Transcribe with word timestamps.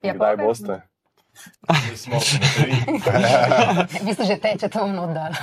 Ja, 0.00 0.14
Kdaj 0.14 0.36
pa- 0.36 0.42
boste? 0.44 0.82
Vi 4.00 4.12
ste 4.14 4.24
že 4.24 4.36
teče 4.36 4.68
tam 4.70 4.94
oddala. 4.96 5.34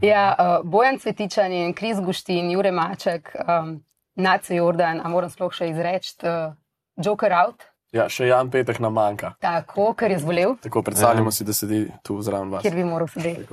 ja, 0.00 0.24
uh, 0.30 0.60
Bojan 0.62 0.98
Cvetičan 0.98 1.52
in 1.52 1.74
Kris 1.74 1.96
Guštin, 1.98 2.50
Jure 2.50 2.70
Maček, 2.70 3.28
um, 3.38 3.80
Nacio 4.14 4.56
Jordan, 4.56 5.00
a 5.00 5.08
moram 5.08 5.28
sploh 5.28 5.50
še 5.50 5.68
izreči, 5.68 6.16
uh, 6.22 6.52
Joker 6.96 7.32
out, 7.34 7.64
Ja, 7.90 8.04
še 8.06 8.28
Jan 8.28 8.46
Petek 8.46 8.78
nam 8.78 8.92
manjka. 8.92 9.32
tako, 9.40 9.94
ker 9.94 10.10
je 10.10 10.18
zbolel, 10.18 10.54
Tako 10.58 10.82
predstavljamo 10.82 11.30
si, 11.30 11.42
da 11.42 11.52
sedi 11.52 11.80
tu 12.02 12.20
zraven 12.22 12.48
vas. 12.48 12.62
kjer 12.62 12.74
bi 12.74 12.84
moral 12.84 13.08
sedeti. 13.08 13.50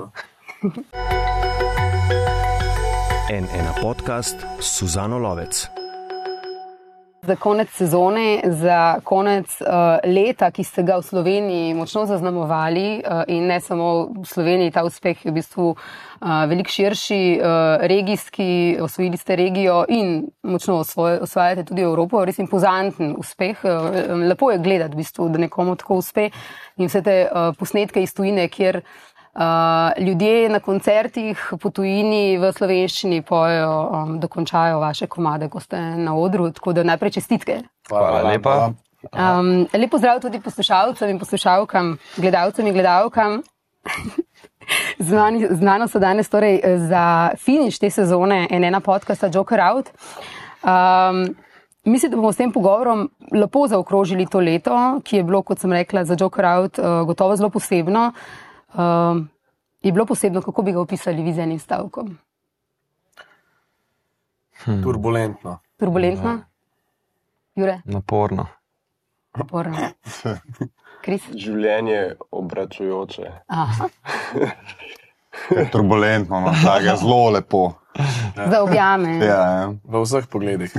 En 3.28 3.44
ena 3.50 3.72
podcast 3.74 4.36
Suzano 4.60 5.18
Lovec. 5.18 5.66
Za 7.22 7.36
konec 7.36 7.70
sezone, 7.70 8.40
za 8.44 9.00
konec 9.04 9.60
uh, 9.60 9.66
leta, 10.06 10.50
ki 10.54 10.64
ste 10.64 10.84
ga 10.86 11.00
v 11.00 11.02
Sloveniji 11.02 11.74
močno 11.74 12.04
zaznamovali, 12.06 13.02
uh, 13.02 13.24
in 13.26 13.48
ne 13.50 13.58
samo 13.60 14.06
v 14.20 14.24
Sloveniji, 14.24 14.70
ta 14.70 14.84
uspeh 14.86 15.24
je 15.26 15.32
v 15.32 15.34
bistvu 15.34 15.66
uh, 15.74 16.46
veliko 16.46 16.70
širši, 16.70 17.40
uh, 17.40 17.82
regijski, 17.90 18.78
osvojili 18.80 19.18
ste 19.18 19.36
regijo 19.36 19.82
in 19.88 20.28
močno 20.46 20.78
osvoj, 20.84 21.18
osvajate 21.26 21.66
tudi 21.66 21.82
Evropo, 21.82 22.22
res 22.24 22.38
impozanten 22.38 23.16
uspeh. 23.18 23.66
Uh, 23.66 24.14
lepo 24.22 24.52
je 24.54 24.62
gledati, 24.62 24.94
v 24.94 25.02
bistvu, 25.02 25.28
da 25.28 25.42
nekomu 25.42 25.74
tako 25.76 25.98
uspe 25.98 26.30
in 26.78 26.86
vse 26.86 27.02
te 27.02 27.18
uh, 27.26 27.50
posnetke 27.58 28.02
iz 28.02 28.14
tujine, 28.14 28.46
kjer 28.48 28.78
Uh, 28.78 29.07
ljudje 29.98 30.48
na 30.48 30.60
koncertih 30.60 31.52
po 31.62 31.70
tujini 31.70 32.38
v 32.38 32.52
slovenščini 32.52 33.22
pojejo, 33.22 33.72
um, 33.92 34.18
dokončajo 34.20 34.80
vaše 34.82 35.06
komade, 35.06 35.48
ko 35.48 35.60
ste 35.60 35.78
na 35.96 36.16
odru. 36.16 36.50
Tako 36.52 36.72
da 36.72 36.82
najprej 36.82 37.18
čestitke. 37.20 37.60
Hvala, 37.88 38.10
Hvala 38.10 38.30
lepa. 38.30 38.56
Um, 39.14 39.66
lepo 39.72 39.98
zdrav 39.98 40.20
tudi 40.20 40.40
poslušalcem 40.42 41.10
in 41.10 41.18
poslušalkam, 41.18 41.96
gledalcem 42.16 42.66
in 42.66 42.74
gledalkam. 42.74 43.42
Znani, 45.08 45.46
znano 45.50 45.86
so 45.88 45.98
danes 45.98 46.28
torej 46.28 46.60
za 46.90 47.30
finiš 47.40 47.78
te 47.78 47.90
sezone 47.90 48.46
enena 48.50 48.80
podcasta 48.80 49.30
Joker 49.34 49.60
Out. 49.60 49.92
Um, 50.62 51.36
Mislim, 51.88 52.10
da 52.10 52.16
bomo 52.16 52.32
s 52.32 52.36
tem 52.36 52.52
pogovorom 52.52 53.06
lepo 53.32 53.66
zaokrožili 53.68 54.26
to 54.26 54.40
leto, 54.40 55.00
ki 55.04 55.16
je 55.16 55.24
bilo, 55.24 55.40
kot 55.42 55.62
sem 55.62 55.72
rekla, 55.72 56.04
za 56.04 56.16
Joker 56.20 56.44
Out 56.44 56.78
uh, 56.78 56.84
gotovo 57.06 57.36
zelo 57.36 57.48
posebno. 57.50 58.12
Uh, 58.74 59.24
je 59.80 59.92
bilo 59.92 60.06
posebno, 60.06 60.42
kako 60.42 60.62
bi 60.62 60.72
ga 60.72 60.80
opisali 60.80 61.22
vi 61.22 61.32
z 61.32 61.38
enim 61.38 61.58
stavkom? 61.58 62.18
Turbulentno. 64.82 65.58
Turbulentno? 65.76 66.40
Jure, 67.54 67.80
Naporno. 67.84 68.46
naporno. 69.36 69.76
Kris? 71.04 71.22
Življenje 71.32 72.00
obračujoče. 72.30 73.30
Aha, 73.46 73.88
Turbulentno, 75.72 76.40
no, 76.40 76.52
tako 76.64 76.84
je 76.84 76.96
zelo 76.96 77.30
lepo. 77.30 77.72
za 78.50 78.62
objame. 78.62 79.16
Ja, 79.16 79.38
ja. 79.52 79.68
V 79.84 80.02
vseh 80.02 80.26
pogledih. 80.26 80.72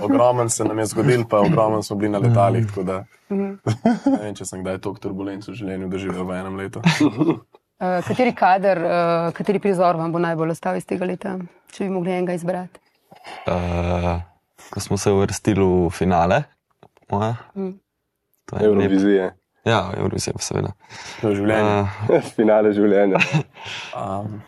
Ogromen 0.00 0.50
se 0.50 0.64
nam 0.64 0.78
je 0.78 0.86
zgodil, 0.86 1.24
pa 1.30 1.40
ogromen 1.40 1.82
smo 1.82 1.96
bili 1.96 2.10
na 2.10 2.18
letalih. 2.18 2.66
tako 2.66 2.82
da 2.82 3.04
Ne 3.28 3.56
vem, 4.20 4.34
če 4.34 4.44
sem 4.44 4.62
kdaj 4.62 4.78
toliko 4.78 5.00
turbulenc 5.00 5.48
v 5.48 5.54
življenju 5.54 5.88
doživel 5.88 6.24
v 6.24 6.38
enem 6.38 6.56
letu. 6.56 6.82
Uh, 7.84 7.98
kateri 8.06 8.32
kader, 8.32 8.78
uh, 8.80 9.28
kateri 9.36 9.58
prizor 9.60 9.98
vam 9.98 10.12
bo 10.14 10.18
najbolj 10.22 10.54
ostal 10.54 10.78
iz 10.78 10.86
tega 10.88 11.04
leta, 11.04 11.34
če 11.74 11.84
bi 11.84 11.90
mogli 11.92 12.14
enega 12.14 12.32
izbrati? 12.38 12.80
Uh, 13.50 14.22
ko 14.72 14.80
smo 14.80 14.96
se 15.00 15.12
uvrstili 15.12 15.60
v 15.60 15.90
finale, 15.92 16.42
moja, 17.12 17.34
Mm. 17.54 17.74
to 18.46 18.56
je 18.56 18.68
lep. 18.68 18.70
Eurovizije. 18.72 19.26
Ja, 19.64 19.90
Eurovizija, 19.96 20.34
seveda. 20.38 20.72
To 21.20 21.28
je 21.32 21.36
življenje. 21.42 21.76
Uh, 22.08 22.30
Finale 22.38 22.72
življenja. 22.76 23.20
Um, 23.96 24.40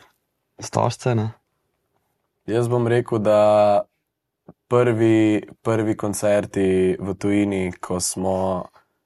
Stožce, 0.61 1.15
ne? 1.15 1.31
jaz 2.47 2.69
bom 2.69 2.87
rekel, 2.89 3.19
da 3.19 3.83
prvi, 4.69 5.43
prvi 5.63 5.97
koncerti 5.99 6.97
v 6.99 7.15
tujini, 7.19 7.73
ko 7.81 7.99
smo 8.01 8.37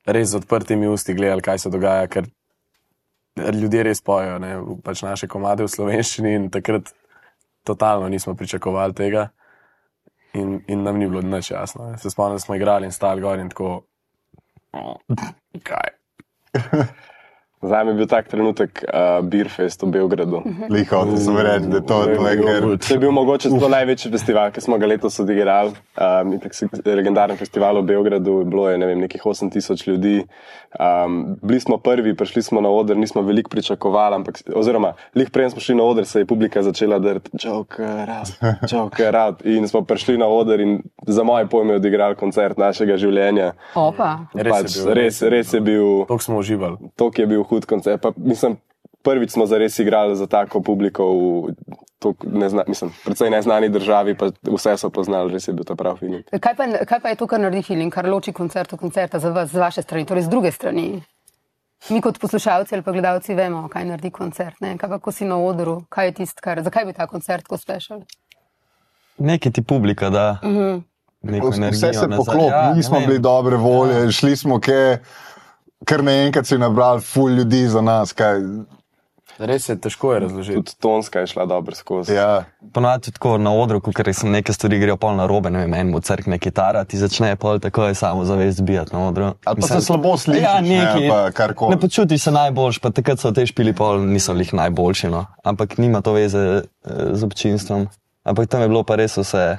res 0.06 0.30
z 0.32 0.40
odprtimi 0.40 0.88
usti 0.88 1.14
gledali, 1.14 1.42
kaj 1.42 1.58
se 1.64 1.70
dogaja, 1.72 2.06
ker 2.06 2.26
ljudje 3.36 3.82
res 3.82 4.02
pojejo 4.02 4.38
ne, 4.38 4.54
pač 4.84 5.02
naše 5.02 5.28
komade 5.28 5.64
v 5.64 5.72
slovenščini 5.72 6.34
in 6.34 6.48
takrat 6.50 6.90
totalno 7.64 8.08
nismo 8.08 8.34
pričakovali 8.34 8.94
tega. 8.94 9.28
In, 10.34 10.60
in 10.70 10.82
nam 10.86 10.98
ni 10.98 11.08
bilo 11.10 11.22
nič 11.22 11.50
jasno. 11.50 11.90
ne. 11.90 11.98
Se 11.98 12.10
spomnim, 12.10 12.38
da 12.38 12.44
smo 12.44 12.54
igrali 12.54 12.86
in 12.86 12.92
stali 12.92 13.20
gor 13.20 13.38
in 13.38 13.48
tako. 13.50 13.82
Kaj? 15.62 15.96
Za 17.62 17.84
me 17.84 17.90
je 17.92 17.94
bil 17.94 18.06
tak 18.08 18.28
trenutek 18.28 18.84
uh, 18.88 19.20
Beerfest 19.28 19.82
v 19.82 19.90
Beogradu. 19.92 20.40
Liho, 20.72 21.00
ti 21.10 21.18
sem 21.20 21.36
reči, 21.36 21.68
da 21.68 21.76
je 21.76 21.84
to, 21.84 21.98
ker. 22.08 22.68
To 22.80 22.94
je 22.94 22.98
bil 22.98 23.12
mogoče 23.12 23.50
celo 23.52 23.68
največji 23.68 24.08
festival, 24.14 24.48
ki 24.54 24.62
smo 24.64 24.78
ga 24.80 24.88
letos 24.88 25.20
odigrali. 25.20 25.74
Um, 26.00 26.32
legendaren 26.88 27.36
festival 27.36 27.82
v 27.82 27.84
Beogradu, 27.92 28.38
bilo 28.48 28.64
je 28.70 28.78
ne 28.80 28.88
vem, 28.88 29.02
nekih 29.04 29.26
8000 29.28 29.88
ljudi. 29.90 30.14
Um, 30.80 31.36
bili 31.42 31.60
smo 31.60 31.76
prvi, 31.78 32.14
prišli 32.16 32.42
smo 32.42 32.60
na 32.64 32.72
oder, 32.72 32.96
nismo 32.96 33.22
veliko 33.22 33.52
pričakovali, 33.52 34.14
ampak, 34.14 34.40
oziroma, 34.56 34.94
lih 35.14 35.28
prej 35.30 35.50
smo 35.50 35.60
šli 35.60 35.76
na 35.76 35.84
oder, 35.84 36.06
se 36.06 36.24
je 36.24 36.26
publika 36.26 36.62
začela 36.62 36.98
drti, 36.98 37.30
joker 37.44 38.08
out, 38.08 38.32
joker 38.72 39.16
out. 39.16 39.44
In 39.44 39.68
smo 39.68 39.84
prišli 39.84 40.16
na 40.18 40.30
oder 40.32 40.60
in 40.60 40.78
za 41.06 41.22
moje 41.28 41.44
pojme 41.46 41.76
odigrali 41.76 42.16
koncert 42.16 42.56
našega 42.58 42.96
življenja. 42.96 43.52
Opa, 43.74 44.30
Res 44.32 44.52
Pač, 44.54 44.76
je 44.76 44.84
bil. 44.86 44.94
res, 44.94 45.22
res 45.22 45.52
je 45.52 45.60
bil. 45.60 45.86
Toliko 46.08 46.24
smo 46.24 46.40
uživali. 46.40 46.92
To 46.96 47.10
je 47.18 47.26
bil 47.26 47.44
hud 47.50 47.66
koncert. 47.66 48.02
Pa, 48.02 48.12
mislim, 48.16 48.56
prvič 49.02 49.30
smo 49.36 49.46
zares 49.46 49.78
igrali 49.78 50.16
za 50.16 50.26
tako 50.26 50.62
publiko 50.62 51.06
v 51.12 51.54
nezna, 52.24 52.64
mislim, 52.66 52.90
predvsej 53.04 53.30
neznani 53.30 53.68
državi, 53.68 54.14
pa 54.14 54.30
vse 54.42 54.76
so 54.76 54.90
poznali, 54.90 55.32
res 55.32 55.48
je 55.48 55.52
bil 55.52 55.64
ta 55.64 55.74
prav 55.74 55.96
film. 55.96 56.22
kaj 56.40 56.54
pa, 56.56 56.66
kaj 56.84 57.00
pa 57.00 57.08
je 57.08 57.16
to, 57.16 57.26
kar 57.26 57.40
naredi 57.40 57.62
film, 57.62 57.90
kar 57.90 58.08
loči 58.08 58.32
koncert 58.32 58.72
od 58.72 58.80
koncerta 58.80 59.18
za 59.18 59.30
vas, 59.30 59.50
z 59.50 59.60
vaše 59.60 59.82
strani, 59.82 60.06
torej 60.06 60.22
z 60.22 60.28
druge 60.28 60.52
strani? 60.52 61.02
Mi 61.90 62.00
kot 62.00 62.18
poslušalci 62.20 62.74
ali 62.74 62.82
pa 62.82 62.92
gledalci 62.92 63.34
vemo, 63.34 63.68
kaj 63.68 63.84
naredi 63.84 64.10
koncert, 64.10 64.60
ne? 64.60 64.76
kaj 64.78 64.88
pa 64.88 64.98
ko 64.98 65.12
si 65.12 65.24
na 65.24 65.36
odru, 65.36 65.82
kaj 65.88 66.06
je 66.06 66.12
tisto, 66.12 66.40
kar, 66.44 66.62
zakaj 66.62 66.84
bi 66.84 66.92
ta 66.92 67.06
koncert 67.06 67.44
tako 67.44 67.56
special? 67.58 68.02
Nekaj 69.18 69.52
ti 69.52 69.62
publika 69.62 70.10
da. 70.10 70.38
Uh 70.42 70.50
-huh. 70.50 70.82
neko 71.22 71.48
Vse 71.48 71.92
se 71.92 72.08
nazaj. 72.08 72.16
poklopi, 72.16 72.52
Ja, 72.52 72.74
nismo 72.74 73.00
bili 73.00 73.18
dobre 73.18 73.56
volje, 73.56 74.12
šli 74.12 74.36
smo 74.36 74.60
ke, 74.60 74.98
kar 75.84 76.04
naenkrat 76.04 76.46
si 76.46 76.58
nabrali 76.58 77.00
ful 77.00 77.30
ljudi 77.30 77.66
za 77.68 77.80
nas. 77.80 78.12
Kaj, 78.12 78.40
Res 79.40 79.68
je 79.68 79.76
težko 79.80 80.12
je 80.12 80.20
razložiti. 80.20 80.54
Tudi 80.60 80.74
tonska 80.80 81.20
je 81.20 81.26
šla 81.26 81.46
dobro 81.46 81.74
skozi. 81.74 82.14
ja. 82.14 82.44
Ponavadi 82.72 83.12
tako 83.12 83.38
na 83.38 83.52
odru, 83.56 83.80
ko 83.80 83.92
sem 84.12 84.30
neke 84.30 84.52
stvari 84.52 84.78
grejo 84.78 84.96
pol 84.96 85.14
na 85.16 85.26
robe, 85.26 85.50
ne 85.50 85.62
vem, 85.64 85.74
enemu 85.74 86.00
crkne 86.00 86.38
kitara, 86.38 86.84
ti 86.84 86.98
začne 86.98 87.36
pol 87.36 87.58
tako 87.58 87.86
je 87.88 87.94
samo 87.94 88.24
zavest 88.24 88.60
bijati 88.62 88.92
na 88.92 89.06
odru. 89.08 89.32
Ali 89.44 89.60
pa 89.60 89.66
se 89.66 89.80
slabo 89.80 90.16
slišiš, 90.16 90.42
ja, 90.42 90.60
ne, 90.60 90.68
nekaj, 90.68 91.08
pa 91.08 91.30
karkoli. 91.30 91.74
Ne 91.74 91.80
počutiš 91.80 92.22
se 92.22 92.30
najboljš, 92.30 92.78
pa 92.78 92.90
takrat 92.90 93.20
so 93.20 93.32
te 93.32 93.46
špili 93.46 93.72
pol, 93.72 94.04
niso 94.04 94.32
lih 94.32 94.54
najboljši, 94.54 95.08
no. 95.08 95.24
ampak 95.44 95.78
nima 95.78 96.00
to 96.00 96.12
veze 96.12 96.38
eh, 96.38 96.62
z 97.12 97.24
občinstvom. 97.24 97.88
Ampak 98.24 98.48
tam 98.48 98.60
je 98.60 98.68
bilo 98.68 98.84
pa 98.84 99.00
res 99.00 99.16
vse 99.16 99.56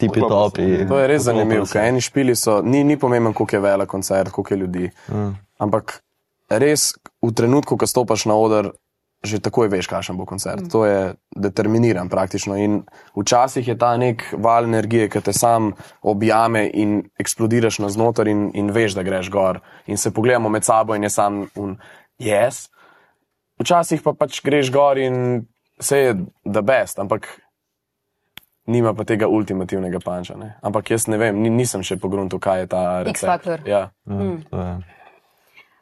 tipi 0.00 0.20
se. 0.20 0.28
topi. 0.28 0.68
To 0.88 0.98
je 0.98 1.08
res 1.10 1.24
zanimivo, 1.28 1.66
ker 1.70 1.84
eni 1.88 2.02
špili 2.04 2.36
so, 2.38 2.60
ni, 2.64 2.82
ni 2.84 2.96
pomemben, 3.00 3.34
koliko 3.36 3.56
je 3.56 3.64
velik 3.64 3.90
koncert, 3.90 4.32
koliko 4.34 4.54
je 4.54 4.60
ljudi. 4.60 4.90
Mm. 5.08 5.34
Ampak 5.60 6.00
res 6.50 6.94
v 7.22 7.32
trenutku, 7.36 7.76
ko 7.78 7.86
stopiš 7.86 8.26
na 8.30 8.36
oder, 8.40 8.72
že 9.20 9.36
takoj 9.44 9.68
veš, 9.68 9.84
kakšen 9.84 10.16
bo 10.16 10.24
koncert. 10.24 10.64
To 10.72 10.86
je 10.88 11.12
determiniran 11.36 12.08
praktično. 12.08 12.56
In 12.56 12.80
včasih 13.12 13.68
je 13.68 13.76
ta 13.76 13.92
nek 14.00 14.24
val 14.40 14.64
energije, 14.64 15.10
ki 15.12 15.20
te 15.20 15.34
sam 15.36 15.74
objame 16.00 16.64
in 16.72 17.02
eksplodiraš 17.20 17.82
na 17.84 17.92
znotraj 17.92 18.32
in, 18.32 18.48
in 18.56 18.72
veš, 18.72 18.96
da 18.96 19.04
greš 19.04 19.28
gor. 19.30 19.60
In 19.86 20.00
se 20.00 20.10
pogledamo 20.10 20.48
med 20.48 20.64
sabo 20.64 20.96
in 20.96 21.04
je 21.04 21.12
sam 21.12 21.44
un 21.54 21.76
yes. 22.16 22.70
Včasih 23.60 24.00
pa 24.00 24.16
pač 24.16 24.40
greš 24.40 24.72
gor 24.72 24.96
in 24.96 25.44
vse 25.80 25.98
je 26.00 26.16
the 26.48 26.64
best, 26.64 26.98
ampak 26.98 27.28
nima 28.70 28.94
pa 28.94 29.04
tega 29.08 29.28
ultimativnega 29.28 30.00
panča. 30.04 30.38
Ne? 30.38 30.54
Ampak 30.62 30.94
jaz 30.94 31.08
ne 31.10 31.18
vem, 31.20 31.42
ni, 31.42 31.50
nisem 31.50 31.82
še 31.86 31.98
pogrunil, 32.00 32.30
kaj 32.40 32.64
je 32.64 32.70
ta 32.70 32.82
recept. 33.02 33.18
X-faktor. 33.18 33.66
Ja. 33.68 33.88
Ja, 34.06 34.30
to 34.50 34.64
je. 34.64 34.72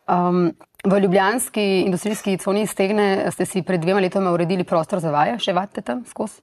Um, 0.09 0.43
v 0.89 1.01
Ljubljanski 1.05 1.65
industrijski 1.85 2.39
coni 2.41 2.67
Stegne 2.67 3.29
ste 3.35 3.45
si 3.47 3.63
pred 3.63 3.83
dvema 3.83 4.01
letoma 4.01 4.33
uredili 4.33 4.65
prostor 4.65 5.03
za 5.05 5.13
vaje, 5.13 5.37
še 5.43 5.53
vadite 5.53 5.85
tam 5.85 6.05
skozi? 6.09 6.41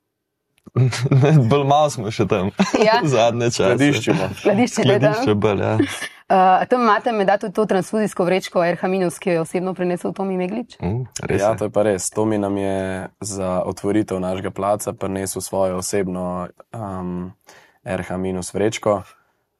Bolj 1.50 1.64
malo 1.66 1.90
smo 1.90 2.12
še 2.12 2.28
tam, 2.30 2.52
Ja. 2.82 3.00
zadnje 3.16 3.50
čase. 3.52 3.74
Skladiščimo. 3.74 4.30
Skladišče. 4.42 4.82
Skladišče 4.84 5.36
bolj, 5.36 5.64
ja. 5.66 5.78
Uh, 6.30 6.66
tam 6.69 6.81
imate 6.81 7.12
med 7.12 7.30
tudi 7.39 7.54
to 7.54 7.66
transfuzijsko 7.66 8.25
vrečko 8.25 8.63
RH 8.66 8.88
Minus, 8.88 9.19
ki 9.19 9.30
jo 9.30 9.33
je 9.33 9.42
osebno 9.42 9.74
prinesel 9.74 10.13
Tomi 10.13 10.38
Meglič. 10.38 10.77
Res 11.22 11.42
Ja, 11.42 11.51
je. 11.51 11.57
to 11.57 11.63
je 11.66 11.69
pa 11.69 11.83
res. 11.83 12.10
Tomi 12.10 12.38
nam 12.38 12.57
je 12.57 13.10
za 13.22 13.62
otvoritev 13.66 14.19
našega 14.19 14.51
placa 14.51 14.94
prinesel 14.94 15.42
svojo 15.42 15.77
osebno 15.77 16.48
um, 16.74 17.31
RH 17.86 18.18
minus 18.18 18.54
vrečko. 18.54 19.01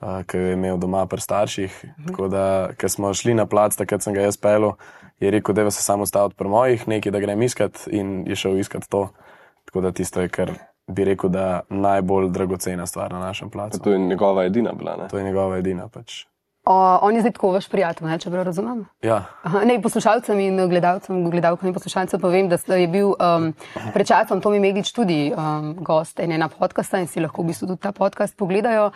uh, 0.01 0.23
ki 0.25 0.38
jo 0.38 0.44
je 0.44 0.53
imel 0.53 0.77
doma 0.77 1.06
pri 1.06 1.21
starših. 1.21 1.85
Tako 2.07 2.27
da, 2.27 2.69
ker 2.77 2.89
smo 2.89 3.13
šli 3.13 3.33
na 3.33 3.45
plac, 3.45 3.75
takrat 3.75 4.01
sem 4.01 4.13
ga 4.13 4.21
jaz 4.21 4.38
pel, 4.38 4.71
je 5.19 5.31
rekel, 5.31 5.56
da 5.56 5.71
se 5.71 5.83
samo 5.83 6.06
staviti 6.06 6.35
pri 6.35 6.50
mojih, 6.50 6.88
nekaj, 6.88 7.12
da 7.12 7.19
grem 7.19 7.41
iskat 7.41 7.88
in 7.88 8.23
je 8.27 8.35
šel 8.35 8.57
iskat 8.57 8.89
to. 8.89 9.09
Tako 9.65 9.81
da 9.81 9.91
tisto 9.91 10.21
je, 10.21 10.29
kar 10.29 10.51
bi 10.88 11.06
rekel, 11.06 11.29
da 11.29 11.62
najbolj 11.69 12.29
dragocena 12.29 12.85
stvar 12.85 13.12
na 13.12 13.19
našem 13.19 13.50
placu. 13.50 13.79
To 13.79 13.91
je 13.91 14.00
njegova 14.00 14.45
edina 14.45 14.73
bila. 14.73 14.97
Ne? 14.97 15.07
To 15.07 15.17
je 15.17 15.23
njegova 15.23 15.57
edina 15.57 15.88
pač. 15.88 16.25
O, 16.65 17.00
on 17.01 17.15
je 17.15 17.21
zdaj 17.21 17.35
tako 17.38 17.51
vaš 17.53 17.67
prijatelj, 17.69 18.07
ne, 18.09 18.17
če 18.17 18.31
prav 18.33 18.47
razumem. 18.47 18.79
Ja, 19.06 19.19
Aha, 19.45 19.62
ne, 19.69 19.75
poslušalcem 19.81 20.39
in 20.41 20.57
gledalcem, 20.69 21.19
gledalkam 21.29 21.69
in 21.69 21.75
poslušalcem 21.75 22.21
povem, 22.21 22.50
da 22.50 22.57
je 22.73 22.88
bil 22.89 23.12
um, 23.13 23.51
pred 23.94 24.09
časom 24.09 24.41
Tomi 24.41 24.57
Meglič 24.63 24.89
tudi 24.95 25.29
um, 25.29 25.75
gost 25.85 26.19
enega 26.19 26.50
podcasta 26.50 26.97
in 27.03 27.06
si 27.12 27.21
lahko 27.21 27.45
v 27.45 27.51
bistvu 27.51 27.69
tudi 27.69 27.83
ta 27.85 27.94
podcast 27.94 28.33
pogledajo. 28.38 28.89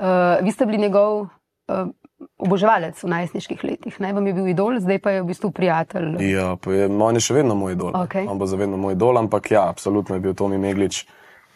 Uh, 0.00 0.40
vi 0.40 0.54
ste 0.56 0.64
bili 0.64 0.80
njegov 0.80 1.26
uh, 1.26 1.92
oboževalec 2.40 2.96
v 3.04 3.12
najstniških 3.12 3.64
letih, 3.68 4.00
naj 4.00 4.16
vam 4.16 4.26
je 4.26 4.34
bil 4.40 4.48
idol, 4.54 4.80
zdaj 4.80 5.04
pa 5.04 5.12
je 5.12 5.20
v 5.20 5.28
bistvu 5.28 5.52
prijatelj. 5.52 6.16
ja 6.24 6.56
pa 6.56 6.72
je, 6.72 6.88
on 6.88 7.20
je 7.20 7.24
še 7.24 7.36
vedno 7.36 7.56
moj 7.56 7.76
idol. 7.76 7.92
Okej. 8.00 8.28
On 8.32 8.40
bo 8.40 8.48
zavedno 8.48 8.80
moj 8.80 8.96
idol, 8.96 9.20
ampak 9.20 9.52
ja, 9.52 9.68
absolutno 9.68 10.16
je 10.16 10.24
bil 10.24 10.32
Tomi 10.32 10.56
Meglič 10.56 11.04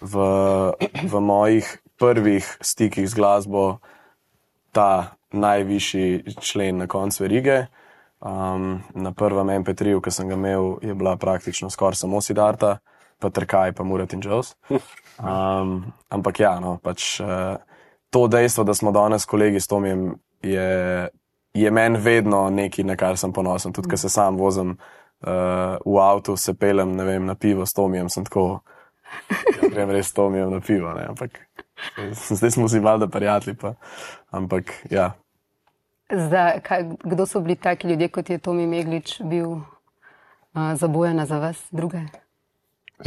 v, 0.05 0.15
v 1.09 1.25
mojih 1.25 1.65
prvih 1.97 2.45
stikih 2.61 3.09
z 3.09 3.17
glasbo 3.17 3.81
ta 4.75 5.17
najvišji 5.35 6.37
člen 6.41 6.79
na 6.83 6.87
koncu 6.87 7.25
verige. 7.25 7.67
Um, 8.25 8.81
na 8.95 9.13
prvem 9.13 9.51
MP3, 9.61 9.99
ki 10.01 10.11
sem 10.11 10.29
ga 10.29 10.35
imel, 10.35 10.79
je 10.83 10.95
bila 10.95 11.17
praktično 11.21 11.69
skoraj 11.71 11.99
samo 12.01 12.21
Sidarta, 12.25 12.79
pa 13.19 13.31
Trkaj, 13.31 13.73
pa 13.77 13.85
Murat 13.85 14.13
in 14.13 14.23
Jones. 14.25 14.55
Um, 15.21 15.93
ampak 16.09 16.41
ja, 16.41 16.57
no, 16.61 16.79
pač, 16.83 17.21
uh, 17.21 17.61
to 18.11 18.27
dejstvo, 18.29 18.65
da 18.65 18.75
smo 18.75 18.95
danes 18.97 19.27
kolegi 19.29 19.61
s 19.61 19.69
Tomijem, 19.69 20.15
je, 20.43 21.09
je 21.55 21.71
meni 21.71 22.01
vedno 22.01 22.49
nekaj, 22.51 22.85
na 22.85 22.97
kar 22.97 23.19
sem 23.21 23.33
ponosen. 23.33 23.73
Tudi, 23.77 23.93
ker 23.93 24.01
se 24.01 24.09
sam 24.09 24.41
vozim 24.41 24.73
uh, 24.75 25.77
v 25.85 26.01
avtu, 26.01 26.37
se 26.41 26.55
pelem 26.57 26.97
vem, 26.97 27.27
na 27.27 27.35
pivo 27.35 27.67
s 27.67 27.77
Tomijem, 27.77 28.09
sem 28.09 28.25
tako. 28.25 28.63
Ja, 29.31 29.69
grem 29.69 29.93
res 29.95 30.09
s 30.11 30.17
Tomijem 30.17 30.51
na 30.51 30.63
pivo. 30.65 30.95
Ne, 30.97 31.05
ampak, 31.13 31.39
zdaj 32.35 32.57
smo 32.57 32.69
si 32.69 32.81
valjda 32.81 33.07
prijatelji. 33.13 33.57
Pa, 33.61 33.75
ampak 34.35 34.73
ja, 34.91 35.13
Za, 36.11 36.61
kaj, 36.63 36.85
kdo 37.05 37.27
so 37.27 37.41
bili 37.41 37.57
taki 37.57 37.89
ljudje, 37.89 38.09
kot 38.09 38.31
je 38.31 38.39
Tomi 38.39 38.67
Meglič 38.67 39.21
bil 39.23 39.51
uh, 39.51 39.63
za 40.75 40.89
Bojana, 40.89 41.27
za 41.27 41.39
vas 41.39 41.57
druge? 41.71 41.99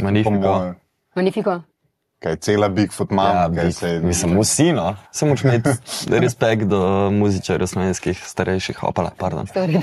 Magnifico. 0.00 0.74
Magnifico. 1.14 1.60
Kaj 2.18 2.36
cela 2.36 2.68
Bigfoot 2.68 3.10
mama, 3.10 3.30
Ja, 3.30 3.50
kaj 3.54 3.72
se 3.72 4.00
mislim, 4.02 4.40
vsi, 4.40 4.72
no. 4.72 4.96
Samo 5.12 5.36
če 5.36 5.48
imeti 5.48 5.70
respekt 6.24 6.66
do 6.66 7.10
muzičarjev 7.14 7.66
slovenskih 7.70 8.22
starejših, 8.26 8.82
opala, 8.82 9.12
pardon. 9.18 9.46
Redu. 9.54 9.78
E, 9.78 9.82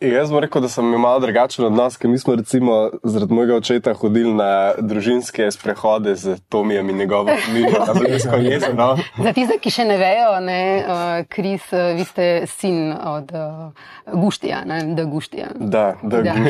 Jaz 0.00 0.30
bom 0.30 0.38
rekel, 0.38 0.62
da 0.62 0.68
sem 0.68 0.86
imel 0.94 1.20
drugačen 1.20 1.64
odnos, 1.66 1.96
ker 1.98 2.10
mi 2.10 2.18
smo 2.18 2.34
recimo 2.38 2.74
zaradi 3.02 3.34
mojega 3.34 3.56
očeta 3.56 3.94
hodili 3.98 4.34
na 4.34 4.74
družinske 4.78 5.48
sprehode 5.50 6.14
z 6.14 6.36
Tomijem 6.48 6.90
in 6.90 6.98
njegovo 6.98 7.34
familijo 7.44 7.80
na 7.86 7.94
Blejsko 7.94 8.36
jezero. 8.36 8.88
Za 9.18 9.32
tiste, 9.32 9.58
ki 9.58 9.72
še 9.74 9.86
ne 9.88 9.96
vejo, 9.98 10.28
ne, 10.44 10.60
uh, 10.78 11.14
Kris, 11.28 11.66
uh, 11.72 11.90
vi 11.98 12.06
ste 12.06 12.28
sin 12.46 12.92
od 12.92 13.32
uh, 13.34 14.14
Guštija, 14.14 14.62
ne, 14.68 14.78
da 14.94 15.04
Guštija. 15.04 15.50
Da, 15.58 15.86
da, 16.02 16.22
Da. 16.22 16.34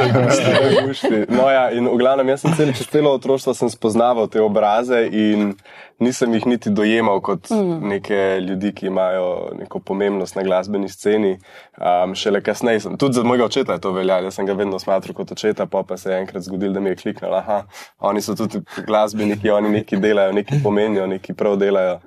Da, 0.00 0.86
gušti. 0.86 1.24
No, 1.28 1.50
ja, 1.50 1.70
in 1.70 1.86
v 1.88 1.96
glavnem, 1.98 2.28
jaz 2.32 2.42
sem 2.44 2.54
cel, 2.56 2.72
čez 2.74 2.88
celo 2.90 3.12
otroštvo 3.14 3.54
sem 3.54 3.70
spoznaval 3.70 4.28
te 4.30 4.42
obraze 4.42 5.02
in 5.06 5.54
nisem 6.00 6.34
jih 6.34 6.46
niti 6.46 6.70
dojemal 6.70 7.20
kot 7.20 7.50
mm. 7.50 7.88
neke 7.88 8.40
ljudi, 8.40 8.72
ki 8.74 8.86
imajo 8.86 9.52
neko 9.58 9.80
pomembnost 9.80 10.36
na 10.36 10.42
glasbeni 10.42 10.88
sceni. 10.88 11.36
Um, 11.76 12.14
šele 12.14 12.39
kasneje, 12.42 12.80
sem, 12.80 12.96
tudi 12.98 13.14
za 13.14 13.24
mojega 13.24 13.44
očeta 13.44 13.72
je 13.72 13.80
to 13.80 13.92
veljalo, 13.92 14.28
jaz 14.28 14.34
sem 14.34 14.46
ga 14.46 14.52
vedno 14.52 14.78
smatral 14.78 15.14
kot 15.14 15.32
očeta, 15.32 15.66
pa, 15.66 15.82
pa 15.82 15.96
se 15.96 16.10
je 16.12 16.18
enkrat 16.20 16.42
zgodilo, 16.42 16.72
da 16.72 16.80
mi 16.80 16.90
je 16.90 16.96
kliknilo, 16.96 17.36
aha, 17.36 17.62
oni 17.98 18.22
so 18.22 18.34
tudi 18.34 18.62
glasbeniki, 18.86 19.50
oni 19.50 19.68
nekaj 19.68 19.98
delajo, 19.98 20.32
nekaj 20.32 20.58
pomenijo, 20.62 21.06
nekaj 21.06 21.36
prav 21.36 21.56
delajo. 21.56 22.00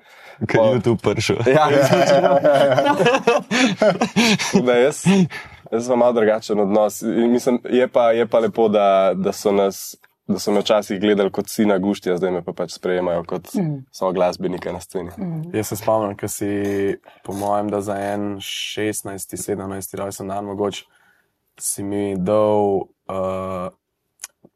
Ker 0.48 0.60
je 0.60 0.76
YouTube 0.76 1.02
prišel. 1.02 1.36
Ja, 1.48 1.70
da 4.66 4.74
jaz, 4.74 5.04
jaz 5.72 5.88
imam 5.88 6.00
malo 6.00 6.14
drugačen 6.14 6.60
odnos. 6.60 7.02
Mislim, 7.02 7.60
je, 7.70 7.88
pa, 7.88 8.12
je 8.12 8.28
pa 8.28 8.40
lepo, 8.40 8.68
da, 8.68 9.14
da 9.16 9.32
so 9.32 9.52
nas. 9.52 9.96
Da 10.28 10.40
so 10.40 10.52
me 10.56 10.62
včasih 10.64 11.02
gledali 11.02 11.32
kot 11.32 11.50
sina 11.52 11.78
guštja, 11.78 12.16
zdaj 12.18 12.32
me 12.32 12.42
pa 12.46 12.54
pač 12.56 12.78
sprejemajo 12.78 13.26
kot 13.28 13.50
mm. 13.60 13.82
so 13.92 14.12
glasbenika 14.16 14.72
na 14.72 14.80
sceni. 14.80 15.12
Mm. 15.18 15.52
Jaz 15.54 15.74
se 15.74 15.78
spomnim, 15.82 16.16
ker 16.18 16.32
si, 16.32 16.50
po 17.26 17.36
mojem, 17.36 17.68
da 17.74 17.82
za 17.84 17.98
en 18.00 18.38
16, 18.40 19.36
17 19.36 19.98
rojsten 20.00 20.32
dan, 20.32 20.46
mogoče 20.48 20.86
si 21.60 21.84
mi 21.84 22.16
dal 22.18 22.88
uh, 23.12 23.68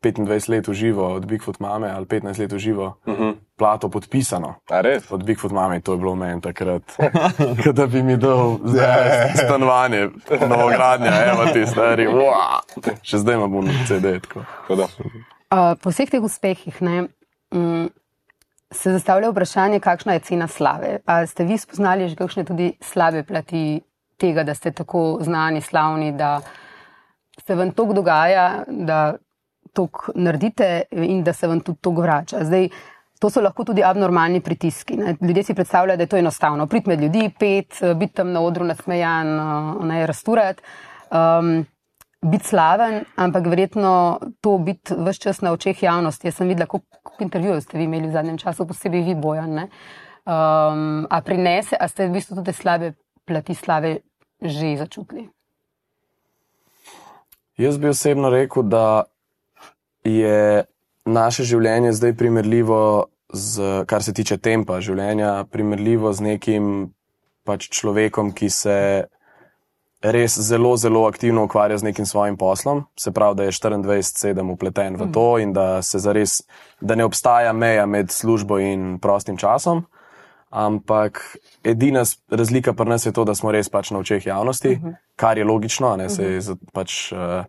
25 0.03 0.49
let 0.49 0.67
v 0.67 0.73
živo 0.73 1.13
od 1.13 1.25
Bigfoot 1.25 1.59
mame 1.59 1.91
ali 1.91 2.05
15 2.05 2.39
let 2.39 2.51
v 2.51 2.57
živo, 2.57 2.97
uh 3.05 3.19
-huh. 3.19 3.35
plato 3.57 3.89
podpisano. 3.89 4.55
A 4.69 4.81
res? 4.81 5.11
Od 5.11 5.23
Bigfoot 5.23 5.51
mame, 5.51 5.81
to 5.81 5.91
je 5.91 5.97
bilo 5.97 6.15
meni 6.15 6.41
takrat, 6.41 6.83
da 7.77 7.87
bi 7.87 8.03
mi 8.03 8.17
dal 8.17 8.57
zdaj 8.63 9.33
stanovanje, 9.45 10.09
novogradnja, 10.49 11.11
evo 11.25 11.45
ti 11.53 11.65
stari, 11.65 12.07
wow. 12.07 12.61
še 13.01 13.17
zdaj 13.17 13.35
imam 13.35 13.67
CD. 13.87 14.21
Tako. 14.21 14.45
Tako. 14.67 15.36
Uh, 15.47 15.77
po 15.79 15.93
vseh 15.93 16.09
teh 16.11 16.23
uspehih 16.23 16.81
ne, 16.83 17.07
um, 17.55 17.87
se 18.71 18.91
zastavlja 18.91 19.29
vprašanje, 19.31 19.79
kakšna 19.79 20.17
je 20.17 20.25
cena 20.27 20.47
slave. 20.47 20.97
A 21.07 21.23
ste 21.25 21.45
vi 21.47 21.57
spoznali 21.57 22.09
že 22.09 22.19
kakšne 22.19 22.43
tudi 22.43 22.73
slabe 22.83 23.23
plati 23.23 23.79
tega, 24.19 24.43
da 24.43 24.55
ste 24.55 24.71
tako 24.71 25.19
znani, 25.21 25.61
slavni, 25.61 26.11
da 26.11 26.41
se 27.45 27.55
vam 27.55 27.71
to 27.71 27.85
dogaja, 27.93 28.65
da 28.67 29.15
to 29.73 29.87
naredite 30.15 30.89
in 30.91 31.23
da 31.23 31.33
se 31.33 31.47
vam 31.47 31.61
tudi 31.61 31.79
to 31.81 31.91
vrača. 31.91 32.43
Zdaj, 32.43 32.69
to 33.19 33.29
so 33.29 33.41
lahko 33.41 33.63
tudi 33.63 33.83
abnormalni 33.83 34.41
pritiski. 34.41 34.97
Ne. 34.97 35.15
Ljudje 35.21 35.43
si 35.43 35.53
predstavljajo, 35.53 35.97
da 35.97 36.03
je 36.03 36.11
to 36.11 36.17
enostavno. 36.17 36.67
Prid 36.67 36.87
med 36.87 37.01
ljudi, 37.01 37.29
pet, 37.39 37.79
biti 37.95 38.13
tam 38.13 38.31
na 38.31 38.41
odru 38.41 38.65
nasmejan, 38.65 39.27
ne 39.87 40.05
rasturati. 40.07 40.63
Um, 41.11 41.65
biti 42.21 42.47
slaven, 42.47 43.03
ampak 43.15 43.45
verjetno 43.47 44.19
to 44.41 44.57
biti 44.57 44.95
vse 44.97 45.19
čas 45.19 45.41
na 45.41 45.51
očeh 45.51 45.83
javnosti. 45.83 46.27
Jaz 46.27 46.35
sem 46.35 46.47
videla, 46.47 46.67
koliko 46.67 47.23
intervjujev 47.23 47.61
ste 47.61 47.77
vi 47.77 47.83
imeli 47.83 48.07
v 48.07 48.11
zadnjem 48.11 48.37
času, 48.37 48.67
posebej 48.67 49.03
vi, 49.05 49.15
Bojan. 49.15 49.53
Ne? 49.53 49.69
Um, 50.25 51.07
a 51.09 51.21
prinese, 51.21 51.77
a 51.79 51.87
ste 51.87 52.07
v 52.07 52.17
bistvu 52.17 52.35
tudi 52.41 52.53
slabe 52.53 52.93
plati 53.25 53.55
slave 53.55 53.99
že 54.41 54.77
začutili? 54.77 55.29
Jaz 57.57 57.77
bi 57.77 57.89
osebno 57.89 58.29
rekel, 58.29 58.63
da 58.63 59.03
je 60.05 60.65
naše 61.05 61.43
življenje 61.43 61.95
zdaj 61.97 62.13
primerljivo, 62.13 63.07
z, 63.33 63.83
kar 63.89 64.03
se 64.03 64.13
tiče 64.13 64.37
tempa 64.37 64.79
življenja, 64.79 65.47
primerljivo 65.51 66.13
z 66.13 66.21
nekim 66.21 66.67
pač 67.47 67.69
človekom, 67.71 68.31
ki 68.35 68.49
se 68.49 68.77
res 70.01 70.39
zelo, 70.39 70.77
zelo 70.77 71.05
aktivno 71.07 71.43
ukvarja 71.43 71.77
z 71.77 71.83
nekim 71.83 72.05
svojim 72.05 72.37
poslom. 72.37 72.85
Se 72.99 73.11
pravi, 73.11 73.35
da 73.35 73.43
je 73.43 73.51
24-7 73.51 74.51
upleten 74.51 74.95
v 74.95 75.11
to 75.11 75.37
in 75.39 75.53
da, 75.53 75.81
se 75.81 75.99
zares, 75.99 76.41
da 76.81 76.95
ne 76.95 77.05
obstaja 77.05 77.53
meja 77.53 77.85
med 77.85 78.11
službo 78.11 78.59
in 78.59 78.99
prostim 78.99 79.37
časom. 79.37 79.85
Ampak 80.49 81.37
edina 81.63 82.03
razlika 82.29 82.73
pri 82.73 82.89
nas 82.89 83.05
je 83.05 83.11
to, 83.11 83.25
da 83.25 83.35
smo 83.35 83.51
res 83.51 83.69
pač 83.69 83.91
na 83.91 83.99
očeh 83.99 84.25
javnosti, 84.25 84.69
uh 84.69 84.81
-huh. 84.81 84.95
kar 85.15 85.37
je 85.37 85.43
logično. 85.43 85.95
Ne, 85.97 86.09
Sej, 86.09 86.41
za- 86.41 86.55
pač, 86.73 87.11
uh, 87.11 87.45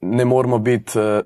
ne 0.00 0.24
moramo 0.24 0.58
biti 0.58 0.98
uh, 0.98 1.20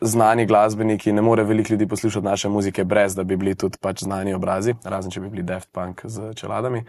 znani 0.00 0.46
glasbeniki, 0.46 1.12
ne 1.12 1.22
more 1.22 1.44
veliko 1.44 1.72
ljudi 1.72 1.88
poslušati 1.88 2.24
naše 2.24 2.48
muzike, 2.48 2.84
brez 2.84 3.14
da 3.14 3.24
bi 3.24 3.36
bili 3.36 3.54
tudi 3.54 3.78
pač 3.80 4.02
znani 4.02 4.34
obrazi, 4.34 4.74
razen 4.84 5.10
če 5.10 5.20
bi 5.20 5.28
bili 5.28 5.42
Daft 5.42 5.68
Punk 5.72 6.00
z 6.04 6.34
čeladami. 6.34 6.84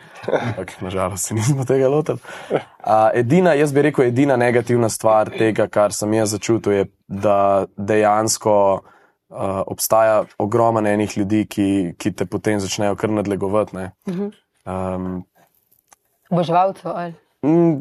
Ampak 0.47 0.81
nažalost 0.81 1.27
se 1.27 1.35
nismo 1.35 1.65
tega 1.65 1.87
lotili. 1.87 2.17
Uh, 2.51 3.09
edina, 3.13 3.53
jaz 3.53 3.73
bi 3.73 3.81
rekel, 3.81 4.05
edina 4.05 4.35
negativna 4.37 4.89
stvar 4.89 5.29
tega, 5.37 5.67
kar 5.67 5.93
sem 5.93 6.13
jaz 6.13 6.35
začutil, 6.37 6.73
je, 6.73 6.89
da 7.07 7.65
dejansko. 7.77 8.81
Uh, 9.29 9.63
obstaja 9.67 10.23
ogromno 10.37 10.89
enih 10.89 11.17
ljudi, 11.17 11.41
ki, 11.49 11.95
ki 11.97 12.11
te 12.13 12.27
potem 12.29 12.59
začnejo 12.61 12.95
kar 12.95 13.09
nadlegovati. 13.09 13.75
ne. 13.75 13.89
Um, 14.65 15.23
Oboževalcev 16.29 16.91
ali? 16.93 17.13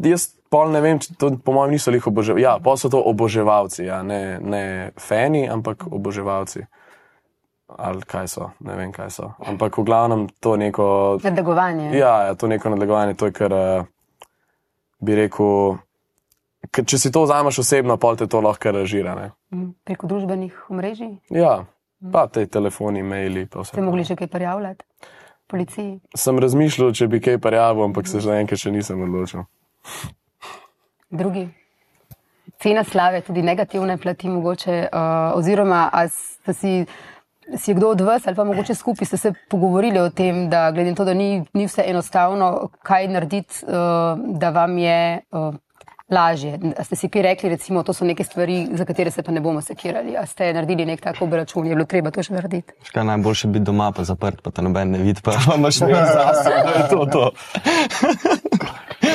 Jaz 0.04 0.32
pol 0.54 0.70
ne 0.70 0.80
vem, 0.84 1.00
to 1.18 1.32
po 1.42 1.52
mojem 1.56 1.74
niso 1.74 1.90
lih 1.90 2.06
oboževalci. 2.06 2.44
Ja, 2.46 2.54
pa 2.62 2.76
so 2.78 2.90
to 2.92 3.00
oboževalci, 3.02 3.88
ja, 3.88 4.02
ne, 4.06 4.38
ne 4.38 4.64
fani, 5.02 5.48
ampak 5.50 5.88
oboževalci. 5.90 6.62
Ali 7.74 8.04
kaj 8.06 8.28
so, 8.30 8.50
ne 8.62 8.76
vem 8.78 8.92
kaj 8.94 9.10
so. 9.10 9.32
Ampak 9.42 9.80
v 9.80 9.86
glavnem 9.88 10.28
to 10.38 10.54
neko. 10.60 11.18
Nadlegovanje. 11.24 11.90
Ja, 11.98 12.28
ja 12.28 12.36
to 12.38 12.46
neko 12.46 12.70
nadlegovanje, 12.70 13.16
to 13.18 13.32
je 13.32 13.34
kar 13.34 13.56
uh, 13.56 13.88
bi 15.02 15.18
rekel. 15.18 15.80
Ker 16.70 16.86
če 16.86 16.98
si 17.00 17.10
to 17.12 17.24
vzameš 17.26 17.58
osebno, 17.64 17.98
pol 18.00 18.16
te 18.16 18.28
to 18.30 18.40
lahko 18.40 18.70
režira. 18.72 19.16
Ne? 19.18 19.26
Mm, 19.52 19.74
Preko 19.84 20.08
družbenih 20.08 20.70
omrežij 20.72 21.18
Ja, 21.34 21.66
pa 22.12 22.24
te 22.32 22.46
telefoni, 22.46 23.02
maili, 23.02 23.44
ste 23.50 23.82
mogli 23.84 24.06
že 24.06 24.16
kaj 24.16 24.30
prijavljati? 24.32 24.86
policiji? 25.46 26.00
Sem 26.16 26.38
razmišljal, 26.38 26.92
če 26.96 27.08
bi 27.08 27.20
kaj 27.22 27.38
parjavo, 27.42 27.84
ampak 27.84 28.08
se 28.10 28.22
zaenkrat 28.24 28.60
še 28.60 28.72
nisem 28.74 29.02
odločil. 29.04 29.44
Drugi. 31.10 31.48
Cena 32.58 32.84
slave, 32.84 33.20
tudi 33.20 33.42
negativne 33.42 33.96
plati, 33.98 34.28
mogoče, 34.28 34.88
uh, 34.92 35.38
oziroma 35.38 35.90
ste 36.08 36.52
si, 36.52 36.86
si 37.56 37.70
je 37.70 37.74
kdo 37.74 37.88
od 37.88 38.00
vas 38.00 38.26
ali 38.26 38.36
pa 38.36 38.44
mogoče 38.44 38.74
skupaj 38.74 39.06
ste 39.06 39.16
se 39.16 39.32
pogovorili 39.50 40.00
o 40.00 40.10
tem, 40.10 40.48
da 40.50 40.70
glede 40.70 40.90
na 40.90 40.96
to, 40.96 41.04
da 41.04 41.14
ni, 41.14 41.44
ni 41.52 41.66
vse 41.66 41.84
enostavno, 41.86 42.68
kaj 42.82 43.08
narediti, 43.08 43.64
uh, 43.66 44.18
da 44.38 44.50
vam 44.50 44.78
je 44.78 45.20
uh, 45.30 45.54
lažje. 46.14 46.52
A 46.72 46.82
ste 46.82 46.96
si 46.96 47.08
kaj 47.08 47.22
rekli, 47.24 47.50
recimo, 47.50 47.82
to 47.82 47.92
so 47.92 48.04
neke 48.04 48.22
stvari, 48.22 48.56
za 48.72 48.84
katere 48.84 49.10
se 49.10 49.20
pa 49.20 49.32
ne 49.32 49.40
bomo 49.40 49.60
sekirali. 49.60 50.14
A 50.14 50.22
ste 50.24 50.52
naredili 50.52 50.86
nek 50.86 51.00
tak 51.00 51.18
obračun, 51.20 51.66
je 51.66 51.74
bilo 51.74 51.84
treba 51.86 52.10
to 52.10 52.22
še 52.22 52.32
narediti? 52.32 52.72
Škaj 52.84 53.04
najboljše 53.04 53.48
biti 53.48 53.64
doma, 53.64 53.90
pa 53.90 54.04
zaprt, 54.04 54.40
pa 54.40 54.50
te 54.50 54.62
noben 54.62 54.90
ne 54.90 54.98
vidi, 55.00 55.20
pa 55.20 55.34
imaš 55.56 55.80
nekaj 55.80 56.06
zase, 56.12 56.50
da 56.62 56.72
je 56.72 56.88
to 56.88 57.04
to. 57.08 57.24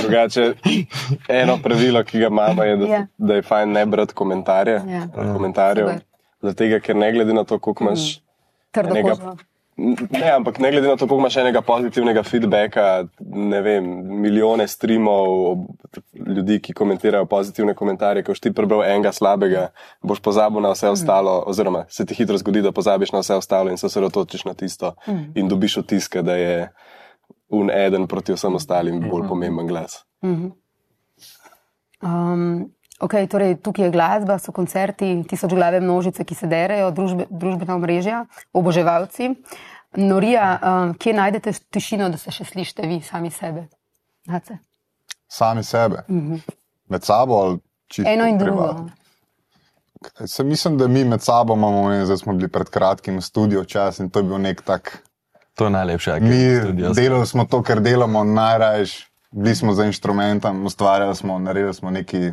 Drugače, 0.02 0.54
eno 1.30 1.58
pravilo, 1.58 2.04
ki 2.04 2.20
ga 2.20 2.28
imamo, 2.28 2.64
je, 2.64 2.78
da, 2.78 2.86
Ja. 2.88 3.06
da 3.18 3.34
je 3.36 3.42
fajn 3.44 3.72
ne 3.72 3.86
brati 3.88 4.14
komentarje, 4.14 4.82
Ja. 4.88 5.08
komentarjev. 5.34 5.88
Super. 5.88 6.04
Zato, 6.42 6.64
ker 6.80 6.96
ne 6.96 7.12
glede 7.12 7.34
na 7.34 7.44
to, 7.44 7.60
koliko 7.60 7.84
imaš. 7.84 8.22
Trdo 8.72 8.90
enega- 8.92 9.16
kožo. 9.16 9.36
Ne, 10.12 10.32
ampak 10.36 10.60
ne 10.60 10.72
glede 10.72 10.88
na 10.88 10.96
to, 10.96 11.08
koliko 11.08 11.22
imaš 11.24 11.38
enega 11.38 11.62
pozitivnega 11.62 12.24
feedbacka, 12.24 12.86
ne 13.20 13.62
vem, 13.62 13.86
milijone 14.22 14.68
streamov, 14.68 15.58
ljudi, 16.28 16.60
ki 16.60 16.74
komentirajo 16.74 17.26
pozitivne 17.26 17.74
komentarje, 17.76 18.24
ko 18.28 18.34
ti 18.34 18.52
prebral 18.54 18.84
enega 18.84 19.12
slabega, 19.16 19.70
boš 20.04 20.20
pozabil 20.26 20.62
na 20.66 20.74
vse 20.74 20.92
ostalo, 20.92 21.44
oziroma 21.48 21.86
se 21.90 22.06
ti 22.06 22.18
hitro 22.18 22.38
zgodi, 22.38 22.62
da 22.66 22.72
pozabiš 22.76 23.14
na 23.16 23.24
vse 23.24 23.40
ostalo 23.40 23.72
in 23.72 23.78
se 23.78 23.88
osredotočiš 23.88 24.46
na 24.46 24.54
tisto 24.54 24.94
in 25.36 25.48
dobiš 25.48 25.78
vtiske, 25.84 26.22
da 26.22 26.36
je 26.36 26.58
un 27.50 27.72
eden 27.72 28.08
proti 28.08 28.36
vsem 28.36 28.56
ostalim 28.56 29.00
bolj 29.10 29.28
pomemben 29.28 29.68
glas. 29.68 30.04
Um, 32.02 32.74
okay, 33.00 33.28
torej, 33.28 33.58
tukaj 33.64 33.86
je 33.86 33.92
glasba, 33.92 34.38
so 34.40 34.52
koncerti, 34.52 35.12
tisoč 35.30 35.54
glave 35.54 35.82
množice, 35.82 36.24
ki 36.24 36.36
se 36.36 36.48
derajo, 36.48 36.92
družbe, 36.92 37.28
družbena 37.30 37.76
omrežja, 37.76 38.26
oboževalci. 38.54 39.34
Norija, 39.98 40.48
um, 40.62 40.94
kje 40.94 41.14
najdete 41.18 41.54
tišino, 41.74 42.10
da 42.14 42.18
se 42.22 42.32
še 42.32 42.46
slišite 42.46 42.86
vi 42.88 43.02
sami 43.02 43.32
sebe? 43.34 43.66
Nace? 44.30 44.60
Sami 45.28 45.64
sebe. 45.66 46.06
Med 46.90 47.06
sabo 47.06 47.42
ali 47.42 47.60
čisto 47.88 48.10
Eno 48.10 48.28
in 48.30 48.38
privatno? 48.38 48.90
drugo. 48.90 50.28
Se 50.28 50.44
mislim, 50.44 50.78
da 50.78 50.88
mi 50.88 51.04
med 51.04 51.22
sabo 51.22 51.58
imamo, 51.58 51.90
ne, 51.90 52.06
zdaj 52.06 52.18
smo 52.18 52.34
bili 52.34 52.48
pred 52.48 52.70
kratkim 52.70 53.18
v 53.18 53.26
studiu 53.26 53.66
čas 53.66 54.00
in 54.00 54.10
to 54.10 54.22
je 54.22 54.30
bil 54.30 54.40
nek 54.40 54.62
tak 54.62 55.02
To 55.60 55.66
je 55.68 55.72
najlepše, 55.76 56.12
kar 56.12 56.22
mir. 56.24 56.72
Delali 56.96 57.28
smo 57.28 57.44
to, 57.46 57.60
kar 57.64 57.82
delamo 57.84 58.24
najrajš, 58.24 58.94
bili 59.32 59.56
smo 59.56 59.74
za 59.74 59.86
inštrumentom, 59.86 60.66
ustvarjali 60.66 61.16
smo, 61.16 61.40
naredili 61.40 61.74
smo 61.74 61.92
nekaj 61.92 62.32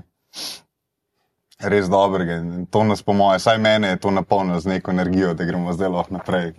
res 1.59 1.89
dobrega. 1.89 2.41
In 2.43 2.67
to 2.71 2.85
nas, 2.85 3.03
po 3.03 3.13
mojem, 3.13 3.41
vsaj 3.41 3.59
mene 3.59 3.95
je 3.95 4.01
to 4.01 4.11
napolnilo 4.11 4.61
z 4.61 4.67
neko 4.67 4.91
energijo, 4.91 5.35
da 5.35 5.45
gremo 5.45 5.73
zdaj 5.73 5.89
lahko 5.89 6.15
naprej, 6.15 6.53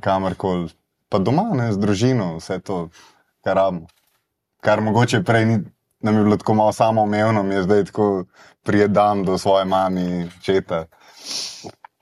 kamorkoli. 0.00 0.70
Pa 1.08 1.18
doma, 1.18 1.50
ne, 1.54 1.72
z 1.72 1.78
družino, 1.78 2.36
vse 2.40 2.58
to, 2.64 2.88
kar 3.44 3.56
rabimo. 3.56 3.86
Kar 4.64 4.80
mogoče 4.80 5.20
prej 5.22 5.44
ni, 5.46 5.58
nam 6.00 6.16
je 6.16 6.22
bilo 6.24 6.36
tako 6.40 6.54
malo 6.54 6.72
samoumevno, 6.72 7.42
mi 7.42 7.54
je 7.54 7.62
zdaj 7.62 7.84
tako 7.84 8.24
prijedam 8.62 9.24
do 9.24 9.38
svoje 9.38 9.64
mami, 9.64 10.30
četa. 10.42 10.86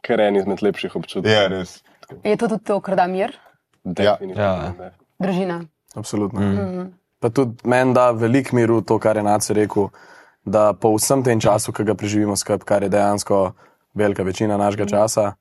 Kar 0.01 0.21
je 0.21 0.29
en 0.29 0.37
izmed 0.37 0.63
lepših 0.63 0.97
občutkov. 0.97 1.33
Je 1.33 1.49
res. 1.49 1.81
Je 2.25 2.37
to 2.37 2.49
tudi 2.49 2.65
to, 2.65 2.81
kar 2.81 2.97
da 2.97 3.07
mir, 3.07 3.35
Definitivno. 3.85 4.43
Ja. 4.43 4.73
ne. 4.79 4.91
družina? 5.19 5.65
Absolutno. 5.95 6.41
Mm. 6.41 6.93
Pa 7.19 7.31
tudi 7.31 7.69
meni 7.69 7.95
da 7.95 8.11
veliko 8.11 8.57
miru 8.57 8.81
to, 8.83 8.99
kar 8.99 9.17
je 9.17 9.23
Nace 9.23 9.55
rekel, 9.55 9.89
da 10.45 10.73
po 10.73 10.95
vsem 10.97 11.23
tem 11.23 11.41
času, 11.41 11.73
ki 11.73 11.85
ga 11.85 11.95
preživimo 11.95 12.37
skupaj, 12.37 12.67
kar 12.67 12.83
je 12.83 12.89
dejansko 12.89 13.53
velika 13.95 14.23
večina 14.23 14.57
našega 14.57 14.87
časa, 14.87 15.33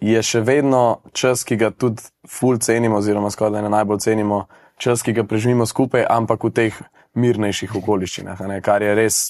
je 0.00 0.22
še 0.22 0.40
vedno 0.40 1.00
čas, 1.12 1.44
ki 1.44 1.56
ga 1.56 1.70
tudi 1.70 2.02
ful 2.28 2.58
cenimo, 2.58 3.00
oziroma 3.00 3.30
skoraj 3.30 3.62
da 3.62 3.68
najbolj 3.68 4.00
cenimo, 4.00 4.46
čas, 4.80 5.02
ki 5.02 5.12
ga 5.12 5.24
preživimo 5.24 5.66
skupaj, 5.66 6.06
ampak 6.08 6.44
v 6.44 6.50
teh 6.50 6.80
mirnejših 7.14 7.74
okoliščinah, 7.82 8.40
a 8.40 8.48
ne, 8.48 8.60
kar 8.64 8.82
je 8.82 8.94
res 8.94 9.20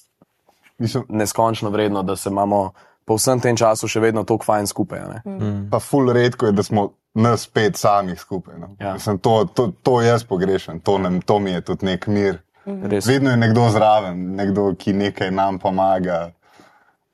Mislim, 0.81 1.05
neskončno 1.09 1.71
vredno, 1.71 2.03
da 2.03 2.17
se 2.17 2.29
imamo 2.29 2.73
po 3.05 3.15
vsem 3.15 3.41
tem 3.41 3.57
času 3.57 3.89
še 3.89 4.01
vedno 4.01 4.23
tako 4.25 4.45
fajn 4.45 4.67
skupaj. 4.67 4.99
a 4.99 5.09
ne. 5.09 5.49
Pa 5.71 5.81
ful 5.81 6.13
redko 6.13 6.47
je, 6.47 6.53
da 6.53 6.63
smo 6.63 6.93
nas 7.15 7.47
pet 7.47 7.77
samih 7.77 8.21
skupaj. 8.21 8.59
No. 8.59 8.71
Ja. 8.81 8.95
Mislim, 8.95 9.19
to, 9.19 9.45
to, 9.55 9.73
to 9.83 10.01
jaz 10.01 10.25
pogrešam, 10.25 10.81
to, 10.81 10.99
nam, 10.99 11.21
to 11.21 11.39
mi 11.39 11.51
je 11.51 11.61
tudi 11.61 11.87
nek 11.87 12.07
mir. 12.07 12.39
Res. 12.83 13.07
Vedno 13.07 13.31
je 13.31 13.37
nekdo 13.37 13.69
zraven, 13.69 14.35
nekdo, 14.35 14.75
ki 14.75 14.93
nekaj 14.95 15.31
nam 15.31 15.59
pomaga, 15.59 16.31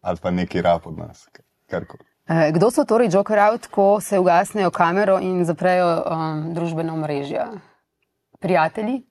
ali 0.00 0.18
pa 0.18 0.30
neki 0.30 0.62
rab 0.62 0.80
od 0.84 0.98
nas. 0.98 1.28
karkoli. 1.66 2.04
Eh, 2.26 2.50
Kdo 2.52 2.70
so 2.70 2.84
torej 2.84 3.08
Joker 3.08 3.38
out, 3.40 3.66
ko 3.66 4.00
se 4.00 4.18
ugasnejo 4.18 4.70
kamero 4.70 5.18
in 5.18 5.44
zaprejo 5.44 6.02
um, 6.02 6.54
družbena 6.54 6.92
omrežja? 6.92 7.46
Prijatelji, 8.38 9.02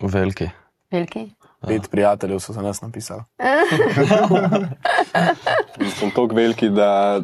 Veliki. 0.00 0.50
veliki. 0.90 1.30
Pet 1.60 1.90
prijateljev 1.90 2.38
so 2.38 2.52
za 2.52 2.62
nas 2.62 2.80
napisali. 2.82 3.22
Sem 5.90 6.10
tako 6.10 6.26
veliki, 6.26 6.68
da 6.68 7.20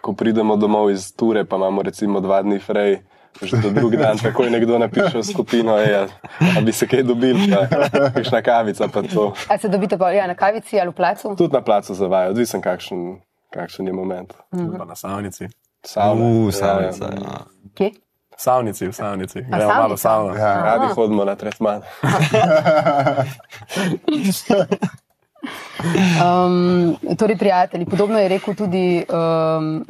ko 0.00 0.12
pridemo 0.12 0.56
domov 0.56 0.90
iz 0.90 1.12
ture, 1.12 1.44
pa 1.44 1.56
imamo 1.56 1.82
recimo 1.82 2.20
dva 2.20 2.42
dni 2.42 2.58
frej. 2.58 2.98
Že 3.42 3.56
do 3.62 3.70
drugi 3.70 3.96
dan 3.96 4.18
takoj 4.18 4.50
nekdo 4.50 4.78
napiše 4.78 5.18
v 5.18 5.24
skupino, 5.26 5.78
ej, 5.78 6.06
da 6.54 6.60
bi 6.60 6.72
se 6.72 6.86
kaj 6.86 7.02
dobili, 7.02 7.50
pa 7.50 7.66
kakšna 8.14 8.42
kavica. 8.42 8.88
pa 8.88 9.02
to. 9.02 9.32
A 9.48 9.58
se 9.58 9.68
dobite 9.68 9.98
pa 9.98 10.10
ja, 10.10 10.26
na 10.26 10.34
kavici 10.34 10.80
ali 10.80 10.90
v 10.90 10.94
placu? 10.94 11.34
Tudi 11.36 11.54
na 11.54 11.60
placu 11.60 11.94
zavaja, 11.94 12.30
odvisen 12.30 12.62
kakšen, 12.62 13.18
kakšen 13.50 13.86
je 13.86 13.92
moment. 13.92 14.34
Pa 14.78 14.84
na 14.84 14.94
savnici. 14.94 15.48
Savna, 15.82 16.24
ja, 16.24 16.52
savnica. 16.52 17.04
ja. 17.04 17.10
Ja. 17.10 17.44
Kje? 17.74 17.90
V 18.34 18.40
savnici, 18.42 18.86
v 18.88 18.92
savnici. 18.92 19.38
Gremo 19.42 19.74
malo 19.74 19.96
savno. 19.96 20.34
Ja. 20.34 20.62
Radi 20.62 20.94
hodimo 20.94 21.24
na 21.24 21.34
tretman. 21.34 21.82
Um, 26.24 26.96
torej, 27.18 27.36
prijatelji, 27.36 27.86
podobno 27.86 28.18
je 28.18 28.28
rekel 28.28 28.54
tudi 28.54 29.04
um, 29.04 29.84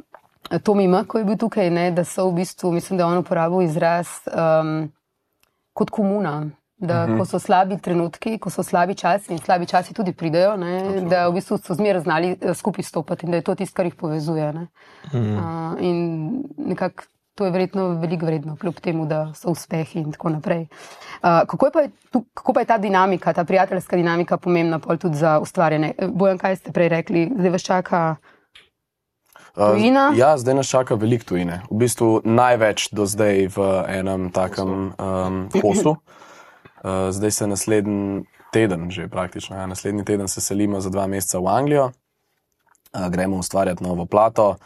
Tomi 0.62 0.88
M, 0.88 1.04
ko 1.08 1.18
je 1.18 1.24
bil 1.24 1.38
tukaj, 1.40 1.70
ne, 1.70 1.88
da 1.94 2.04
so 2.04 2.28
v 2.28 2.40
bistvu, 2.42 2.72
mislim, 2.72 2.98
da 2.98 3.04
je 3.04 3.12
on 3.12 3.22
uporabil 3.22 3.64
izraz 3.64 4.20
um, 4.28 4.92
kot 5.72 5.90
komuna. 5.90 6.42
Da, 6.84 7.04
ko 7.06 7.24
so 7.24 7.38
slabi 7.38 7.78
trenutki, 7.80 8.34
ko 8.42 8.50
so 8.50 8.60
slabi 8.66 8.96
časi 8.98 9.30
in 9.32 9.38
slabi 9.38 9.64
časi 9.70 9.94
tudi 9.94 10.12
pridejo, 10.12 10.56
ne, 10.60 11.04
da 11.08 11.28
v 11.30 11.38
bistvu 11.38 11.56
so 11.62 11.76
zmeraj 11.78 12.02
znali 12.04 12.32
eh, 12.34 12.54
skupaj 12.54 12.84
stopiti 12.84 13.24
in 13.24 13.32
da 13.32 13.38
je 13.38 13.44
to 13.46 13.54
tisto, 13.54 13.76
kar 13.78 13.86
jih 13.86 13.94
povezuje. 13.94 14.48
Ne. 14.52 14.66
Uh, 15.14 15.78
in 15.80 16.42
nekako 16.58 17.06
to 17.34 17.44
je 17.44 17.50
verjetno 17.50 17.88
veliko 17.88 18.26
vredno, 18.26 18.56
kljub 18.56 18.74
temu, 18.74 19.06
da 19.06 19.32
so 19.34 19.50
uspehi 19.50 20.00
in 20.00 20.12
tako 20.12 20.28
naprej. 20.28 20.66
Uh, 21.22 21.40
kako, 21.46 21.66
je 21.66 21.72
pa 21.72 21.80
je 21.80 21.90
tu, 22.10 22.24
kako 22.34 22.52
pa 22.52 22.60
je 22.60 22.66
ta 22.66 22.78
dinamika, 22.78 23.32
ta 23.32 23.44
prijateljska 23.44 23.96
dinamika 23.96 24.36
pomembna 24.36 24.78
pol 24.78 24.96
tudi 24.96 25.16
za 25.16 25.38
ustvarjanje? 25.40 25.92
Eh, 25.98 26.08
Bojan, 26.08 26.38
kaj 26.38 26.56
ste 26.56 26.72
prej 26.72 26.88
rekli, 26.88 27.30
zdaj 27.38 27.50
vas 27.50 27.62
čaka? 27.62 28.16
Uh, 29.56 29.70
Tujina? 29.70 30.12
Ja, 30.16 30.34
zdaj 30.38 30.54
nas 30.54 30.66
čaka 30.66 30.94
veliko 30.98 31.24
tujine. 31.24 31.60
V 31.70 31.78
bistvu 31.78 32.20
največ 32.26 32.88
do 32.90 33.06
zdaj 33.06 33.54
v 33.54 33.66
enem 33.86 34.30
takem 34.34 34.90
um, 34.98 35.46
kosu. 35.54 35.94
Uh, 36.82 37.14
zdaj 37.14 37.30
se 37.30 37.46
naslednji 37.46 38.24
teden, 38.52 38.90
že 38.90 39.06
praktično, 39.08 39.56
ja, 39.56 39.66
naslednji 39.66 40.04
teden 40.04 40.28
se 40.28 40.40
selimo 40.40 40.80
za 40.80 40.90
dva 40.90 41.06
meseca 41.06 41.38
v 41.38 41.46
Anglijo, 41.46 41.84
uh, 41.90 43.08
gremo 43.08 43.38
ustvarjati 43.38 43.84
novo 43.84 44.06
plato. 44.06 44.56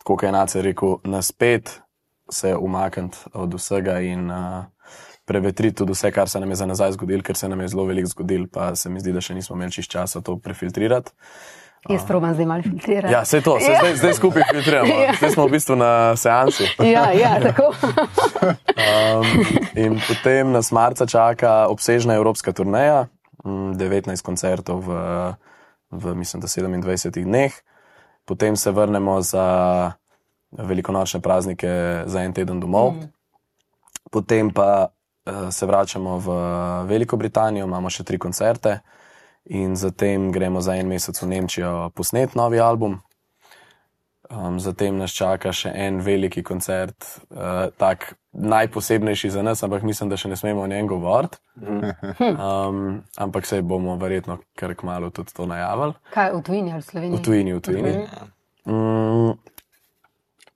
Tako 0.00 0.16
kot 0.16 0.22
je 0.22 0.32
Nace 0.32 0.62
rekel, 0.62 0.96
na 1.04 1.22
spet 1.22 1.80
se 2.30 2.56
umakniti 2.56 3.18
od 3.32 3.54
vsega 3.54 4.00
in 4.00 4.30
uh, 4.30 4.64
prevetriti 5.24 5.76
tudi 5.76 5.92
vse, 5.92 6.10
kar 6.12 6.28
se 6.28 6.40
nam 6.40 6.50
je 6.50 6.56
za 6.56 6.66
nazaj 6.66 6.92
zgodilo, 6.92 7.22
ker 7.22 7.36
se 7.36 7.48
nam 7.48 7.60
je 7.60 7.68
zelo 7.68 7.84
veliko 7.84 8.08
zgodilo, 8.08 8.46
pa 8.52 8.74
se 8.76 8.88
mi 8.88 9.00
zdi, 9.00 9.12
da 9.12 9.20
še 9.20 9.34
nismo 9.34 9.56
imeli 9.56 9.72
čist 9.72 9.90
časa 9.90 10.20
to 10.20 10.36
prefiltrirati. 10.36 11.12
Jaz 11.88 12.06
proban 12.06 12.34
zdaj 12.34 12.46
malo 12.46 12.62
filtrirati. 12.62 13.12
Ja, 13.12 13.20
vse 13.22 13.40
to, 13.40 13.58
se 13.60 13.72
zdaj, 13.78 13.96
zdaj 13.96 14.14
skupaj 14.14 14.42
filtriramo. 14.52 14.94
Ja. 15.04 15.12
Zdaj 15.18 15.30
smo 15.30 15.46
v 15.46 15.50
bistvu 15.50 15.76
na 15.76 16.16
seansi. 16.16 16.64
ja, 16.96 17.12
ja 17.12 17.36
tako. 17.42 17.74
Um, 18.44 19.26
in 19.76 20.00
potem 20.08 20.52
nas 20.52 20.72
marca 20.72 21.06
čaka 21.06 21.66
obsežna 21.68 22.14
evropska 22.14 22.52
turneja, 22.52 23.06
mm, 23.44 23.76
19 23.76 24.22
koncertov 24.24 24.80
v, 24.80 24.96
v 25.90 26.14
mislim, 26.14 26.40
da 26.40 26.48
27 26.48 27.24
dneh. 27.24 27.52
Potem 28.24 28.56
se 28.56 28.70
vrnemo 28.70 29.20
za 29.20 29.92
velikonočne 30.52 31.20
praznike 31.20 32.02
za 32.06 32.22
en 32.22 32.32
teden 32.32 32.60
domov. 32.60 32.94
Potem 34.10 34.50
pa 34.50 34.88
uh, 34.88 35.52
se 35.52 35.66
vračamo 35.66 36.18
v 36.18 36.28
Veliko 36.88 37.16
Britanijo, 37.16 37.66
imamo 37.66 37.90
še 37.90 38.04
tri 38.04 38.18
koncerte. 38.18 38.80
In 39.44 39.76
zatem 39.76 40.30
gremo 40.32 40.60
za 40.64 40.76
en 40.76 40.88
mesec 40.88 41.22
v 41.22 41.26
Nemčijo 41.28 41.90
posnet 41.94 42.34
novi 42.34 42.60
album. 42.60 43.00
Um, 44.30 44.56
zatem 44.60 44.96
nas 44.96 45.12
čaka 45.12 45.52
še 45.52 45.68
en 45.76 45.98
veliki 46.00 46.42
koncert, 46.42 46.96
uh, 47.28 47.68
tak 47.76 48.14
najposebnejši 48.32 49.30
za 49.30 49.42
nas, 49.44 49.62
ampak 49.62 49.84
mislim, 49.84 50.08
da 50.08 50.16
še 50.16 50.30
ne 50.32 50.38
smemo 50.40 50.64
o 50.64 50.70
njem 50.70 50.88
govoriti. 50.88 51.38
Um, 51.60 53.02
ampak 53.20 53.46
se 53.46 53.60
bomo 53.62 53.98
verjetno 54.00 54.38
kar 54.56 54.72
kmalo 54.74 55.12
tudi 55.14 55.36
to 55.36 55.46
najavili. 55.46 55.92
Kaj 56.16 56.32
v 56.32 56.42
tujini 56.46 56.72
ali 56.72 56.80
v 56.80 56.88
Sloveniji? 56.88 57.20
V 57.20 57.24
tujini, 57.28 57.54
v 57.54 57.60
tujini. 57.60 57.92
Mm, 58.64 59.36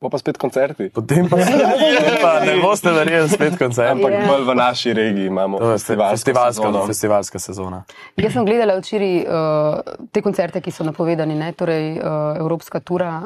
Pa 0.00 0.08
pa 0.08 0.18
spet 0.18 0.38
koncerti. 0.38 0.90
potem 0.90 1.26
pa, 1.28 1.36
pa 2.22 2.40
ne 2.40 2.60
boste 2.62 2.90
verjeli, 2.90 3.28
spet 3.28 3.56
koncert. 3.58 3.90
Ampak 3.90 4.12
Ja. 4.12 4.26
bolj 4.28 4.44
v 4.44 4.54
naši 4.54 4.92
regiji 4.92 5.26
imamo 5.26 5.58
festivalsko 5.58 6.14
festivalska, 6.14 6.62
sezono. 6.62 6.86
festivalska 6.86 7.38
sezona. 7.38 7.80
Jaz 8.16 8.32
sem 8.32 8.46
gledala 8.46 8.76
včeraj 8.78 9.16
uh, 9.18 9.80
te 10.12 10.22
koncerte, 10.22 10.60
ki 10.60 10.70
so 10.70 10.84
napovedani, 10.84 11.34
ne? 11.34 11.52
torej 11.52 11.92
uh, 11.94 12.06
Evropska 12.36 12.80
tura. 12.80 13.22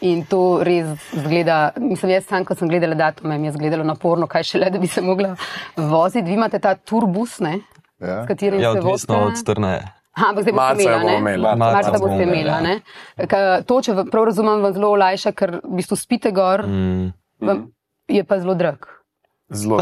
In 0.00 0.22
to 0.24 0.38
res 0.62 0.86
zgleda, 1.12 1.56
mislim, 1.76 2.12
jaz 2.12 2.26
sam, 2.26 2.44
ko 2.44 2.54
sem 2.54 2.68
gledala 2.68 2.94
datume, 2.94 3.34
mi 3.34 3.46
je 3.46 3.52
zgledalo 3.52 3.82
naporno, 3.84 4.28
kaj 4.28 4.42
šele, 4.44 4.70
da 4.70 4.78
bi 4.78 4.86
se 4.86 5.02
mogla 5.02 5.32
voziti. 5.76 6.22
Vi 6.24 6.34
imate 6.34 6.58
ta 6.60 6.76
turbus, 6.76 7.40
ne, 7.40 7.56
Ja. 7.98 8.22
s 8.22 8.28
katerim 8.28 8.60
Ja, 8.60 8.72
se 8.72 8.78
odvisno 8.78 9.16
vozite. 9.16 9.40
od 9.40 9.46
turneje. 9.46 9.82
Aha, 10.18 10.26
ampak 10.34 10.42
zdaj 10.48 10.52
boste 10.52 10.66
Marca 10.66 10.90
jo 10.90 10.98
imela, 10.98 11.16
imeli. 11.22 11.42
Marca 11.42 11.72
Marca 11.78 11.98
boste 12.02 12.22
imeli, 12.26 12.50
ja. 12.50 13.62
To, 13.62 13.78
če 13.86 13.94
prav 14.10 14.28
razumem, 14.32 14.66
vam 14.66 14.74
zelo 14.74 14.90
olajša, 14.98 15.32
ker 15.38 15.60
v 15.62 15.78
bistvu 15.78 15.96
spite 15.96 16.34
gor, 16.34 16.66
Mm. 16.66 17.12
vam 17.38 17.68
je 18.10 18.24
pa 18.26 18.40
zelo 18.42 18.58
drag. 18.58 18.82
Zelo. 19.48 19.78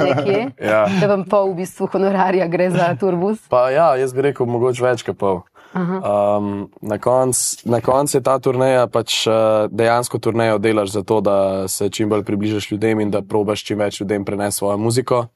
Nekje, 0.00 0.50
Ja. 0.58 0.86
da 1.00 1.06
vam 1.06 1.24
pol 1.28 1.52
v 1.52 1.62
bistvu 1.62 1.86
honorarja 1.92 2.48
gre 2.50 2.70
za 2.70 2.96
turbus? 2.98 3.38
Pa 3.48 3.68
ja, 3.70 3.94
jaz 3.94 4.14
bi 4.14 4.22
rekel, 4.22 4.46
mogoče 4.46 4.82
več 4.82 5.04
kot 5.06 5.18
pol. 5.20 5.42
Um, 5.74 6.66
na 6.82 6.98
koncu 6.98 7.70
konc 7.84 8.14
je 8.14 8.20
ta 8.20 8.38
turneja, 8.42 8.88
pač 8.90 9.22
uh, 9.30 9.68
dejansko 9.70 10.18
turnejo 10.18 10.58
delaš 10.58 10.96
zato, 10.98 11.20
da 11.22 11.68
se 11.70 11.86
čim 11.94 12.08
bolj 12.10 12.24
približaš 12.26 12.72
ljudem 12.72 13.00
in 13.00 13.10
da 13.10 13.22
probaš 13.22 13.62
čim 13.62 13.78
več 13.78 14.00
ljudem 14.00 14.24
prenesti 14.24 14.58
svojo 14.58 14.78
muziko. 14.82 15.26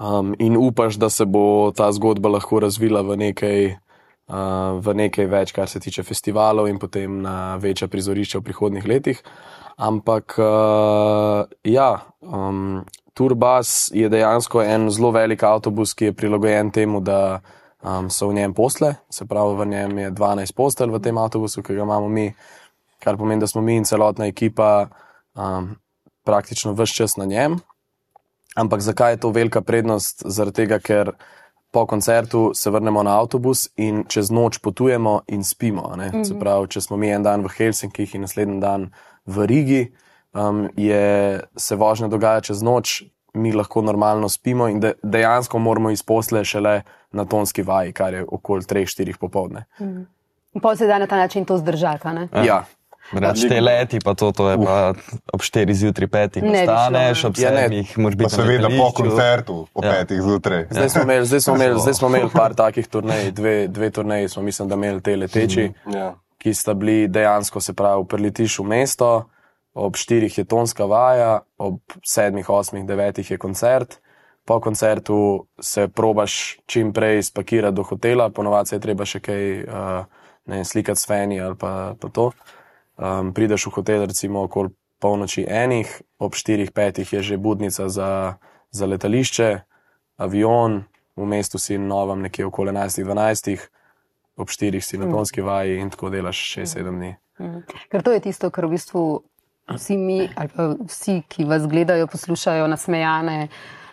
Um, 0.00 0.34
in 0.38 0.56
upaš, 0.56 0.96
da 0.96 1.10
se 1.10 1.26
bo 1.28 1.72
ta 1.76 1.92
zgodba 1.92 2.28
lahko 2.32 2.60
razvila 2.60 3.02
v 3.04 3.16
nekaj, 3.20 3.66
uh, 4.32 4.78
v 4.80 4.94
nekaj 4.96 5.26
več, 5.28 5.52
kar 5.52 5.68
se 5.68 5.80
tiče 5.80 6.02
festivalov 6.08 6.70
in 6.70 6.78
potem 6.80 7.18
na 7.20 7.56
večja 7.60 7.88
prizorišča 7.88 8.40
v 8.40 8.46
prihodnih 8.48 8.86
letih. 8.88 9.20
Ampak 9.76 10.38
uh, 10.40 11.44
ja, 11.68 11.90
um, 12.20 12.80
Turbas 13.12 13.90
je 13.92 14.08
dejansko 14.08 14.62
en 14.64 14.88
zelo 14.88 15.10
velik 15.12 15.42
avtobus, 15.44 15.92
ki 15.92 16.08
je 16.08 16.16
prilagojen 16.16 16.72
temu, 16.72 17.04
da 17.04 17.42
um, 17.84 18.08
so 18.08 18.30
v 18.30 18.40
njem 18.40 18.54
posle, 18.56 18.94
se 19.12 19.26
pravi, 19.28 19.58
v 19.58 19.66
njem 19.68 19.98
je 19.98 20.10
12 20.16 20.56
postelj 20.56 20.96
v 20.96 21.02
tem 21.04 21.18
avtobusu, 21.20 21.60
ki 21.60 21.76
ga 21.76 21.84
imamo 21.84 22.08
mi, 22.08 22.30
kar 23.04 23.20
pomeni, 23.20 23.44
da 23.44 23.48
smo 23.50 23.60
mi 23.60 23.76
in 23.76 23.84
celotna 23.84 24.32
ekipa 24.32 24.88
um, 25.36 25.74
praktično 26.24 26.72
vse 26.72 27.02
čas 27.02 27.20
na 27.20 27.28
njem. 27.28 27.60
Ampak 28.56 28.80
zakaj 28.80 29.12
je 29.12 29.16
to 29.16 29.30
velika 29.30 29.60
prednost? 29.60 30.22
Zaradi 30.26 30.56
tega, 30.62 30.78
ker 30.78 31.12
po 31.70 31.86
koncertu 31.86 32.50
se 32.54 32.70
vrnemo 32.70 33.02
na 33.02 33.20
avtobus 33.20 33.68
in 33.76 34.04
čez 34.08 34.30
noč 34.30 34.58
potujemo 34.58 35.20
in 35.26 35.44
spimo. 35.44 35.92
Mm 35.96 36.00
-hmm. 36.00 36.24
Se 36.24 36.38
pravi, 36.38 36.68
če 36.68 36.80
smo 36.80 36.96
mi 36.96 37.10
en 37.10 37.22
dan 37.22 37.44
v 37.44 37.48
Helsinkih 37.48 38.14
in 38.14 38.20
naslednji 38.20 38.60
dan 38.60 38.90
v 39.26 39.46
Rigi, 39.46 39.92
um, 40.32 40.68
je, 40.76 41.40
se 41.56 41.76
vožnja 41.76 42.08
dogaja 42.08 42.40
čez 42.40 42.62
noč, 42.62 43.02
mi 43.34 43.52
lahko 43.52 43.82
normalno 43.82 44.28
spimo 44.28 44.68
in 44.68 44.80
de, 44.80 44.92
dejansko 45.02 45.58
moramo 45.58 45.90
iz 45.90 46.02
posle 46.02 46.44
šele 46.44 46.82
na 47.12 47.24
tonski 47.24 47.62
vaji, 47.62 47.92
kar 47.92 48.14
je 48.14 48.24
okoli 48.28 48.62
3-4 48.62 49.16
popovdne. 49.20 49.64
In 50.54 50.60
pa 50.62 50.76
se 50.76 50.86
da 50.86 50.98
na 50.98 51.06
ta 51.06 51.16
način 51.16 51.44
to 51.44 51.58
zdržati. 51.58 52.08
ne? 52.08 52.28
Ja. 52.34 52.44
ja. 52.44 52.64
Reč 53.12 53.40
te 53.48 53.60
leti, 53.60 53.98
pa 54.04 54.14
to, 54.14 54.32
to 54.32 54.50
je 54.50 54.56
pa 54.56 54.92
ob 55.32 55.40
4 55.40 55.72
zjutraj, 55.72 56.08
5 56.08 56.42
Ne 56.42 56.50
bi 56.50 56.58
šlo, 56.58 56.62
vstaneš, 56.64 57.22
ne. 57.22 57.28
ob 57.28 57.38
Ja, 57.38 57.50
ne. 57.50 57.68
7 57.68 57.98
moraš 57.98 58.16
biti 58.16 58.30
seveda 58.30 58.68
na 58.68 58.76
po 58.78 58.92
koncertu, 58.92 59.66
po 59.74 59.84
Ja. 59.84 59.92
petih 59.92 60.22
zjutraj. 60.22 60.66
Zdaj 60.70 60.88
smo 60.88 61.02
imeli, 61.02 61.26
zdaj 61.26 61.40
smo 61.40 61.54
imeli, 61.56 61.80
zdaj 61.80 61.94
smo 61.94 62.08
imeli 62.08 62.30
par 62.40 62.54
takih 62.54 62.88
turnej, 62.88 63.32
dve, 63.32 63.68
dve 63.68 63.90
turneji 63.90 64.28
smo, 64.28 64.42
mislim, 64.42 64.68
da 64.68 64.74
imeli 64.74 65.02
te 65.02 65.16
leteči, 65.16 65.72
Ja. 65.86 66.14
ki 66.38 66.54
sta 66.54 66.74
bili 66.74 67.08
dejansko, 67.08 67.60
se 67.60 67.72
pravi, 67.72 68.04
preletiš 68.06 68.58
v 68.58 68.64
mesto, 68.64 69.24
ob 69.74 69.96
štirih 69.96 70.38
je 70.38 70.44
tonska 70.44 70.84
vaja, 70.84 71.40
ob 71.58 71.80
sedmih, 72.04 72.48
osmih, 72.50 72.86
devetih 72.86 73.30
je 73.30 73.38
koncert. 73.38 73.98
Po 74.44 74.60
koncertu 74.60 75.46
se 75.60 75.88
probaš 75.88 76.58
čim 76.66 76.92
prej 76.92 77.22
spakirati 77.22 77.74
do 77.76 77.82
hotela, 77.82 78.30
ponovadi 78.30 78.68
se 78.68 78.76
je 78.76 78.80
treba 78.80 79.04
še 79.04 79.20
kaj 79.20 79.44
uh, 79.60 80.04
ne, 80.46 80.64
slikati 80.64 81.00
s 81.00 81.06
feni 81.06 81.40
ali 81.40 81.54
pa, 81.56 81.94
pa 82.00 82.08
to. 82.08 82.30
Um, 83.00 83.32
prideš 83.32 83.66
v 83.66 83.80
hotel, 83.80 84.04
recimo 84.04 84.44
okoli 84.44 84.74
polnoči 85.00 85.46
enih, 85.48 85.88
ob 86.20 86.36
štirih, 86.36 86.68
petih 86.76 87.08
je 87.08 87.22
že 87.22 87.40
budnica 87.40 87.88
za, 87.88 88.36
za 88.68 88.84
letališče, 88.86 89.48
avion, 90.20 90.84
v 91.16 91.24
mestu 91.24 91.56
si 91.56 91.80
novem 91.80 92.20
nekje 92.20 92.44
okoli 92.44 92.76
11-12, 92.76 93.56
ob 94.36 94.52
štirih 94.52 94.84
si 94.84 95.00
na 95.00 95.08
tonski 95.08 95.40
vaji 95.40 95.80
in 95.80 95.88
tako 95.90 96.12
delaš 96.12 96.36
6-7 96.60 96.92
dni. 96.92 97.16
Ker 97.88 98.04
to 98.04 98.12
je 98.12 98.20
tisto, 98.20 98.52
kar 98.52 98.68
v 98.68 98.76
bistvu 98.76 99.24
vsi 99.72 99.96
mi, 99.96 100.20
ali 100.36 100.52
pa 100.52 100.74
vsi, 100.76 101.22
ki 101.24 101.48
vas 101.48 101.64
gledajo, 101.64 102.04
poslušajo, 102.06 102.68
nasmejane, 102.68 103.48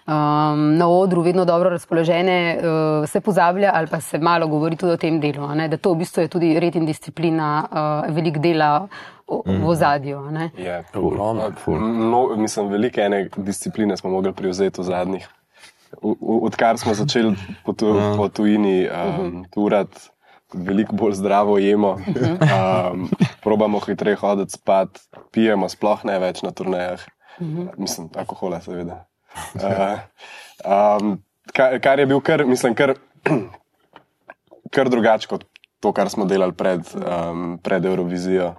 um, 0.08 0.78
na 0.78 0.88
odru, 0.90 1.22
vedno 1.22 1.46
dobro 1.46 1.70
razpoložene, 1.70 2.58
uh, 2.58 3.10
se 3.10 3.22
pozablja 3.22 3.72
ali 3.74 3.88
pa 3.88 4.00
se 4.02 4.18
malo 4.18 4.48
govori 4.48 4.76
tudi 4.76 4.94
o 4.94 4.98
tem 4.98 5.20
delu. 5.20 5.44
a 5.44 5.56
Ne? 5.56 5.68
Da 5.68 5.78
to 5.78 5.94
v 5.94 5.98
bistvu 5.98 6.22
je 6.22 6.28
tudi 6.28 6.60
red 6.60 6.76
in 6.76 6.86
disciplina, 6.86 7.68
uh, 7.72 8.16
velik 8.16 8.38
dela 8.38 8.88
v, 9.28 9.42
v 9.46 9.68
ozadju. 9.68 10.18
a 10.18 10.32
ne. 10.32 10.52
Je, 10.58 10.84
Ogromno. 10.94 11.52
No, 12.10 12.36
mislim, 12.36 12.68
velike 12.68 13.02
ene 13.02 13.30
discipline 13.38 13.98
smo 13.98 14.10
mogli 14.10 14.34
prevzeti 14.34 14.82
v 14.82 14.84
zadnjih. 14.84 15.28
Odkar 16.42 16.78
smo 16.78 16.94
začeli 16.94 17.36
po, 17.66 17.74
tu, 17.74 17.96
po 18.18 18.28
tujini 18.30 18.90
um, 18.92 19.46
turati, 19.54 20.00
veliko 20.54 20.96
bolj 20.96 21.14
zdravo 21.14 21.58
jemo, 21.58 21.96
um, 21.96 23.10
probamo 23.44 23.80
hitreje 23.80 24.16
hoditi 24.16 24.60
spat, 24.60 25.00
pijemo, 25.32 25.70
sploh 25.70 26.04
ne 26.06 26.20
več 26.20 26.44
na 26.44 26.52
turnejah. 26.52 27.04
Mislim, 27.78 28.10
alkohola, 28.18 28.60
seveda. 28.62 29.06
Uh, 29.56 30.00
um, 30.64 31.18
kar, 31.54 31.80
kar 31.80 32.00
je 32.00 32.06
bil 32.06 32.22
kar, 32.22 32.46
mislim, 32.46 32.76
kar, 32.76 32.94
kar 34.72 34.90
drugače 34.90 35.28
kot 35.28 35.46
to, 35.80 35.92
kar 35.94 36.10
smo 36.10 36.26
delali 36.26 36.54
pred, 36.54 36.82
um, 36.96 37.60
pred 37.60 37.86
Eurovizijo. 37.86 38.56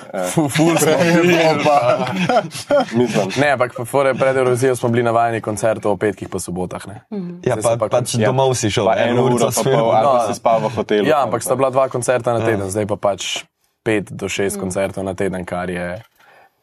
Ful 0.32 0.72
smo 0.72 0.94
bili, 1.14 1.36
pa. 1.60 2.06
Mislim, 2.98 3.28
Ne, 3.36 3.50
ampak 3.50 3.76
pred 4.18 4.36
Eurovizijo 4.36 4.76
smo 4.76 4.88
bili 4.88 5.02
navajeni 5.02 5.40
koncertov 5.40 5.92
o 5.92 5.96
petkih 5.96 6.28
pa 6.28 6.38
sobotah. 6.38 6.86
Ne. 6.86 7.02
Ja, 7.42 7.54
Zdaj 7.54 7.62
pa, 7.62 7.70
se 7.70 7.78
pa 7.78 7.88
pač 7.90 8.14
konc- 8.14 8.24
domov 8.24 8.54
si 8.54 8.70
šel, 8.70 8.86
pa 8.86 8.96
eno 8.98 9.24
uro, 9.24 9.36
pa 9.46 9.62
pol, 9.62 9.90
ali 9.90 10.06
pa 10.06 10.12
No, 10.18 10.26
si 10.26 10.34
spal 10.34 10.60
v 10.60 10.68
hotelu. 10.70 11.06
Ja, 11.06 11.22
ampak 11.22 11.42
sta 11.42 11.54
bila 11.54 11.70
dva 11.70 11.88
koncerta 11.88 12.32
na 12.32 12.40
Ja. 12.40 12.46
teden, 12.46 12.64
zdaj 12.66 12.86
pa 12.86 12.96
pač 12.96 13.44
pet 13.84 14.08
do 14.08 14.28
šest 14.28 14.56
koncertov 14.56 15.04
na 15.04 15.12
teden, 15.12 15.44
kar 15.44 15.68
je 15.68 16.00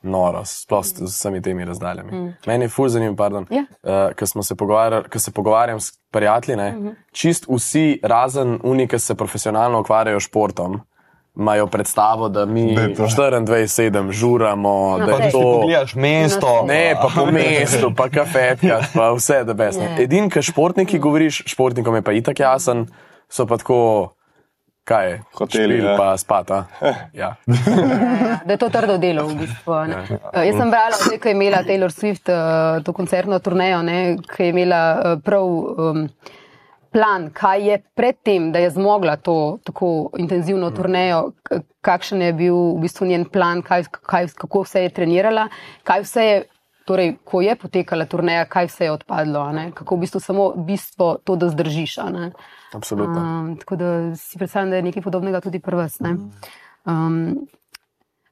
noro, 0.01 0.45
sploh 0.45 0.85
s 0.85 0.93
z 0.93 1.03
vsemi 1.05 1.41
temi 1.41 1.65
razdaljami. 1.65 2.11
Mm. 2.11 2.33
Meni 2.47 2.65
je 2.65 2.69
ful 2.69 2.87
zanimivo, 2.87 3.15
pardon, 3.15 3.45
Ja. 3.49 3.65
uh, 3.83 4.13
ker 4.15 4.27
smo 4.27 4.43
se 4.43 4.55
pogovarjali, 4.55 5.09
ker 5.09 5.21
se 5.21 5.31
pogovarjam 5.31 5.79
s 5.79 5.91
prijatelji, 6.11 6.57
ne, 6.57 6.71
mm 6.71 6.83
-hmm. 6.83 6.95
čist 7.11 7.45
vsi, 7.49 7.99
razen 8.03 8.59
unik, 8.63 8.89
ki 8.89 8.99
se 8.99 9.15
profesionalno 9.15 9.79
ukvarjajo 9.79 10.19
s 10.19 10.23
športom. 10.23 10.79
Imajo 11.37 11.67
predstavo, 11.67 12.29
da 12.29 12.45
mi 12.45 12.75
Da 12.75 12.81
je 12.81 12.95
to- 12.95 13.03
24-7 13.03 14.11
žuramo, 14.11 14.97
da 14.99 15.05
pa 15.07 15.23
je 15.23 15.31
to. 15.31 15.41
Pogledaš 15.41 15.95
mesto. 15.95 16.65
Ne, 16.67 16.95
pa 17.01 17.07
po 17.15 17.25
mestu, 17.25 17.91
pa 17.95 18.09
kafetka, 18.09 18.79
pa 18.93 19.11
vse, 19.11 19.43
da 19.43 19.53
bes. 19.53 19.75
Ja. 19.75 19.95
Edin, 19.99 20.29
kar 20.29 20.43
športniki 20.43 20.99
govoriš, 20.99 21.43
športnikom 21.45 21.95
je 21.95 22.01
pa 22.01 22.11
itak 22.11 22.39
jasen, 22.39 22.87
so 23.29 23.45
pa 23.45 23.57
tako, 23.57 24.09
kaj 24.83 25.09
je, 25.09 25.21
Hoteli, 25.33 25.77
ja. 25.79 25.95
pa 25.97 26.17
spata. 26.17 26.65
Ja. 27.13 27.35
da 28.45 28.53
je 28.53 28.57
to 28.57 28.69
trdo 28.69 28.97
delo. 28.97 29.27
V 29.27 29.35
bistvu, 29.35 29.73
ne. 29.85 30.01
uh, 30.09 30.43
jaz 30.43 30.55
sem 30.55 30.69
brala, 30.69 30.91
ko 31.15 31.27
je 31.27 31.33
imela 31.33 31.63
Taylor 31.63 31.91
Swift 31.91 32.27
uh, 32.27 32.83
to 32.83 32.93
koncertno 32.93 33.39
turnejo, 33.39 33.81
ne, 33.81 33.99
ki 34.27 34.43
je 34.43 34.49
imela 34.49 34.81
prav 35.17 35.45
um, 35.45 36.05
plan, 36.89 37.29
kaj 37.29 37.67
je 37.67 37.81
predtem, 37.95 38.51
da 38.51 38.59
je 38.59 38.69
zmogla 38.71 39.15
to 39.15 39.35
tako 39.63 39.89
intenzivno 40.17 40.71
turnejo, 40.71 41.19
k- 41.43 41.59
kakšen 41.81 42.21
je 42.21 42.33
bil 42.33 42.55
v 42.73 42.79
bistvu 42.81 43.05
njen 43.05 43.25
plan, 43.25 43.61
kaj, 43.61 43.83
kaj, 44.01 44.27
kako 44.35 44.63
vse 44.63 44.81
je 44.83 44.89
trenirala, 44.91 45.47
kaj 45.83 46.01
vse 46.01 46.25
je. 46.25 46.39
Torej, 46.89 47.19
ko 47.21 47.43
je 47.45 47.53
potekala 47.53 48.07
turneja, 48.09 48.47
kaj 48.49 48.65
vse 48.65 48.87
je 48.87 48.91
odpadlo, 48.95 49.43
kako 49.77 49.95
v 49.95 50.01
bistvu 50.01 50.19
samo 50.23 50.45
bistvo 50.57 51.19
to, 51.21 51.35
da 51.37 51.51
zdržiš. 51.53 51.99
Absolutno. 52.73 53.19
Um, 53.21 53.57
tako 53.61 53.75
da 53.75 54.15
si 54.15 54.37
predstavljam, 54.37 54.73
da 54.73 54.79
je 54.79 54.87
nekaj 54.87 55.03
podobnega 55.05 55.41
tudi 55.41 55.59
pri 55.61 55.75
vas. 55.77 55.99
Um, 56.01 57.45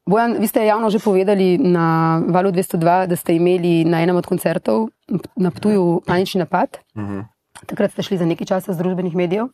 Bojan, 0.08 0.38
vi 0.40 0.48
ste 0.48 0.66
javno 0.66 0.90
že 0.90 1.04
povedali 1.04 1.58
na 1.58 2.18
valu 2.28 2.50
202, 2.50 3.06
da 3.08 3.16
ste 3.16 3.36
imeli 3.36 3.86
na 3.86 4.02
enem 4.02 4.16
od 4.16 4.26
koncertov 4.26 4.90
na 5.36 5.52
Ptuju 5.52 6.02
panični 6.08 6.40
napad. 6.40 6.80
Takrat 7.66 7.92
ste 7.92 8.04
šli 8.04 8.18
za 8.18 8.26
nekaj 8.26 8.48
časa 8.48 8.74
z 8.74 8.78
družbenih 8.78 9.16
medijev. 9.16 9.52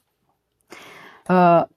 Uh, 1.28 1.68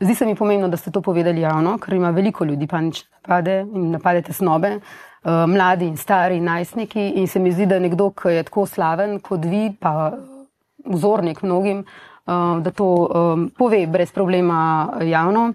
zdi 0.00 0.14
se 0.14 0.26
mi 0.26 0.36
pomembno, 0.36 0.68
da 0.68 0.76
ste 0.76 0.90
to 0.90 1.02
povedali 1.02 1.40
javno, 1.40 1.78
ker 1.78 1.94
ima 1.94 2.10
veliko 2.10 2.44
ljudi 2.44 2.66
panične 2.66 3.08
napade 3.20 3.66
in 3.74 3.90
napade 3.90 4.22
tesnobe. 4.22 4.78
Uh, 5.24 5.44
mladi 5.48 5.86
in 5.86 5.96
stari 5.96 6.40
najstniki. 6.40 7.08
In 7.20 7.28
se 7.28 7.38
mi 7.38 7.52
zdi, 7.52 7.66
da 7.66 7.78
nekdo, 7.78 8.10
ki 8.10 8.28
je 8.38 8.42
tako 8.42 8.66
slaven 8.66 9.18
kot 9.20 9.44
vi, 9.44 9.72
pa 9.80 10.12
vzornik 10.84 11.42
mnogim, 11.42 11.84
uh, 11.84 12.60
da 12.62 12.70
to 12.70 12.88
pove 13.58 13.86
brez 13.86 14.12
problema 14.12 14.88
javno, 15.02 15.52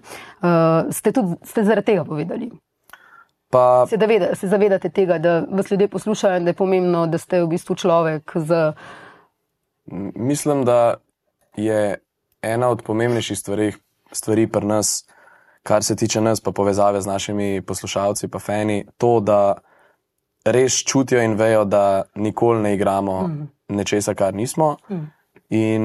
ste 0.90 1.12
tudi 1.12 1.36
ste 1.42 1.64
zaradi 1.64 1.86
tega 1.86 2.04
povedali. 2.04 2.50
Pa 3.50 3.86
Se, 3.88 3.96
zaveda, 4.00 4.34
se 4.34 4.48
zavedate 4.48 4.88
tega, 4.88 5.18
da 5.18 5.42
vas 5.50 5.70
ljudje 5.70 5.88
poslušajo 5.88 6.36
in 6.38 6.44
da 6.44 6.50
je 6.50 6.54
pomembno, 6.54 7.06
da 7.06 7.18
ste 7.18 7.42
v 7.42 7.48
bistvu 7.50 7.74
človek 7.74 8.32
z. 8.36 8.72
mislim, 10.14 10.64
da 10.64 10.94
je 11.56 11.98
ena 12.42 12.68
od 12.68 12.82
pomembnejših 12.82 13.38
stvari, 13.38 13.72
stvari 14.12 14.46
pri 14.46 14.66
nas, 14.66 15.08
kar 15.62 15.84
se 15.84 15.96
tiče 15.96 16.20
nas, 16.20 16.40
pa 16.40 16.52
povezave 16.52 17.00
z 17.00 17.06
našimi 17.06 17.62
poslušalci, 17.62 18.28
pa 18.28 18.38
fani, 18.38 18.84
to, 18.98 19.20
da 19.20 19.54
res 20.44 20.80
čutijo 20.84 21.22
in 21.22 21.34
vejo, 21.36 21.64
da 21.64 22.02
nikoli 22.14 22.62
ne 22.62 22.74
igramo 22.74 23.20
mm. 23.28 23.48
nečesa, 23.68 24.14
kar 24.14 24.34
nismo. 24.34 24.76
Mm. 24.88 25.06
In 25.50 25.84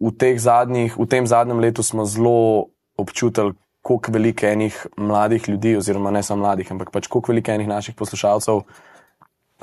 v, 0.00 0.38
zadnjih, 0.38 0.96
v 0.98 1.06
tem 1.06 1.26
zadnjem 1.26 1.58
letu 1.58 1.82
smo 1.82 2.04
zelo 2.04 2.70
občutili, 2.96 3.54
koliko 3.82 4.12
veliko 4.12 4.46
enih 4.46 4.86
mladih 4.96 5.48
ljudi, 5.48 5.76
oziroma 5.76 6.10
ne 6.10 6.22
samo 6.22 6.44
mladih, 6.44 6.70
ampak 6.70 6.90
pač 6.94 7.06
koliko 7.10 7.32
veliko 7.32 7.50
enih 7.50 7.68
naših 7.68 7.94
poslušalcev 7.98 8.62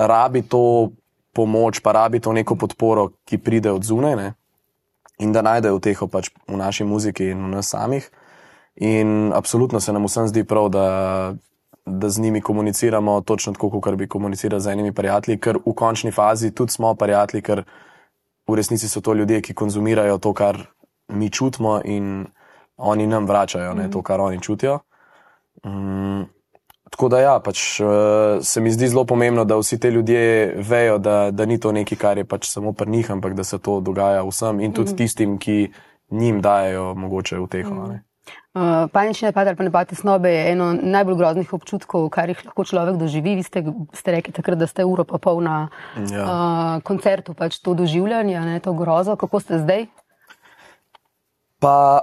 rabi 0.06 0.42
to 0.42 0.90
pomoč, 1.32 1.80
pa 1.80 1.92
rabi 1.92 2.20
to 2.20 2.32
neko 2.32 2.56
podporo, 2.56 3.10
ki 3.24 3.38
pride 3.38 3.70
od 3.70 3.84
zunaj 3.84 4.16
ne? 4.16 4.32
in 5.20 5.32
da 5.32 5.42
najdejo 5.42 5.76
uteho 5.76 6.06
pač 6.08 6.30
v 6.48 6.56
naši 6.56 6.84
muziki 6.84 7.28
in 7.28 7.44
v 7.44 7.48
nas 7.52 7.68
samih. 7.68 8.08
In 8.80 9.32
absolutno 9.34 9.80
se 9.80 9.92
nam 9.92 10.04
vsem 10.04 10.28
zdi 10.28 10.44
prav, 10.44 10.68
da, 10.72 11.34
da 11.86 12.08
z 12.08 12.20
njimi 12.20 12.40
komuniciramo 12.40 13.20
točno 13.20 13.52
tako, 13.52 13.80
kot 13.80 13.94
bi 13.94 14.08
komunicirali 14.08 14.60
z 14.60 14.72
enimi 14.72 14.92
prijatelji, 14.92 15.38
ker 15.40 15.58
v 15.66 15.74
končni 15.76 16.12
fazi 16.12 16.54
tudi 16.54 16.72
smo 16.72 16.94
prijatelji, 16.94 17.42
ker 17.42 17.64
v 18.48 18.56
resnici 18.56 18.88
so 18.88 19.00
to 19.00 19.14
ljudje, 19.14 19.42
ki 19.42 19.54
konzumirajo 19.54 20.18
to, 20.18 20.32
kar 20.32 20.58
mi 21.08 21.30
čutimo 21.30 21.80
in 21.84 22.26
oni 22.76 23.06
nam 23.06 23.26
vračajo 23.26 23.74
ne, 23.74 23.90
to, 23.90 24.02
kar 24.02 24.20
oni 24.20 24.40
čutijo. 24.40 24.78
Mm, 25.66 26.24
tako 26.90 27.08
da 27.08 27.20
ja, 27.20 27.38
pač, 27.44 27.80
uh, 27.80 28.40
se 28.42 28.60
mi 28.60 28.72
zdi 28.72 28.88
zelo 28.88 29.04
pomembno, 29.04 29.44
da 29.44 29.56
vsi 29.60 29.80
ti 29.80 29.88
ljudje 29.88 30.54
vejo, 30.56 30.98
da, 30.98 31.30
da 31.30 31.46
ni 31.46 31.60
to 31.60 31.72
nekaj, 31.72 31.98
kar 31.98 32.18
je 32.18 32.24
pač 32.24 32.48
samo 32.48 32.72
pri 32.72 32.90
njih, 32.90 33.10
ampak 33.10 33.34
da 33.34 33.44
se 33.44 33.58
to 33.58 33.80
dogaja 33.80 34.24
vsem 34.24 34.60
in 34.60 34.72
tudi 34.72 34.96
tistim, 34.96 35.38
ki 35.38 35.72
njim 36.10 36.40
dajo 36.40 36.94
mogoče 36.94 37.38
v 37.38 37.46
teho. 37.46 37.74
Mm. 37.74 38.09
Uh, 38.50 38.90
panični 38.90 39.28
napad 39.28 39.46
ali 39.46 39.56
pa 39.56 39.62
napad 39.62 39.88
tesnobe 39.92 40.30
je 40.32 40.52
eno 40.52 40.72
najbolj 40.74 41.14
groznih 41.20 41.52
občutkov, 41.54 42.08
kar 42.10 42.28
jih 42.32 42.40
lahko 42.48 42.64
človek 42.66 42.96
doživi. 42.98 43.36
Vi 43.38 43.44
ste, 43.46 43.62
ste 43.94 44.16
rekli 44.16 44.34
takrat, 44.34 44.58
da 44.58 44.66
ste 44.66 44.82
uro 44.84 45.04
pa 45.06 45.18
pol 45.22 45.38
na 45.38 45.68
Ja. 46.10 46.24
uh, 46.24 46.82
koncertu, 46.82 47.34
pač 47.34 47.60
to 47.62 47.74
doživljanje, 47.78 48.40
ne, 48.40 48.58
to 48.60 48.74
grozo. 48.74 49.14
Kako 49.16 49.40
ste 49.40 49.62
zdaj? 49.62 49.86
Pa 51.62 52.02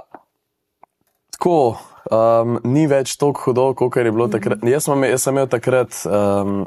tako, 1.36 1.76
um, 2.10 2.58
ni 2.64 2.86
več 2.86 3.16
tako 3.20 3.44
hudo, 3.44 3.74
kot 3.74 3.96
je 3.96 4.12
bilo 4.12 4.28
takrat. 4.28 4.64
Jaz 4.64 4.88
sem, 4.88 5.04
jaz 5.04 5.22
sem 5.22 5.36
imel 5.36 5.48
takrat, 5.50 6.00
um, 6.08 6.64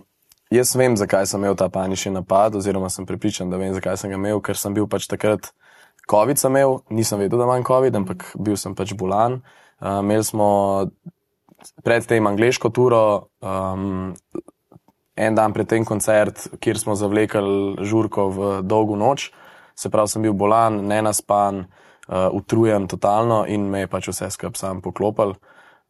jaz 0.53 0.75
vem, 0.75 0.93
zakaj 0.99 1.25
sem 1.25 1.41
imel 1.41 1.57
ta 1.57 1.69
panični 1.73 2.13
napad, 2.15 2.55
oziroma 2.55 2.89
sem 2.89 3.05
pripričan, 3.05 3.49
da 3.49 3.57
vem, 3.57 3.73
zakaj 3.73 3.97
sem 3.97 4.13
ga 4.13 4.19
imel, 4.19 4.41
ker 4.45 4.59
sem 4.59 4.77
bil 4.77 4.85
pač 4.91 5.09
takrat. 5.09 5.51
COVID 6.11 6.39
sem 6.39 6.51
imel, 6.51 6.79
nisem 6.91 7.19
vedel, 7.21 7.39
da 7.39 7.47
imam 7.47 7.65
COVID, 7.67 7.95
ampak 8.01 8.31
bil 8.35 8.57
sem 8.59 8.75
pač 8.75 8.93
bolan. 8.99 9.39
Uh, 9.79 9.99
imeli 10.03 10.25
smo 10.27 10.49
predtem 11.85 12.27
angliško 12.27 12.69
turo, 12.69 13.03
um, 13.41 14.11
en 15.15 15.35
dan 15.35 15.53
pred 15.53 15.69
tem 15.69 15.85
koncert, 15.85 16.47
kjer 16.59 16.79
smo 16.79 16.95
zavlekli 16.99 17.85
žurko 17.87 18.27
v 18.29 18.49
dolgo 18.63 18.97
noč. 18.99 19.29
Se 19.77 19.89
pravi, 19.89 20.11
sem 20.11 20.25
bil 20.25 20.35
bolan, 20.37 20.81
nenaspan, 20.89 21.65
uh, 22.07 22.27
utrujen 22.35 22.87
totalno 22.91 23.45
in 23.47 23.69
me 23.71 23.85
je 23.85 23.91
pač 23.91 24.11
vse 24.11 24.31
skupaj 24.35 24.59
sam 24.59 24.81
poklopil. 24.83 25.37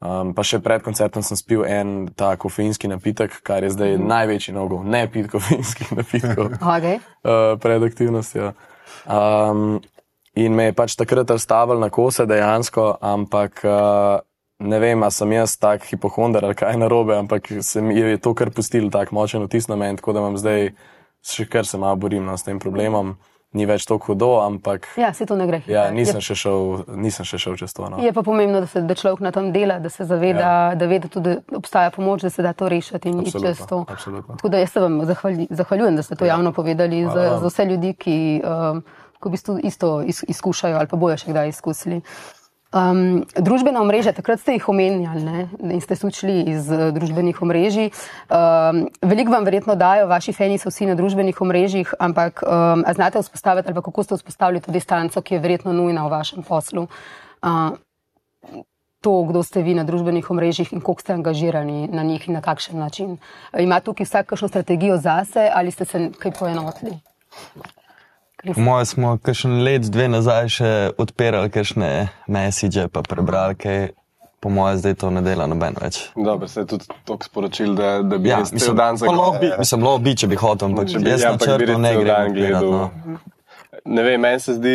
Um, 0.02 0.32
pa 0.34 0.42
še 0.42 0.58
pred 0.66 0.82
koncertom 0.82 1.22
sem 1.22 1.38
spil 1.38 1.62
en 1.70 2.08
ta 2.18 2.34
kofeinski 2.34 2.90
napitek, 2.90 3.36
kar 3.46 3.62
je 3.62 3.70
zdaj 3.76 4.00
največji 4.02 4.56
nogov, 4.56 4.82
ne 4.82 5.04
pit 5.06 5.30
kofeinskih 5.30 5.92
napitkov 6.00 6.56
Okay. 6.58 6.98
uh, 7.22 7.54
pred 7.62 7.86
aktivnostjo. 7.86 8.56
Um, 9.06 9.78
in 10.36 10.54
me 10.56 10.64
je 10.70 10.74
pač 10.74 10.96
takrat 10.96 11.30
razstavil 11.30 11.80
na 11.80 11.90
kose 11.90 12.26
dejansko, 12.26 12.98
ampak 13.02 13.62
uh, 13.66 14.20
ne 14.60 14.80
vem, 14.80 15.04
ali 15.04 15.12
sem 15.12 15.32
jaz 15.32 15.58
tak 15.58 15.84
hipohonder 15.90 16.46
ali 16.46 16.56
kaj 16.56 16.78
narobe, 16.78 17.18
ampak 17.18 17.50
se 17.62 17.82
mi 17.82 17.98
je 18.00 18.18
to 18.18 18.34
kar 18.34 18.50
pustil 18.52 18.90
tak 18.90 19.12
močen 19.12 19.44
vtis 19.44 19.68
na 19.68 19.76
meni, 19.76 19.98
tako 19.98 20.14
da 20.14 20.20
imam 20.20 20.38
zdaj 20.38 20.72
še 21.22 21.46
kar 21.46 21.66
se 21.66 21.78
malo 21.78 21.96
borim 21.96 22.26
no, 22.26 22.38
s 22.38 22.44
tem 22.44 22.60
problemom. 22.60 23.18
Ni 23.52 23.66
več 23.68 23.84
tako 23.84 24.14
hudo, 24.14 24.40
ampak 24.40 24.86
Ja, 24.96 25.10
se 25.14 25.26
to 25.28 25.36
ne 25.36 25.44
gre. 25.44 25.58
ja, 25.68 25.90
Je- 25.90 25.92
nisem, 25.92 26.22
še 26.24 26.36
šel, 26.40 26.86
nisem 26.96 27.26
še 27.28 27.36
šel 27.38 27.58
čez 27.60 27.74
to. 27.76 27.90
No. 27.92 27.98
Je 28.00 28.14
pa 28.16 28.24
pomembno, 28.24 28.62
da, 28.64 28.68
se, 28.68 28.80
da 28.82 28.96
človek 28.96 29.20
na 29.20 29.32
tem 29.36 29.52
dela, 29.52 29.76
da 29.80 29.90
se 29.92 30.06
zaveda, 30.08 30.40
ja. 30.72 30.76
da 30.76 30.88
ve, 30.88 31.00
da 31.00 31.10
tudi 31.12 31.36
obstaja 31.52 31.92
pomoč, 31.92 32.24
da 32.24 32.30
se 32.32 32.42
da 32.42 32.54
to 32.54 32.70
rešiti 32.72 33.10
in 33.12 33.20
iti 33.20 33.36
čez 33.36 33.60
to. 33.68 33.84
absolutno. 33.92 34.38
Tako 34.40 34.50
da 34.50 34.58
jaz 34.58 34.72
se 34.72 34.80
vam 34.80 35.02
zahvaljujem, 35.52 35.96
da 35.96 36.04
ste 36.04 36.16
to 36.16 36.26
javno 36.26 36.54
povedali 36.56 37.04
za, 37.04 37.40
za 37.44 37.48
vse 37.48 37.66
ljudi, 37.66 37.92
ki, 37.94 38.16
um, 38.40 38.80
ki 39.22 39.30
v 39.30 39.38
bistvu 39.38 39.58
isto 39.64 40.02
is, 40.02 40.24
izkušajo 40.28 40.78
ali 40.78 40.90
pa 40.92 40.98
bojo 40.98 41.18
še 41.18 41.32
kdaj 41.32 41.54
izkusili. 41.54 42.02
Um, 42.72 43.26
družbena 43.36 43.82
omrežja, 43.84 44.14
takrat 44.16 44.40
ste 44.40 44.54
jih 44.56 44.68
omenjali 44.72 45.22
ne? 45.26 45.40
in 45.76 45.82
ste 45.84 45.98
se 46.00 46.08
učili 46.08 46.54
iz 46.54 46.70
uh, 46.72 46.88
družbenih 46.96 47.42
omrežij. 47.44 47.90
Um, 48.32 48.86
veliko 49.04 49.34
vam 49.34 49.44
verjetno 49.44 49.76
dajo, 49.76 50.08
vaši 50.08 50.32
fani 50.32 50.56
so 50.56 50.72
vsi 50.72 50.88
na 50.88 50.96
družbenih 50.96 51.36
omrežjih, 51.44 51.92
ampak 52.00 52.40
um, 52.48 52.86
znate 52.96 53.20
vzpostaviti 53.20 53.68
ali 53.68 53.76
kako 53.76 54.04
ste 54.08 54.16
vzpostavili 54.16 54.64
to 54.64 54.72
distanco, 54.72 55.20
ki 55.20 55.36
je 55.36 55.44
verjetno 55.44 55.76
nujna 55.76 56.08
v 56.08 56.14
vašem 56.16 56.48
poslu. 56.48 56.88
Uh, 57.44 57.76
to, 59.02 59.24
kdo 59.28 59.44
ste 59.44 59.66
vi 59.68 59.76
na 59.76 59.84
družbenih 59.84 60.32
omrežjih 60.32 60.72
in 60.72 60.80
koliko 60.80 61.02
ste 61.02 61.14
angažirani 61.18 61.90
na 61.92 62.08
njih 62.08 62.30
in 62.30 62.40
na 62.40 62.42
kakšen 62.42 62.80
način. 62.80 63.18
Ima 63.60 63.82
tukaj 63.84 64.06
vsak 64.06 64.32
kakšno 64.32 64.48
strategijo 64.48 64.96
zase 64.98 65.50
ali 65.54 65.72
ste 65.72 65.86
se 65.86 66.08
kaj 66.16 66.32
poenotili? 66.40 66.96
Moje 68.44 68.86
smo 68.86 69.18
kakšen 69.18 69.64
let, 69.64 69.82
dve 69.84 70.08
nazaj 70.08 70.48
še 70.50 70.70
odpirali 70.98 71.50
kakšne 71.50 71.90
message, 72.28 72.88
pa 72.88 73.02
prebrali 73.02 73.56
kaj. 73.56 73.90
Po 74.42 74.50
mojem, 74.50 74.78
zdaj 74.78 74.96
to 74.96 75.10
ne 75.10 75.22
dela 75.22 75.46
noben 75.46 75.76
več. 75.78 76.10
Dobro, 76.18 76.48
se 76.48 76.60
je 76.60 76.66
tudi 76.66 76.86
toliko 77.06 77.24
sporočil, 77.24 77.76
da, 77.76 78.02
da 78.02 78.18
bi 78.18 78.30
Ja, 78.30 78.40
mislim, 78.42 78.74
dan 78.76 78.98
lahko 78.98 79.38
bi, 79.38 79.52
mislim, 79.54 79.84
lahko 79.84 79.98
bi, 80.00 80.16
če 80.16 80.28
bi 80.28 80.36
hotel, 80.36 80.68
ampak 80.68 80.88
Če 80.88 80.98
bi- 80.98 81.10
jaz 81.10 81.22
ja, 81.22 81.28
na 81.28 81.34
ampak 81.34 81.62
bi 81.62 81.76
ne 81.78 81.92
grem. 81.96 82.34
gledal. 82.34 82.66
no. 82.66 83.20
Ne 83.86 84.02
vem, 84.02 84.18
meni 84.20 84.40
se 84.40 84.54
zdi 84.54 84.74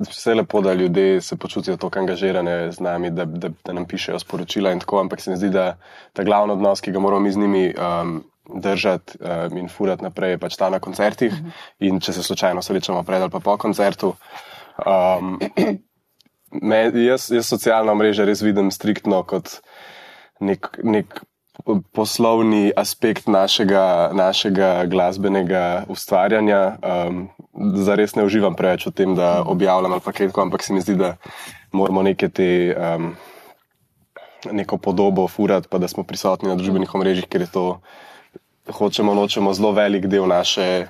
vse 0.00 0.34
lepo, 0.34 0.60
da 0.60 0.72
ljudje 0.72 1.20
se 1.20 1.36
počutijo 1.36 1.76
tako 1.76 1.98
angažirane 1.98 2.70
z 2.70 2.80
nami, 2.80 3.10
da, 3.10 3.24
da, 3.24 3.50
da 3.64 3.72
nam 3.72 3.84
pišejo 3.86 4.18
sporočila 4.18 4.70
in 4.70 4.78
tako, 4.78 5.00
ampak 5.00 5.20
se 5.20 5.30
mi 5.30 5.36
zdi, 5.36 5.50
da 5.50 5.74
ta 6.12 6.22
glavni 6.22 6.52
odnos, 6.52 6.80
ki 6.80 6.92
ga 6.92 6.98
moramo 7.00 7.20
mi 7.20 7.32
z 7.32 7.38
njimi 7.38 7.74
um, 7.74 8.22
držati 8.54 9.18
um, 9.20 9.56
in 9.58 9.68
furati 9.68 10.04
naprej, 10.04 10.38
pač 10.38 10.56
ta 10.56 10.70
na 10.70 10.80
koncertih. 10.82 11.34
In 11.80 12.00
če 12.00 12.12
se 12.16 12.22
slučajno 12.26 12.62
srečamo 12.62 13.02
pred 13.02 13.22
ali 13.22 13.30
pa 13.30 13.40
po 13.40 13.56
koncertu. 13.60 14.14
Um, 14.86 15.38
me, 16.70 16.84
jaz, 16.94 17.30
jaz 17.30 17.48
socialna 17.48 17.94
mreža 17.94 18.24
res 18.28 18.42
vidim 18.42 18.70
striktno 18.74 19.22
kot 19.28 19.60
nek, 20.40 20.72
nek 20.82 21.20
poslovni 21.92 22.70
aspekt 22.76 23.28
našega, 23.28 24.10
našega 24.16 24.84
glasbenega 24.90 25.84
ustvarjanja. 25.88 26.62
Um, 26.80 27.28
Zares 27.84 28.14
ne 28.16 28.24
uživam 28.24 28.54
preveč 28.56 28.86
v 28.86 28.94
tem, 28.94 29.14
da 29.18 29.42
objavljam 29.42 29.92
ali 29.92 30.00
kaj 30.00 30.30
tako, 30.30 30.46
ampak 30.46 30.62
se 30.64 30.72
mi 30.72 30.80
zdi, 30.80 30.96
da 30.96 31.16
moramo 31.72 32.02
neke 32.06 32.28
te. 32.28 32.48
Um, 32.76 33.12
Neko 34.40 34.78
podobo 34.80 35.26
furati, 35.28 35.68
pa 35.68 35.76
da 35.76 35.84
smo 35.84 36.00
prisotni 36.00 36.48
na 36.48 36.54
družbenih 36.56 36.94
omrežjih, 36.96 37.26
ker 37.28 37.42
je 37.44 37.48
to, 37.52 37.64
hočemo, 38.68 39.14
nočemo, 39.14 39.52
zelo 39.52 39.72
velik 39.72 40.06
del 40.06 40.26
naše 40.28 40.86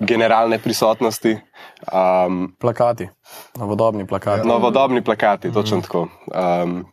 generalne 0.00 0.58
prisotnosti. 0.58 1.36
Um, 1.92 2.56
Plakati, 2.60 3.08
novodobni 3.58 4.06
plakati. 4.06 4.48
Novodobni 4.48 5.04
plakati, 5.04 5.52
točno 5.52 5.80
tako. 5.80 6.08
Um, 6.34 6.84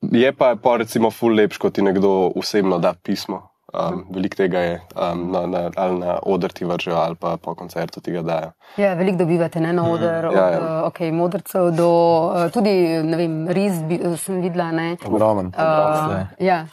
je 0.00 0.32
pa, 0.32 0.56
pa 0.62 0.76
recimo, 0.76 1.10
ful 1.10 1.34
lepš, 1.34 1.58
kot 1.58 1.74
ti 1.74 1.82
nekdo 1.82 2.32
osebno 2.36 2.78
da 2.78 2.94
pismo. 3.02 3.46
Um, 3.70 4.06
veliko 4.10 4.36
tega 4.36 4.58
je, 4.58 4.80
um, 5.12 5.30
na, 5.30 5.46
na, 5.46 5.70
ali 5.76 5.98
na 5.98 6.18
oder 6.22 6.50
ti 6.52 6.64
vržejo, 6.64 6.96
ali 6.96 7.14
pa 7.14 7.36
po 7.36 7.54
koncertu 7.54 8.00
ti 8.00 8.10
ga 8.12 8.22
dajo. 8.22 8.50
Ja, 8.76 8.94
veliko 8.94 9.18
dobivate 9.18 9.60
ne, 9.60 9.72
na 9.72 9.84
oder, 9.90 10.26
od 10.26 10.34
Ja, 10.34 10.46
ja. 10.46 10.50
ja. 10.50 10.82
okay, 10.88 11.12
modrcev 11.12 11.70
do 11.76 11.90
uh, 12.34 12.50
tudi 12.52 12.72
ne 13.02 13.16
vem, 13.16 13.48
riz 13.48 13.82
bi, 13.82 14.00
sem 14.16 14.40
videla. 14.42 14.72
Ne, 14.72 14.96
Ogromen. 15.06 15.46
uh, 15.46 16.26
ja. 16.38 16.64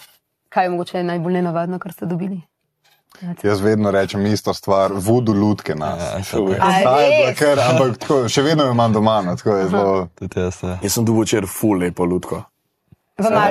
Kaj 0.58 0.66
je 0.66 0.70
mogoče 0.70 1.04
najbolj 1.04 1.34
nenavadno, 1.34 1.78
kar 1.80 1.94
ste 1.94 2.06
dobili? 2.06 2.42
Jaz 3.44 3.60
vedno 3.62 3.92
rečem 3.92 4.26
isto 4.26 4.54
stvar, 4.54 4.92
vodu 4.96 5.34
lutke 5.34 5.76
nas. 5.76 6.02
Ja, 6.34 6.70
ja. 6.82 7.00
Je 7.00 7.36
kar, 7.36 7.60
ampak 7.60 7.98
tako, 7.98 8.18
še 8.30 8.42
vedno 8.42 8.66
jo 8.66 8.72
imam 8.74 8.94
doma, 8.94 9.20
no, 9.22 9.36
tako 9.38 9.54
je 9.58 9.68
zelo. 9.70 10.08
Tudi 10.18 10.40
jaz. 10.40 10.58
ja. 10.64 10.80
Jaz 10.82 10.96
sem 10.98 11.06
dobil 11.06 11.28
včeraj 11.28 11.52
ful 11.60 11.78
lepo 11.78 12.06
lutko. 12.10 12.42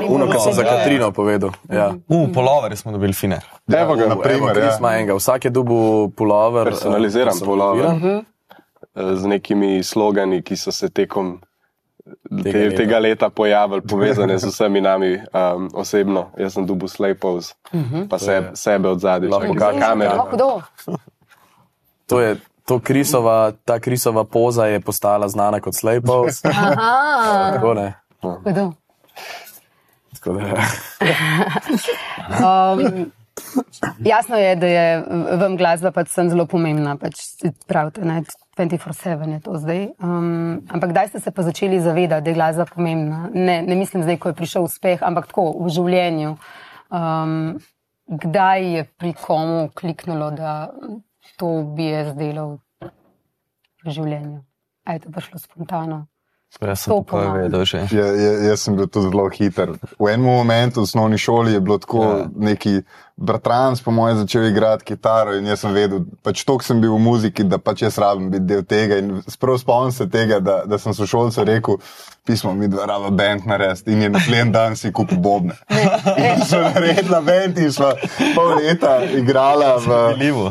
Uno, 0.09 0.27
ki 0.33 0.41
si 0.49 0.57
za 0.59 0.67
Katrino 0.67 1.13
povedal. 1.15 1.55
Ja. 1.71 1.93
V 2.11 2.27
polover 2.35 2.75
smo 2.77 2.93
dobili 2.93 3.15
fine. 3.15 3.39
Evo 3.71 3.95
ga, 3.95 4.11
naprimer, 4.11 4.59
Evo, 4.59 4.91
ja. 4.99 5.15
Vsak 5.15 5.45
je 5.45 5.55
dobil 5.55 6.11
pulover. 6.11 6.73
Personaliziran 6.75 7.39
pulover. 7.39 7.87
personaliziran. 7.87 8.25
eh, 8.95 9.15
z 9.15 9.27
nekimi 9.27 9.79
slogani, 9.83 10.43
ki 10.43 10.59
so 10.59 10.75
se 10.75 10.91
tekom 10.91 11.37
Tega 12.07 12.43
tega 12.43 12.59
leta. 12.59 12.69
leta, 12.69 12.77
tega 12.77 12.99
leta 12.99 13.31
pojavili, 13.31 13.83
povezane 13.83 14.39
z 14.39 14.47
vsemi 14.47 14.81
nami 14.81 15.15
um, 15.17 15.69
osebno. 15.75 16.31
Jaz 16.39 16.55
sem 16.55 16.67
dubu 16.67 16.87
Slaypose, 16.87 17.55
pa 18.11 18.19
sebe, 18.19 18.51
sebe 18.55 18.89
od 18.89 19.01
zadaj, 19.01 19.29
Lahko. 19.29 19.55
No, 19.55 20.27
kdo? 20.33 20.63
To 22.07 22.21
je, 22.21 22.37
to 22.65 22.79
krisova, 22.79 23.53
ta 23.65 23.81
krisova 23.81 24.25
poza 24.25 24.67
je 24.67 24.81
postala 24.81 25.29
znana 25.29 25.61
kot. 25.61 25.75
Aha, 26.45 27.51
Tako 27.55 27.75
ne. 27.75 27.95
kdo? 28.45 28.73
Tako 30.15 30.33
da, 30.33 30.43
Um, 32.27 33.11
jasno 33.99 34.37
je, 34.37 34.57
da 34.57 34.67
je 34.67 35.05
vam 35.41 35.57
glasba 35.57 35.91
pač 35.91 36.09
sem 36.09 36.31
zelo 36.31 36.47
pomembna. 36.47 36.97
Pač 36.97 37.15
pravite, 37.67 38.05
ne, 38.05 38.23
24-7 38.57 39.33
je 39.33 39.41
to 39.41 39.59
zdaj. 39.61 39.83
Um, 40.01 40.65
ampak 40.69 40.91
kdaj 40.91 41.09
ste 41.09 41.21
se 41.21 41.31
pa 41.31 41.43
začeli 41.43 41.81
zavedati, 41.81 42.25
da 42.25 42.31
je 42.31 42.35
glasba 42.35 42.65
pomembna? 42.65 43.29
Ne, 43.35 43.63
ne 43.63 43.75
mislim 43.77 44.03
zdaj, 44.03 44.17
ko 44.17 44.29
je 44.29 44.35
prišel 44.35 44.65
uspeh, 44.65 45.03
ampak 45.03 45.29
tako 45.29 45.53
v 45.61 45.69
življenju. 45.69 46.37
Um, 46.89 47.59
kdaj 48.09 48.61
je 48.77 48.85
pri 48.97 49.13
komu 49.13 49.69
kliknulo, 49.75 50.31
da 50.31 50.73
to 51.37 51.63
bi 51.77 51.91
jaz 51.91 52.15
delal 52.17 52.59
v 53.85 53.93
življenju? 53.93 54.41
A 54.87 54.97
je 54.97 55.05
to 55.05 55.13
prišlo 55.13 55.39
spontano? 55.39 56.07
Jaz 56.63 56.87
sem 56.87 57.05
To 57.05 57.33
vedel 57.35 57.65
že. 57.65 57.85
Ja, 57.93 58.07
ja, 58.07 58.33
jaz 58.49 58.65
sem 58.65 58.77
bil 58.77 58.87
tudi 58.89 59.11
zelo 59.11 59.29
hiter. 59.29 59.77
V 59.99 60.09
enem 60.09 60.25
momentu 60.25 60.81
v 60.81 60.89
osnovni 60.89 61.19
šoli 61.19 61.53
je 61.53 61.61
bilo 61.61 61.77
tako, 61.79 62.03
ja. 62.03 62.29
neki 62.33 62.81
bratranc, 63.17 63.81
po 63.81 63.91
mojem, 63.91 64.19
začel 64.19 64.45
igrati 64.45 64.85
kitaro 64.85 65.35
in 65.37 65.47
jaz 65.49 65.63
sem 65.65 65.73
vedel, 65.73 66.03
pač 66.23 66.43
toliko 66.45 66.67
sem 66.67 66.81
bil 66.81 66.93
v 66.93 67.01
muziki, 67.01 67.47
da 67.49 67.57
pač 67.59 67.87
jaz 67.87 67.97
rabim 67.99 68.29
biti 68.31 68.45
del 68.45 68.65
tega. 68.69 68.99
In 69.01 69.23
sprav 69.33 69.57
spomnim 69.63 69.95
se 69.97 70.05
tega, 70.13 70.41
da, 70.45 70.59
da 70.69 70.79
sem 70.79 70.95
sošolcu 70.95 71.45
rekel, 71.49 71.79
pismo 72.29 72.53
mi 72.55 72.69
dva 72.69 72.85
raba 72.91 73.11
band 73.11 73.47
narediti 73.49 73.95
in 73.95 74.03
je 74.05 74.11
naslednji 74.13 74.53
dan 74.53 74.77
si 74.77 74.93
kupil 74.93 75.21
bobne. 75.25 75.57
In 76.27 76.45
so 76.45 76.61
naredila 76.61 77.23
band 77.25 77.59
in 77.59 77.73
sva 77.73 77.95
pol 78.35 78.57
leta 78.59 78.99
igrala 79.17 79.77
v, 79.81 80.01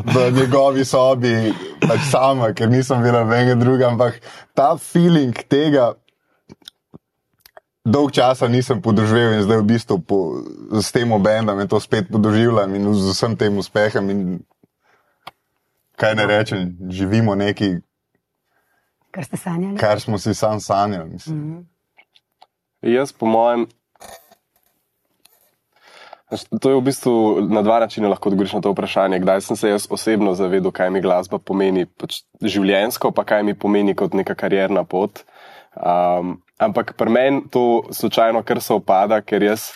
v 0.02 0.24
njegovi 0.34 0.84
sobi, 0.84 1.52
pač 1.84 2.10
sama, 2.10 2.50
ker 2.56 2.70
nisem 2.72 3.02
bila 3.04 3.22
venga 3.28 3.54
druga, 3.54 3.92
ampak 3.92 4.18
ta 4.56 4.74
feeling 4.80 5.36
tega, 5.50 5.92
dolg 7.86 8.10
časa 8.10 8.48
nisem 8.50 8.82
podoživel 8.82 9.38
in 9.38 9.46
zdaj 9.46 9.62
v 9.62 9.68
bistvu 9.70 9.96
po, 10.02 10.42
s 10.74 10.90
tem 10.90 11.06
obendom 11.14 11.62
to 11.70 11.78
spet 11.78 12.10
podoživljam 12.10 12.74
in 12.74 12.90
z 12.94 13.14
vsem 13.14 13.38
tem 13.38 13.54
uspehom. 13.54 14.10
In, 14.10 14.20
kaj 15.94 16.18
ne 16.18 16.26
rečem, 16.26 16.60
živimo 16.90 17.38
nekaj, 17.38 17.78
Kar 19.14 19.24
ste 19.24 19.36
sanjali? 19.36 19.78
kar 19.78 20.00
smo 20.00 20.18
si 20.18 20.34
sam 20.34 20.60
sanjali. 20.60 21.10
Mislim. 21.14 21.38
Mhm. 21.38 21.58
Jaz, 22.82 23.12
po 23.12 23.26
mojem, 23.26 23.66
to 26.60 26.70
je 26.70 26.76
v 26.76 26.84
bistvu 26.84 27.14
na 27.48 27.62
dva 27.62 27.80
načina 27.80 28.10
lahko 28.10 28.28
odgovoriš 28.28 28.58
na 28.58 28.60
to 28.60 28.74
vprašanje. 28.74 29.22
Kdaj 29.22 29.40
sem 29.40 29.56
se 29.56 29.70
jaz 29.70 29.86
osebno 29.90 30.34
zavedel, 30.34 30.70
kaj 30.74 30.90
mi 30.90 31.00
glasba 31.00 31.38
pomeni 31.38 31.86
pač 31.86 32.26
življenjsko, 32.42 33.10
pa 33.14 33.24
kaj 33.24 33.46
mi 33.46 33.54
pomeni 33.54 33.94
kot 33.94 34.14
neka 34.14 34.34
karjerna 34.34 34.84
pot. 34.84 35.22
Um, 35.76 36.38
ampak 36.58 36.96
pri 36.96 37.10
meni 37.10 37.42
to 37.52 37.84
slučajno 37.92 38.42
kar 38.42 38.60
se 38.60 38.74
opada, 38.74 39.20
ker 39.20 39.42
jaz. 39.42 39.72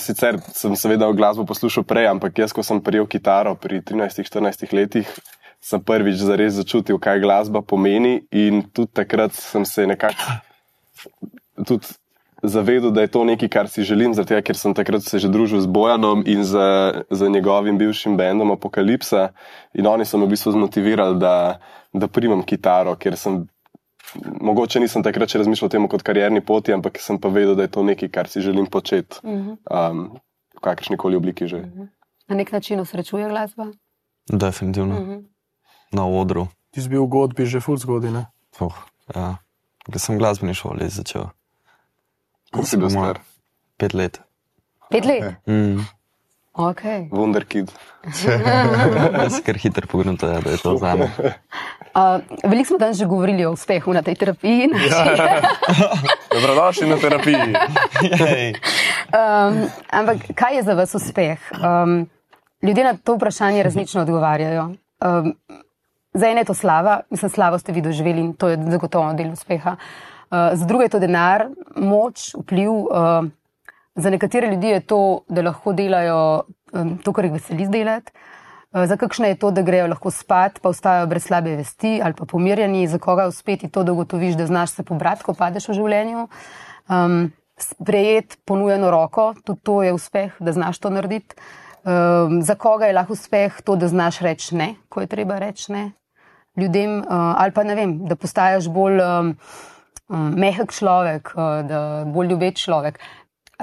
Sicer 0.00 0.38
sem 0.56 0.72
seveda 0.80 1.10
glasbo 1.12 1.44
poslušal 1.44 1.84
prej, 1.84 2.08
ampak 2.08 2.38
jaz, 2.40 2.54
ko 2.56 2.64
sem 2.64 2.80
prijel 2.80 3.04
kitaro 3.06 3.52
pri 3.54 3.82
13-14 3.84 4.72
letih, 4.72 5.10
sem 5.60 5.80
prvič 5.80 6.24
zares 6.24 6.56
začutil, 6.56 6.96
kaj 6.98 7.20
glasba 7.20 7.60
pomeni, 7.60 8.24
in 8.32 8.64
tudi 8.72 8.90
takrat 8.96 9.36
sem 9.36 9.64
se 9.68 9.84
nekako 9.86 10.40
tudi 11.68 11.92
zavedel, 12.44 12.90
da 12.90 13.00
je 13.00 13.12
to 13.12 13.24
nekaj, 13.24 13.48
kar 13.48 13.68
si 13.68 13.84
želim, 13.84 14.14
zato 14.14 14.36
ker 14.42 14.56
sem 14.56 14.74
takrat 14.74 15.02
se 15.02 15.18
že 15.18 15.28
družil 15.28 15.60
z 15.60 15.66
Bojanom 15.66 16.24
in 16.26 16.44
z, 16.44 16.58
z 17.10 17.28
njegovim 17.28 17.78
bivšim 17.78 18.16
bendom 18.16 18.50
Apokalipsa. 18.52 19.32
In 19.74 19.86
oni 19.86 20.04
so 20.04 20.18
me 20.18 20.26
v 20.26 20.34
bistvu 20.34 20.52
zmotivirali, 20.52 21.18
da, 21.18 21.58
da 21.92 22.08
primem 22.08 22.42
kitaro, 22.42 22.96
ker 22.96 23.16
sem. 23.16 23.44
Mogoče 24.40 24.80
nisem 24.80 25.02
takrat 25.02 25.32
še 25.32 25.40
razmišljal 25.42 25.66
o 25.66 25.72
tem 25.72 25.86
kot 25.90 26.02
karjerni 26.06 26.42
poti, 26.44 26.74
ampak 26.76 27.00
sem 27.02 27.18
pa 27.18 27.28
vedel, 27.32 27.56
da 27.58 27.66
je 27.66 27.72
to 27.74 27.82
nekaj, 27.82 28.08
kar 28.12 28.28
si 28.30 28.42
želim 28.44 28.66
početi 28.70 29.18
um, 29.24 30.18
v 30.54 30.60
kakršni 30.62 30.96
koli 31.00 31.16
obliki 31.16 31.48
že. 31.50 31.64
Na 32.28 32.36
nek 32.36 32.52
način 32.52 32.80
osrečuje 32.80 33.28
glasba? 33.28 33.70
Definitivno. 34.30 35.00
Mhm. 35.00 35.24
Na 35.92 36.06
odru. 36.06 36.46
ti 36.70 36.82
si 36.82 36.88
bil 36.88 37.04
v 37.06 37.08
godbi 37.08 37.46
že 37.46 37.60
ful 37.60 37.78
zgodaj, 37.78 38.10
ne? 38.10 38.26
Oh, 38.60 38.74
ja. 39.14 39.38
Ker 39.84 40.00
sem 40.00 40.18
glasbeni 40.18 40.54
šoli 40.54 40.88
začel. 40.90 41.28
Kako 42.50 42.66
si 42.66 42.76
bil 42.80 42.90
star? 42.90 43.20
Pet 43.78 43.94
let. 43.94 44.20
Pet 44.90 45.04
let. 45.04 45.36
Mm. 45.46 45.84
Okay. 46.54 47.08
Wonderkid. 47.10 47.66
Jaz 49.22 49.40
kar 49.42 49.56
hitro 49.58 49.86
pogledal, 49.90 50.40
da 50.42 50.50
je 50.50 50.58
to 50.62 50.76
za 50.76 50.94
me. 50.94 51.10
Uh, 51.94 52.18
veliko 52.50 52.66
smo 52.66 52.78
danes 52.78 52.96
že 52.98 53.06
govorili 53.06 53.44
o 53.46 53.52
uspehu 53.54 53.92
na 53.94 54.02
tej 54.02 54.14
terapiji. 54.14 54.66
Dobrodošli 56.34 56.88
na 56.88 56.96
terapiji. 56.96 57.54
Um, 59.14 59.60
ampak 59.90 60.16
kaj 60.34 60.56
je 60.56 60.62
za 60.62 60.74
vas 60.74 60.94
uspeh? 60.94 61.38
Um, 61.54 62.10
ljudje 62.62 62.84
na 62.84 62.96
to 62.96 63.14
vprašanje 63.14 63.62
različno 63.62 64.02
odgovarjajo. 64.02 64.64
Um, 64.64 65.36
za 66.14 66.26
ene 66.26 66.40
je 66.40 66.50
to 66.50 66.54
slava, 66.54 67.00
mislim, 67.10 67.30
slavo 67.30 67.58
ste 67.58 67.72
vi 67.72 67.80
doživeli 67.80 68.20
in 68.20 68.34
to 68.34 68.48
je 68.48 68.58
zagotovo 68.70 69.12
del 69.12 69.30
uspeha. 69.30 69.76
Uh, 69.76 70.58
za 70.58 70.66
druge 70.66 70.84
je 70.84 70.88
to 70.88 70.98
denar, 70.98 71.46
moč, 71.76 72.34
vpliv. 72.34 72.70
Uh, 72.70 73.30
za 73.94 74.10
nekatere 74.10 74.50
ljudi 74.50 74.68
je 74.68 74.80
to, 74.80 75.00
da 75.28 75.42
lahko 75.42 75.72
delajo 75.72 76.42
um, 76.72 76.96
to, 76.98 77.12
kar 77.12 77.24
jih 77.24 77.36
veseli 77.36 77.68
delati. 77.68 78.12
Uh, 78.72 78.84
Za 78.86 78.96
kakšne 78.98 79.28
je 79.28 79.38
to, 79.38 79.52
da 79.54 79.62
grejo 79.62 79.86
lahko 79.86 80.10
spat, 80.10 80.58
pa 80.62 80.68
ostajajo 80.68 81.06
brez 81.06 81.28
slabe 81.28 81.56
vesti 81.56 82.00
ali 82.02 82.14
pa 82.18 82.26
pomirjeni, 82.26 82.88
za 82.90 82.98
koga 82.98 83.28
uspeti 83.30 83.70
to, 83.70 83.84
da 83.84 83.92
ugotoviš, 83.92 84.34
da 84.34 84.46
znaš 84.46 84.74
se 84.74 84.82
pobrati, 84.82 85.22
ko 85.22 85.34
padeš 85.34 85.68
v 85.68 85.78
življenju. 85.78 86.28
Um, 86.90 87.32
sprejeti 87.58 88.36
ponujeno 88.44 88.90
roko, 88.90 89.34
tudi 89.44 89.60
to 89.62 89.82
je 89.82 89.92
uspeh, 89.94 90.34
da 90.40 90.52
znaš 90.52 90.82
to 90.82 90.90
narediti. 90.90 91.38
Um, 91.84 92.42
za 92.42 92.54
koga 92.54 92.90
je 92.90 92.96
lahko 92.98 93.14
uspeh 93.14 93.62
to, 93.62 93.76
da 93.76 93.88
znaš 93.88 94.18
reči 94.26 94.56
ne, 94.58 94.74
ko 94.88 95.04
je 95.04 95.06
treba 95.06 95.38
reči 95.38 95.72
ne 95.72 95.92
ljudem, 96.56 96.98
uh, 96.98 97.06
ali 97.10 97.52
pa 97.52 97.64
ne 97.64 97.74
vem, 97.74 97.98
da 98.08 98.16
postaješ 98.16 98.68
bolj 98.72 99.00
um, 99.02 99.34
um, 100.08 100.30
mehek 100.38 100.72
človek, 100.72 101.34
uh, 101.34 101.60
da 101.66 101.80
bolj 102.06 102.34
ljubeč 102.34 102.62
človek. 102.64 103.00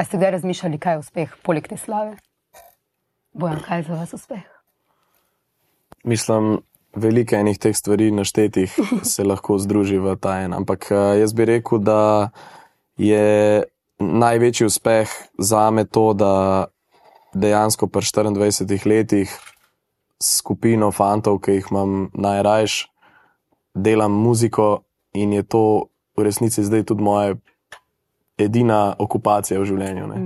A 0.01 0.03
ste 0.03 0.17
kdaj 0.17 0.31
razmišljali, 0.31 0.79
kaj 0.81 0.95
je 0.95 0.99
uspeh, 0.99 1.33
poleg 1.45 1.67
te 1.69 1.77
slave? 1.77 2.15
Bojan, 3.37 3.59
kaj 3.61 3.79
je 3.79 3.83
za 3.83 3.97
vas 3.99 4.13
uspeh? 4.17 4.41
Mislim, 6.03 6.63
veliko 6.97 7.37
enih 7.37 7.59
teh 7.61 7.75
stvari 7.77 8.07
naštetih 8.11 8.79
se 9.11 9.23
lahko 9.23 9.59
združi 9.61 9.99
v 10.01 10.15
ta 10.17 10.39
en. 10.41 10.55
Ampak 10.57 10.87
eh, 10.89 11.19
jaz 11.21 11.35
bi 11.37 11.45
rekel, 11.45 11.83
da 11.85 12.31
je 12.97 13.61
največji 13.99 14.65
uspeh 14.65 15.13
za 15.37 15.69
me 15.69 15.85
to, 15.85 16.13
da 16.17 16.33
dejansko 17.37 17.85
pri 17.87 18.01
24 18.01 18.89
letih 18.89 19.37
skupino 20.17 20.89
fantov, 20.91 21.43
ki 21.45 21.59
jih 21.59 21.69
imam 21.69 22.09
najrajš, 22.17 22.87
delam 23.77 24.17
muziko 24.17 24.81
in 25.13 25.37
je 25.37 25.43
to 25.45 25.63
v 26.17 26.25
resnici 26.25 26.65
zdaj 26.65 26.89
tudi 26.89 27.05
moja 27.05 27.37
edina 28.43 28.95
okupacija 28.99 29.59
v 29.59 29.65
življenju. 29.65 30.07
Ne. 30.07 30.21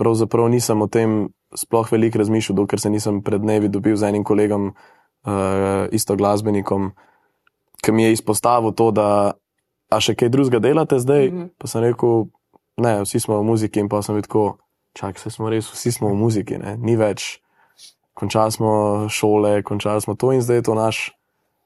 Pravzaprav 0.00 0.48
nisem 0.48 0.82
o 0.82 0.86
tem 0.86 1.28
sploh 1.54 1.92
veliko 1.92 2.18
razmišljal, 2.18 2.56
dokler 2.56 2.80
se 2.80 2.90
nisem 2.90 3.22
pred 3.22 3.42
dnevi 3.42 3.68
dobil 3.68 3.96
z 3.96 4.08
enim 4.08 4.24
kolegom, 4.24 4.70
uh, 4.70 5.86
isto 5.92 6.16
glasbenikom, 6.16 6.92
ki 7.82 7.92
mi 7.92 8.06
je 8.06 8.12
izpostavil 8.12 8.72
to, 8.76 8.90
da 8.90 9.08
a 9.90 9.98
še 9.98 10.14
kaj 10.14 10.30
drugega 10.30 10.62
delate 10.62 10.98
zdaj. 10.98 11.30
Mm 11.30 11.38
-hmm. 11.38 11.48
Pa 11.58 11.66
sem 11.66 11.82
rekel, 11.82 12.26
ne, 12.76 13.02
vsi 13.02 13.20
smo 13.20 13.40
v 13.40 13.44
muziki 13.44 13.80
in 13.80 13.88
pa 13.88 14.02
sem 14.02 14.16
rekel, 14.16 14.52
čak, 14.94 15.18
vse 15.18 15.30
smo 15.30 15.50
res, 15.50 15.70
vsi 15.72 15.92
smo 15.92 16.08
v 16.08 16.14
muziki, 16.14 16.58
ne? 16.58 16.76
ni 16.76 16.96
več. 16.96 17.42
Končali 18.14 18.52
smo 18.52 19.08
šole, 19.08 19.62
končali 19.62 20.00
smo 20.00 20.14
to 20.14 20.32
in 20.32 20.42
zdaj 20.42 20.56
je 20.56 20.62
to 20.62 20.74
naš 20.74 21.12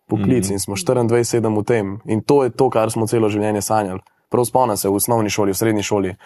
poklic 0.09 0.45
mm 0.45 0.49
-hmm. 0.49 0.53
in 0.53 0.61
smo 0.61 0.77
24-7 0.77 1.59
v 1.59 1.65
tem. 1.65 2.01
In 2.05 2.23
to 2.23 2.45
je 2.45 2.51
to, 2.51 2.71
kar 2.71 2.91
smo 2.91 3.07
celo 3.07 3.29
življenje 3.29 3.61
sanjali. 3.61 4.01
Prav 4.35 4.49
spomnim 4.51 4.77
se 4.77 4.89
v 4.89 4.99
osnovni 4.99 5.31
šoli, 5.31 5.55
v 5.55 5.61
srednji 5.63 5.83
šoli. 5.83 6.17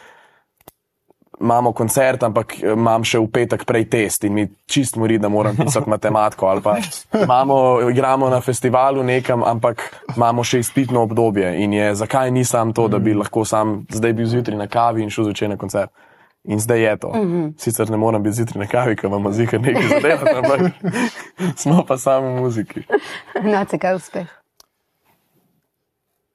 imamo 1.40 1.72
koncert, 1.72 2.22
ampak 2.22 2.54
eh, 2.62 2.72
imam 2.72 3.04
še 3.06 3.20
v 3.22 3.28
petek 3.30 3.64
prej 3.64 3.86
test 3.90 4.24
in 4.26 4.34
mi 4.34 4.46
čist 4.66 4.96
mori, 4.98 5.18
da 5.22 5.28
moram 5.28 5.56
pisati 5.56 5.90
matematiko. 5.90 6.48
Ali 6.48 6.62
pa 6.62 6.76
imamo, 7.14 7.80
igramo 7.90 8.30
na 8.30 8.40
festivalu 8.40 9.04
nekam, 9.06 9.44
ampak 9.46 9.84
imamo 10.16 10.44
še 10.44 10.58
izpitno 10.64 11.04
obdobje 11.06 11.52
in 11.62 11.72
je, 11.72 11.94
zakaj 11.94 12.32
nisem 12.34 12.72
to, 12.72 12.88
da 12.88 12.98
bi 12.98 13.14
lahko 13.14 13.44
sam 13.44 13.84
zdaj 13.92 14.12
bil 14.12 14.26
zjutraj 14.26 14.58
na 14.58 14.66
kavi 14.66 15.04
in 15.06 15.14
šel 15.14 15.30
zvečer 15.30 15.52
na 15.54 15.56
koncert. 15.56 15.92
In 16.48 16.60
zdaj 16.60 16.80
je 16.80 16.96
to. 16.96 17.08
Mm 17.08 17.28
-hmm. 17.28 17.52
Sicer 17.60 17.90
ne 17.90 17.96
morem 17.96 18.22
biti 18.22 18.36
zjutraj 18.36 18.64
na 18.64 18.70
kavi, 18.70 18.96
ker 18.96 19.08
imamo 19.10 19.32
zika 19.32 19.58
nekaj 19.58 19.88
zadeva, 19.88 20.24
ampak 20.36 20.60
smo 21.62 21.84
pa 21.84 21.98
samo 21.98 22.26
v 22.26 22.40
muziki. 22.40 22.82
Nace, 23.52 23.78
kaj 23.78 23.90
je 23.90 23.96
uspeh? 23.96 24.37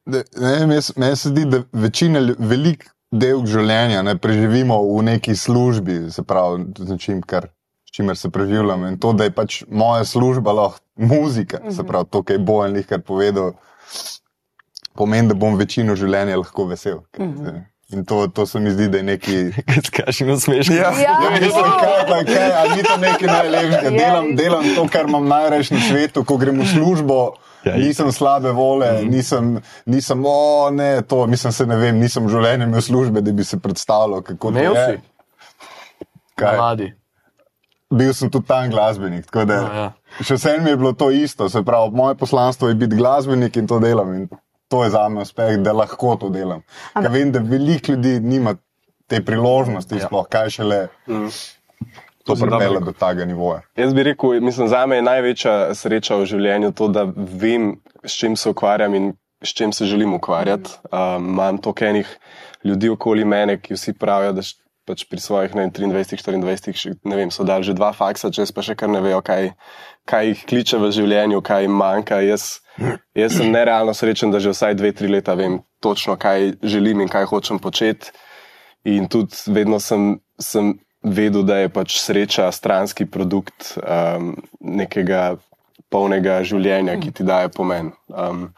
Da, 0.05 0.23
ne 0.37 0.51
vem, 0.59 0.71
jaz- 0.71 0.93
Meni 0.95 1.15
se 1.15 1.29
zdi, 1.29 1.45
da 1.45 1.61
večina, 1.73 2.19
velik 2.39 2.89
del 3.11 3.45
življenja 3.45 4.01
ne 4.01 4.17
preživimo 4.17 4.77
v 4.89 5.03
neki 5.03 5.35
službi, 5.35 6.11
se 6.11 6.23
pravi, 6.23 6.65
z 6.77 6.89
nečim, 6.89 7.21
kar, 7.21 7.47
s 7.85 7.91
čimer 7.91 8.17
se 8.17 8.29
preživljam. 8.29 8.83
In 8.85 8.97
to, 8.97 9.13
da 9.13 9.23
je 9.23 9.31
pač 9.31 9.63
moja 9.69 10.03
služba 10.03 10.51
lahko 10.51 10.79
muzika, 10.97 11.61
se 11.71 11.83
pravi, 11.83 12.09
to, 12.11 12.23
kar 12.23 12.35
je 12.35 12.39
Bojan 12.41 12.73
Lihkar 12.73 12.99
povedal, 13.01 13.53
pomeni, 14.93 15.27
da 15.27 15.33
bom 15.35 15.55
večino 15.55 15.95
življenja 15.95 16.37
lahko 16.37 16.65
vesel. 16.65 16.99
In 17.93 18.05
to, 18.05 18.27
to 18.27 18.45
se 18.45 18.59
mi 18.59 18.71
zdi, 18.71 18.87
da 18.89 18.97
je 18.97 19.03
neki. 19.05 19.37
Kaj 19.95 20.09
je 20.19 20.37
smešno? 20.39 20.75
Ja. 20.75 20.91
Ja, 20.97 21.19
Ne 21.21 21.39
vem, 21.39 21.49
kaj, 21.51 22.05
kaj, 22.07 22.25
kaj, 22.25 22.51
ali 22.57 22.75
ni 22.75 22.83
to 22.83 22.97
nekaj 22.97 23.27
najlepšega. 23.27 23.83
Ja. 23.83 23.97
Delam, 23.97 24.35
delam 24.35 24.69
to, 24.75 24.87
kar 24.89 25.05
imam 25.05 25.27
najraje 25.27 25.69
na 25.69 25.81
svetu, 25.81 26.23
ko 26.25 26.37
grem 26.37 26.59
v 26.59 26.67
službo. 26.67 27.19
Ja, 27.63 27.75
Nisem 27.75 28.11
slabe 28.11 28.51
vole, 28.51 28.91
Mhm. 28.93 29.09
nisem, 29.09 29.45
nisem, 29.85 30.23
o 30.25 30.35
ne, 30.69 31.01
to, 31.01 31.27
mislim, 31.27 31.53
se 31.53 31.65
ne 31.65 31.75
vem, 31.77 31.95
nisem 31.97 32.25
v 32.25 32.29
življenju 32.29 32.63
imel 32.63 32.81
službe, 32.81 33.21
da 33.21 33.31
bi 33.31 33.43
se 33.43 33.59
predstavljal, 33.59 34.21
kako 34.21 34.51
to 34.51 34.59
Imel 34.59 34.75
je. 34.75 34.85
si, 34.87 35.01
Kaj? 36.35 36.57
mladi. 36.57 36.93
Bil 37.89 38.13
sem 38.13 38.29
tudi 38.29 38.47
tam 38.47 38.69
glasbenik, 38.69 39.25
tako 39.25 39.45
da 39.45 39.57
No, 39.57 39.67
ja. 39.73 39.87
še 40.19 40.35
vsem 40.35 40.67
je 40.67 40.75
bilo 40.75 40.93
to 40.93 41.11
isto. 41.11 41.45
Se 41.47 41.61
pravi, 41.61 41.91
moje 41.93 42.15
poslanstvo 42.15 42.67
je 42.67 42.75
biti 42.75 42.95
glasbenik 42.95 43.55
in 43.55 43.67
to 43.67 43.79
delam. 43.79 44.13
In 44.13 44.27
to 44.67 44.83
je 44.83 44.89
za 44.89 45.07
me 45.09 45.21
uspeh, 45.21 45.57
da 45.59 45.71
lahko 45.73 46.15
to 46.17 46.29
delam. 46.29 46.63
Ker 46.93 47.09
vem, 47.09 47.31
da 47.31 47.39
veliko 47.39 47.91
ljudi 47.91 48.19
nima 48.19 48.55
te 49.07 49.21
priložnosti, 49.21 49.95
ja. 49.95 50.07
sploh 50.07 50.25
kaj 50.27 50.49
šele. 50.51 50.87
To 52.23 52.35
dobro. 52.35 52.79
do 52.79 52.93
tega 52.95 53.25
nivoja. 53.25 53.61
Jaz 53.75 53.93
bi 53.93 54.03
rekel, 54.03 54.39
mislim, 54.41 54.67
za 54.71 54.85
me 54.85 54.95
je 54.95 55.01
največja 55.01 55.75
sreča 55.75 56.15
v 56.21 56.25
življenju 56.25 56.71
to, 56.71 56.87
da 56.87 57.03
vem, 57.15 57.81
s 58.03 58.15
čim 58.15 58.37
se 58.39 58.49
ukvarjam 58.49 58.95
in 58.95 59.11
s 59.43 59.51
čim 59.51 59.73
se 59.75 59.85
želim 59.85 60.13
ukvarjati. 60.13 60.71
Um, 60.91 61.27
imam 61.35 61.57
toliko 61.57 61.85
enih 61.85 62.17
ljudi 62.63 62.89
okoli 62.89 63.25
mene, 63.25 63.57
ki 63.59 63.75
vsi 63.75 63.93
pravijo, 63.99 64.31
da 64.39 64.45
pač 64.87 65.03
pri 65.07 65.19
svojih 65.19 65.55
vem, 65.55 65.71
23, 65.71 66.23
24, 66.43 66.75
še, 66.75 66.93
ne 67.07 67.19
vem, 67.19 67.31
so 67.31 67.43
dali 67.47 67.63
že 67.63 67.75
dva 67.75 67.91
faksa, 67.95 68.31
čez 68.31 68.51
pa 68.55 68.63
še 68.63 68.75
kar 68.79 68.91
ne 68.91 68.99
vejo, 69.03 69.21
kaj, 69.23 69.51
kaj 70.07 70.27
jih 70.29 70.45
kliče 70.47 70.79
v 70.79 70.91
življenju, 70.95 71.41
kaj 71.43 71.67
jim 71.67 71.75
manjka. 71.79 72.19
Jaz, 72.23 72.63
jaz 73.15 73.37
sem 73.39 73.51
nerealno 73.51 73.95
srečen, 73.95 74.31
da 74.31 74.43
že 74.43 74.55
vsaj 74.55 74.75
dve, 74.79 74.91
tri 74.95 75.11
leta 75.11 75.35
vem 75.39 75.61
točno, 75.83 76.17
kaj 76.19 76.55
želim 76.63 77.03
in 77.03 77.11
kaj 77.11 77.27
hočem 77.31 77.59
početi. 77.63 78.11
In 78.87 79.07
tudi 79.07 79.35
vedno 79.55 79.79
sem, 79.79 80.17
sem 80.39 80.73
vedel, 81.03 81.43
da 81.43 81.57
je 81.57 81.69
pač 81.69 81.97
sreča 82.01 82.51
stranski 82.51 83.05
produkt 83.05 83.75
um, 83.77 84.35
nekega 84.59 85.35
polnega 85.93 86.39
življenja, 86.47 86.97
ki 87.01 87.11
ti 87.13 87.25
daje 87.27 87.51
pomen. 87.53 87.91
Um, 88.09 88.49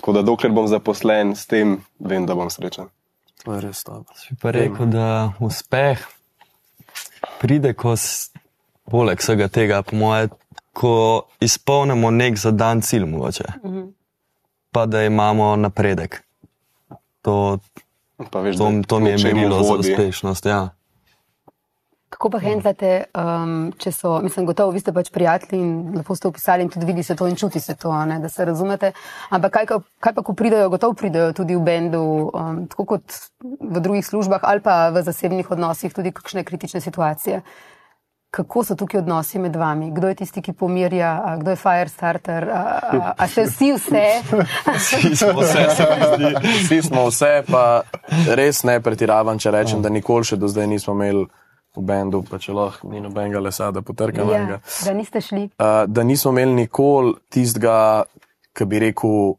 tako 0.00 0.16
da, 0.16 0.24
dokler 0.26 0.54
bom 0.54 0.68
zaposlen 0.70 1.36
s 1.38 1.46
tem, 1.46 1.78
vem, 2.00 2.26
da 2.26 2.34
bom 2.38 2.50
srečen. 2.50 2.90
To 3.44 3.54
je 3.54 3.62
res 3.62 3.84
dobro. 3.86 4.16
Bi 4.30 4.38
pa 4.42 4.54
rekel, 4.56 4.90
da 4.90 5.08
uspeh 5.44 6.02
pride, 7.38 7.74
ko 7.78 7.94
poleg 8.90 9.22
vsega 9.22 9.48
tega, 9.52 9.82
po 9.86 9.98
moje, 9.98 10.32
ko 10.74 10.94
izpolnimo 11.42 12.10
nek 12.14 12.38
zadan 12.38 12.82
cilj, 12.82 13.06
mogoče. 13.10 13.46
Pa 14.74 14.86
da 14.86 15.04
imamo 15.06 15.54
napredek. 15.56 16.22
To, 17.26 17.58
Pa 18.30 18.42
veš, 18.42 18.58
to, 18.58 18.66
to 18.86 18.98
mi 19.00 19.10
je 19.10 19.18
merilo 19.24 19.62
za 19.62 19.74
uspešnost. 19.74 20.46
Ja. 20.46 20.68
Kako 22.08 22.30
pa 22.30 22.38
hendlate, 22.40 23.04
um, 23.12 23.72
če 23.76 23.92
so, 23.92 24.14
mislim, 24.24 24.46
gotovo, 24.48 24.72
vi 24.72 24.80
ste 24.80 24.94
pač 24.96 25.10
prijatelji 25.12 25.58
in 25.60 25.72
lepo 25.92 26.14
ste 26.16 26.28
opisali 26.28 26.64
in 26.64 26.70
tudi 26.72 26.86
vidi 26.86 27.02
se 27.04 27.12
to 27.14 27.26
in 27.28 27.36
čuti 27.36 27.60
se 27.60 27.74
to, 27.76 27.90
a 27.92 28.04
ne, 28.04 28.16
da 28.18 28.28
se 28.28 28.44
razumete. 28.44 28.92
Ampak 29.30 29.52
kaj, 29.52 29.66
ka- 29.66 29.80
kaj 30.00 30.14
pa, 30.14 30.22
ko 30.22 30.32
pridejo, 30.32 30.70
gotovo 30.70 30.94
pridejo 30.94 31.32
tudi 31.32 31.52
v 31.52 31.60
bendu, 31.60 32.00
um, 32.32 32.62
tako 32.66 32.84
kot 32.86 33.18
v 33.60 33.80
drugih 33.80 34.06
službah 34.06 34.40
ali 34.42 34.60
pa 34.60 34.88
v 34.88 35.02
zasebnih 35.02 35.50
odnosih, 35.50 35.92
tudi 35.92 36.12
kakšne 36.12 36.44
kritične 36.44 36.80
situacije. 36.80 37.42
Kako 38.30 38.64
so 38.64 38.74
tukaj 38.76 38.98
odnosi 39.00 39.38
med 39.38 39.56
vami? 39.56 39.90
Kdo 39.90 40.08
je 40.08 40.14
tisti, 40.14 40.42
ki 40.42 40.52
pomirja, 40.52 41.12
a 41.24 41.36
kdo 41.36 41.50
je 41.50 41.56
fire 41.56 41.88
starter, 41.88 42.44
a, 42.44 42.62
a, 42.92 43.12
a 43.16 43.28
ste 43.28 43.44
vsi 43.44 43.72
vse? 43.72 44.02
Vsi 46.60 46.82
smo 46.82 47.06
vse, 47.08 47.42
pa 47.48 47.82
res 48.28 48.62
ne 48.64 48.80
pretiravam, 48.80 49.38
če 49.38 49.50
rečem, 49.50 49.80
da 49.82 49.88
nikoli 49.88 50.24
še 50.24 50.36
do 50.36 50.48
zdaj 50.48 50.66
nismo 50.66 50.92
imeli 50.92 51.24
v 51.76 51.84
bendu, 51.84 52.22
pa 52.26 52.38
če 52.38 52.54
lahko 52.56 52.90
ni 52.90 53.00
nobenega 53.00 53.40
lesa, 53.40 53.70
da 53.70 53.82
potrkam 53.82 54.30
ja, 54.32 54.58
da 54.84 54.94
niste 54.96 55.20
šli. 55.20 55.48
Uh, 55.58 55.84
da 55.86 56.02
nismo 56.02 56.32
imeli 56.34 56.64
nikoli 56.64 57.14
tistega, 57.30 58.04
ki 58.56 58.66
bi 58.66 58.80
rekel, 58.88 59.34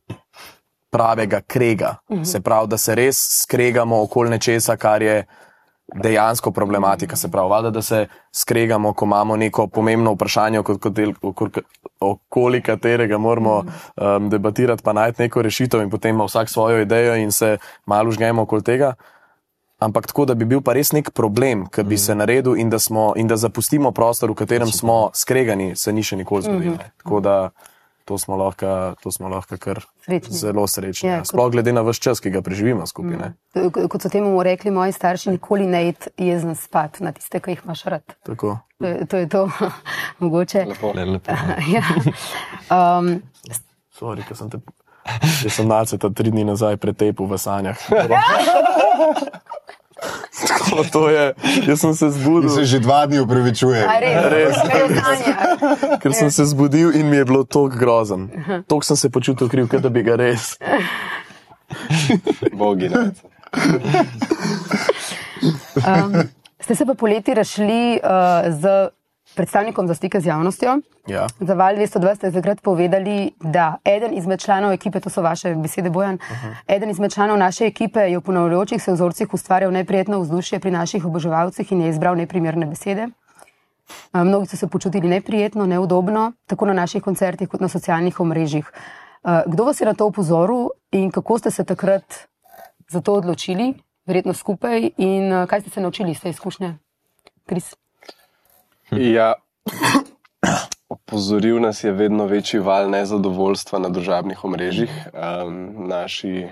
pravega 0.89 1.41
krega. 1.41 1.95
Mhm. 2.11 2.23
Se 2.23 2.41
pravi, 2.41 2.67
da 2.67 2.77
se 2.77 2.95
res 2.95 3.19
skregamo 3.43 4.01
okoli 4.01 4.29
nečesa, 4.29 4.77
kar 4.77 5.01
je 5.01 5.23
dejansko 5.95 6.51
problematika. 6.51 7.15
Se 7.15 7.31
pravi, 7.31 7.49
valjda, 7.49 7.69
da 7.69 7.81
se 7.81 8.07
skregamo, 8.35 8.93
ko 8.93 9.05
imamo 9.05 9.35
neko 9.35 9.67
pomembno 9.67 10.13
vprašanje, 10.13 10.61
okoli, 11.99 12.61
katerega 12.61 13.17
moramo 13.17 13.63
um, 13.63 14.29
debatirati, 14.29 14.83
pa 14.83 14.93
najti 14.93 15.21
neko 15.21 15.41
rešitev, 15.41 15.81
in 15.81 15.89
potem 15.89 16.15
ima 16.15 16.25
vsak 16.25 16.49
svojo 16.49 16.81
idejo 16.81 17.15
in 17.15 17.31
se 17.31 17.57
malo 17.85 18.11
žgemo 18.11 18.41
okoli 18.41 18.63
tega. 18.63 18.93
Ampak 19.79 20.07
tako, 20.07 20.25
da 20.25 20.33
bi 20.33 20.45
bil 20.45 20.59
pa 20.59 20.73
res 20.73 20.91
nek 20.91 21.11
problem, 21.11 21.65
ki 21.65 21.83
bi 21.83 21.97
se 21.97 22.11
naredil 22.13 22.55
in 22.55 22.69
da, 22.69 22.77
smo, 22.77 23.13
in 23.15 23.25
da 23.25 23.37
zapustimo 23.37 23.91
prostor, 23.91 24.29
v 24.29 24.35
katerem 24.35 24.67
smo 24.69 25.09
skregani, 25.13 25.71
se 25.73 25.91
ni 25.91 26.03
še 26.03 26.17
nikoli 26.17 26.43
zgodilo. 26.43 26.75
ne. 26.75 26.91
Tako 26.97 27.19
da 27.19 27.35
to 28.05 28.17
smo 28.17 28.35
lahko, 28.35 28.65
to 28.97 29.11
smo 29.11 29.29
lahko 29.29 29.55
kar 29.55 29.79
Srečni. 30.03 30.33
zelo 30.33 30.65
srečni. 30.65 31.05
Ja, 31.05 31.13
Ja, 31.13 31.19
kot- 31.19 31.27
Sploh 31.27 31.51
glede 31.51 31.71
na 31.71 31.81
vse 31.81 32.01
čas, 32.01 32.19
ki 32.19 32.29
ga 32.29 32.41
preživimo 32.41 32.83
skupaj. 32.83 33.15
ne. 33.15 33.33
K- 33.53 33.87
Kot 33.87 34.01
so 34.01 34.09
temu 34.09 34.33
rekli 34.39 34.67
moji 34.69 34.91
starši, 34.91 35.29
nikoli 35.31 35.63
ne 35.65 35.87
id 35.87 36.07
jezen 36.17 36.55
spat 36.55 36.99
na 36.99 37.11
tiste, 37.11 37.39
ki 37.39 37.51
jih 37.51 37.61
imaš 37.63 37.83
rad. 37.85 38.03
Tako. 38.23 38.57
To 38.79 38.85
je 38.85 39.05
to, 39.05 39.17
je 39.17 39.27
to. 39.29 39.43
mogoče. 40.19 40.65
Lepo. 40.65 40.91
Le, 40.91 41.05
lepo, 41.13 41.31
ja. 41.69 41.83
um, 42.69 43.21
Sorry, 43.91 44.23
ker 44.23 44.35
sem 44.35 44.49
te. 44.49 44.57
Jaz 45.43 45.53
sem 45.53 45.67
malce 45.67 45.97
ta 45.97 46.09
tri 46.09 46.31
dni 46.31 46.43
nazaj 46.45 46.77
pretepil 46.77 47.25
v 47.25 47.37
sanjah. 47.37 47.77
Tako 50.39 50.83
to 50.85 51.09
je, 51.09 51.33
jaz 51.67 51.79
sem 51.79 51.93
se 51.93 52.05
In 52.05 52.11
zbudil. 52.11 52.49
se 52.49 52.65
že 52.65 52.79
dva 52.79 53.05
dni 53.05 53.19
upravičuje. 53.19 53.83
a 53.83 53.99
res, 53.99 54.23
Res. 54.23 54.55
sanja? 54.95 55.35
Ker 55.97 56.13
sem 56.13 56.31
se 56.31 56.45
zbudil 56.45 56.95
in 56.95 57.09
mi 57.09 57.17
je 57.17 57.25
bilo 57.25 57.43
tako 57.43 57.67
grozen. 57.69 58.29
Tako 58.63 58.83
sem 58.83 58.95
se 58.95 59.09
počutil 59.09 59.49
kriv, 59.49 59.67
kot 59.67 59.81
da 59.81 59.89
bi 59.89 59.99
ga 60.01 60.15
res. 60.15 60.55
Bogi. 62.53 62.87
Um, 65.77 66.11
ste 66.59 66.75
se 66.75 66.85
pa 66.85 66.93
poleti 66.93 67.33
rašli 67.33 67.99
uh, 67.99 68.09
z 68.51 68.63
predstavnikom 69.39 69.87
za 69.87 69.95
stike 69.95 70.19
z 70.19 70.27
javnostjo. 70.27 70.81
Ja. 71.07 71.27
Za 71.39 71.53
Val 71.55 71.79
202 71.79 72.15
ste 72.15 72.31
takrat 72.31 72.59
povedali, 72.61 73.31
da 73.39 73.77
eden 73.85 74.17
izmed 74.17 74.39
članov 74.39 74.73
ekipe, 74.75 74.99
to 74.99 75.09
so 75.09 75.23
vaše 75.23 75.55
besede, 75.55 75.89
Bojan, 75.89 76.15
uh 76.15 76.21
-huh. 76.21 76.55
eden 76.67 76.89
izmed 76.89 77.13
članov 77.13 77.37
naše 77.37 77.65
ekipe 77.65 77.99
je 77.99 78.17
v 78.17 78.21
ponavljajočih 78.21 78.83
se 78.83 78.91
vzorcih 78.91 79.33
ustvarjal 79.33 79.71
neprijetno 79.71 80.19
vzdušje 80.19 80.59
pri 80.59 80.71
naših 80.71 81.05
oboževalcih 81.05 81.71
in 81.71 81.81
je 81.81 81.89
izbral 81.89 82.15
neprimerne 82.15 82.65
besede. 82.65 83.07
Mnogi 84.13 84.47
so 84.47 84.57
se 84.57 84.67
počutili 84.67 85.07
neprijetno, 85.07 85.65
neudobno, 85.65 86.31
tako 86.47 86.65
na 86.65 86.73
naših 86.73 87.03
koncertih 87.03 87.49
kot 87.49 87.61
na 87.61 87.67
socialnih 87.67 88.19
omrežjih. 88.19 88.71
Kdo 89.45 89.63
vas 89.63 89.81
je 89.81 89.85
na 89.85 89.93
to 89.93 90.05
upozoril 90.05 90.67
in 90.91 91.11
kako 91.11 91.39
ste 91.39 91.51
se 91.51 91.63
takrat 91.63 92.03
za 92.89 93.01
to 93.01 93.13
odločili, 93.13 93.73
verjetno 94.05 94.33
skupaj, 94.33 94.89
in 94.97 95.45
kaj 95.47 95.61
ste 95.61 95.69
se 95.69 95.81
naučili 95.81 96.11
iz 96.11 96.21
te 96.21 96.29
izkušnje? 96.29 96.77
Kris. 97.45 97.75
Ja, 98.91 99.33
opozoril 100.89 101.59
nas 101.61 101.83
je 101.83 101.91
vedno 101.91 102.25
večji 102.25 102.59
val 102.59 102.89
nezadovoljstva 102.89 103.79
na 103.79 103.89
družabnih 103.89 104.43
omrežjih. 104.43 104.91
Um, 105.13 105.87
naši, 105.87 106.47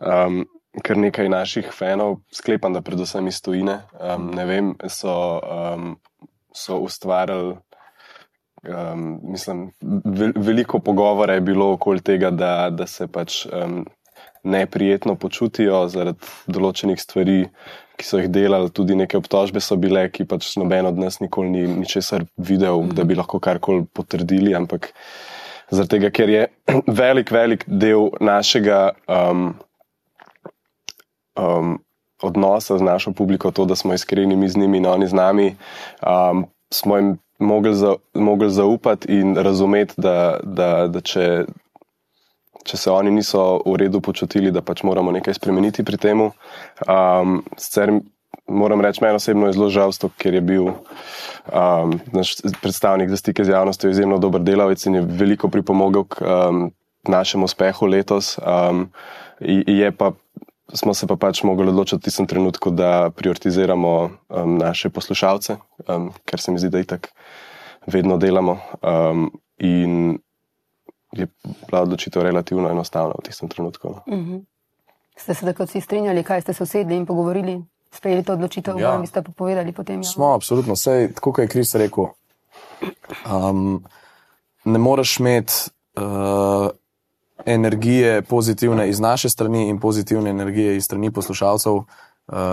um, 0.00 0.44
kar 0.82 0.96
nekaj 0.96 1.28
naših 1.28 1.68
fanov, 1.76 2.22
sklepam, 2.32 2.72
da 2.72 2.80
predvsem 2.80 3.28
iz 3.28 3.42
tujine, 3.42 3.82
um, 4.00 4.30
ne 4.34 4.46
vem, 4.48 4.72
so, 4.88 5.14
um, 5.40 5.96
so 6.56 6.78
ustvarjali. 6.80 7.56
Um, 8.62 9.18
mislim, 9.22 9.72
ve, 10.04 10.32
veliko 10.36 10.78
pogovora 10.78 11.34
je 11.34 11.40
bilo 11.40 11.72
okoli 11.72 12.00
tega, 12.00 12.30
da, 12.30 12.70
da 12.70 12.86
se 12.86 13.08
pač 13.08 13.46
um, 13.46 13.82
neprijetno 14.42 15.14
počutijo 15.14 15.84
zaradi 15.92 16.18
določenih 16.50 17.00
stvari, 17.00 17.46
ki 17.98 18.06
so 18.06 18.18
jih 18.18 18.30
delali, 18.32 18.72
tudi 18.74 18.96
neke 18.98 19.18
obtožbe 19.20 19.60
so 19.62 19.76
bile, 19.78 20.06
ki 20.10 20.26
pač 20.26 20.54
noben 20.58 20.88
od 20.88 20.98
nas 20.98 21.20
nikoli 21.22 21.52
ni 21.52 21.66
ničesar 21.82 22.24
videl, 22.36 22.86
da 22.90 23.04
bi 23.06 23.18
lahko 23.18 23.38
karkoli 23.42 23.84
potrdili, 23.94 24.54
ampak 24.58 24.90
zaradi 25.70 25.96
tega, 25.96 26.10
ker 26.10 26.32
je 26.32 26.46
velik, 27.02 27.30
velik 27.34 27.66
del 27.68 28.10
našega 28.20 28.92
um, 29.06 29.52
um, 31.38 31.76
odnosa 32.22 32.78
z 32.78 32.86
našo 32.86 33.12
publiko, 33.12 33.50
to, 33.50 33.66
da 33.66 33.76
smo 33.76 33.94
iskreni 33.94 34.36
mi 34.36 34.48
z 34.48 34.56
njimi 34.56 34.78
in 34.78 34.86
oni 34.86 35.06
z 35.06 35.18
nami, 35.18 35.48
um, 36.06 36.46
smo 36.70 36.96
jim 36.96 37.18
mogli, 37.42 37.74
za, 37.74 37.94
mogli 38.14 38.50
zaupati 38.50 39.12
in 39.12 39.36
razumeti, 39.36 39.94
da, 39.96 40.38
da, 40.42 40.86
da 40.88 41.00
če, 41.00 41.44
če 42.64 42.76
se 42.76 42.90
oni 42.90 43.10
niso 43.10 43.60
v 43.66 43.76
redu 43.84 44.00
počutili, 44.00 44.52
da 44.54 44.62
pač 44.62 44.82
moramo 44.86 45.12
nekaj 45.12 45.34
spremeniti 45.34 45.84
pri 45.84 45.98
tem. 45.98 46.24
Um, 46.86 47.40
sicer 47.58 47.94
moram 48.46 48.80
reči, 48.80 49.02
meni 49.02 49.18
osebno 49.18 49.48
je 49.48 49.56
zelo 49.56 49.70
žalstvo, 49.70 50.12
ker 50.18 50.34
je 50.34 50.42
bil 50.44 50.68
um, 50.70 51.96
naš 52.12 52.36
predstavnik 52.62 53.10
za 53.10 53.16
stike 53.16 53.44
z 53.44 53.54
javnostjo 53.54 53.90
izjemno 53.90 54.18
dober 54.22 54.42
delavec 54.42 54.86
in 54.86 55.00
je 55.00 55.06
veliko 55.06 55.48
pripomogel 55.48 56.04
k 56.04 56.22
um, 56.22 56.70
našemu 57.08 57.44
uspehu 57.50 57.86
letos. 57.86 58.36
Um, 58.38 58.90
je 59.40 59.90
pa 59.90 60.12
smo 60.72 60.94
se 60.94 61.06
pa 61.06 61.16
pač 61.16 61.42
mogli 61.44 61.68
odločiti 61.68 62.00
v 62.00 62.04
tistem 62.08 62.26
trenutku, 62.26 62.70
da 62.70 63.10
prioritiziramo 63.10 63.92
um, 64.28 64.58
naše 64.58 64.88
poslušalce, 64.88 65.56
um, 65.88 66.12
ker 66.24 66.40
se 66.40 66.52
mi 66.52 66.58
zdi, 66.58 66.70
da 66.72 66.78
je 66.78 66.90
tako 66.96 67.12
vedno 67.86 68.16
delamo. 68.16 68.58
Um, 68.80 69.30
in 69.58 70.18
je 71.12 71.26
bila 71.68 71.82
odločitev 71.82 72.22
relativno 72.22 72.70
enostavna 72.70 73.14
v 73.18 73.22
tistem 73.26 73.48
trenutku. 73.48 73.88
No. 73.88 74.02
Uh 74.06 74.18
-huh. 74.18 74.44
Ste 75.16 75.34
se 75.34 75.46
takrat 75.46 75.68
vsi 75.68 75.80
strinjali, 75.80 76.22
kaj 76.22 76.40
ste 76.40 76.52
se 76.52 76.62
usedli 76.62 76.96
in 76.96 77.06
pogovorili, 77.06 77.62
sprejeli 77.90 78.22
to 78.22 78.32
odločitev, 78.32 78.78
Ja. 78.78 78.92
ali 78.92 79.06
ste 79.06 79.22
pa 79.22 79.32
povedali 79.32 79.72
potem? 79.72 80.00
Ja. 80.00 80.02
Smo, 80.02 80.34
absolutno. 80.34 80.76
Sej, 80.76 81.12
tako 81.14 81.32
kot 81.32 81.42
je 81.42 81.48
Kris 81.48 81.74
rekel, 81.74 82.04
um, 83.50 83.84
ne 84.64 84.78
moreš 84.78 85.20
imeti 85.20 85.52
uh, 85.96 86.70
energije 87.46 88.22
pozitivne 88.22 88.88
iz 88.88 89.00
naše 89.00 89.28
strani 89.28 89.68
in 89.68 89.80
pozitivne 89.80 90.30
energije 90.30 90.76
iz 90.76 90.84
strani 90.84 91.10
poslušalcev, 91.10 91.72
uh, 91.72 91.84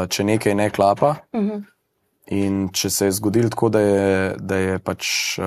če 0.09 0.23
nekaj 0.23 0.55
ne 0.55 0.69
klapa. 0.69 1.15
Uh 1.31 1.41
-huh. 1.41 1.63
In 2.27 2.69
če 2.73 2.89
se 2.89 3.05
je 3.05 3.11
zgodilo 3.11 3.49
tako, 3.49 3.69
da 3.69 3.79
je, 3.79 4.35
da 4.37 4.55
je 4.55 4.79
pač 4.79 5.07
uh, 5.39 5.45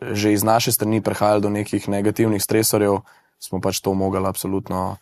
že 0.00 0.32
iz 0.32 0.44
naše 0.46 0.72
strani 0.72 1.02
prihajalo 1.02 1.40
do 1.40 1.50
nekih 1.50 1.88
negativnih 1.88 2.42
stresorjev, 2.42 3.02
smo 3.38 3.60
pač 3.60 3.80
to 3.80 3.94
mogli 3.94 4.26
absolutno 4.26 4.96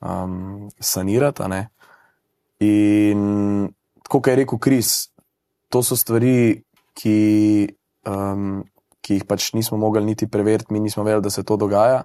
um, 0.00 0.70
sanirati. 0.80 1.42
In 2.60 3.70
tako 4.02 4.20
kot 4.20 4.26
je 4.26 4.36
rekel 4.36 4.58
Kris, 4.58 5.10
to 5.70 5.82
so 5.82 5.96
stvari, 5.96 6.62
ki, 6.98 7.70
um, 8.06 8.62
ki 9.00 9.20
jih 9.20 9.26
pač 9.26 9.52
nismo 9.54 9.78
mogli 9.78 10.02
niti 10.04 10.26
preveriti, 10.26 10.72
mi 10.74 10.80
nismo 10.80 11.06
vedeli, 11.06 11.22
da 11.22 11.30
se 11.30 11.46
to 11.46 11.56
dogaja. 11.56 12.04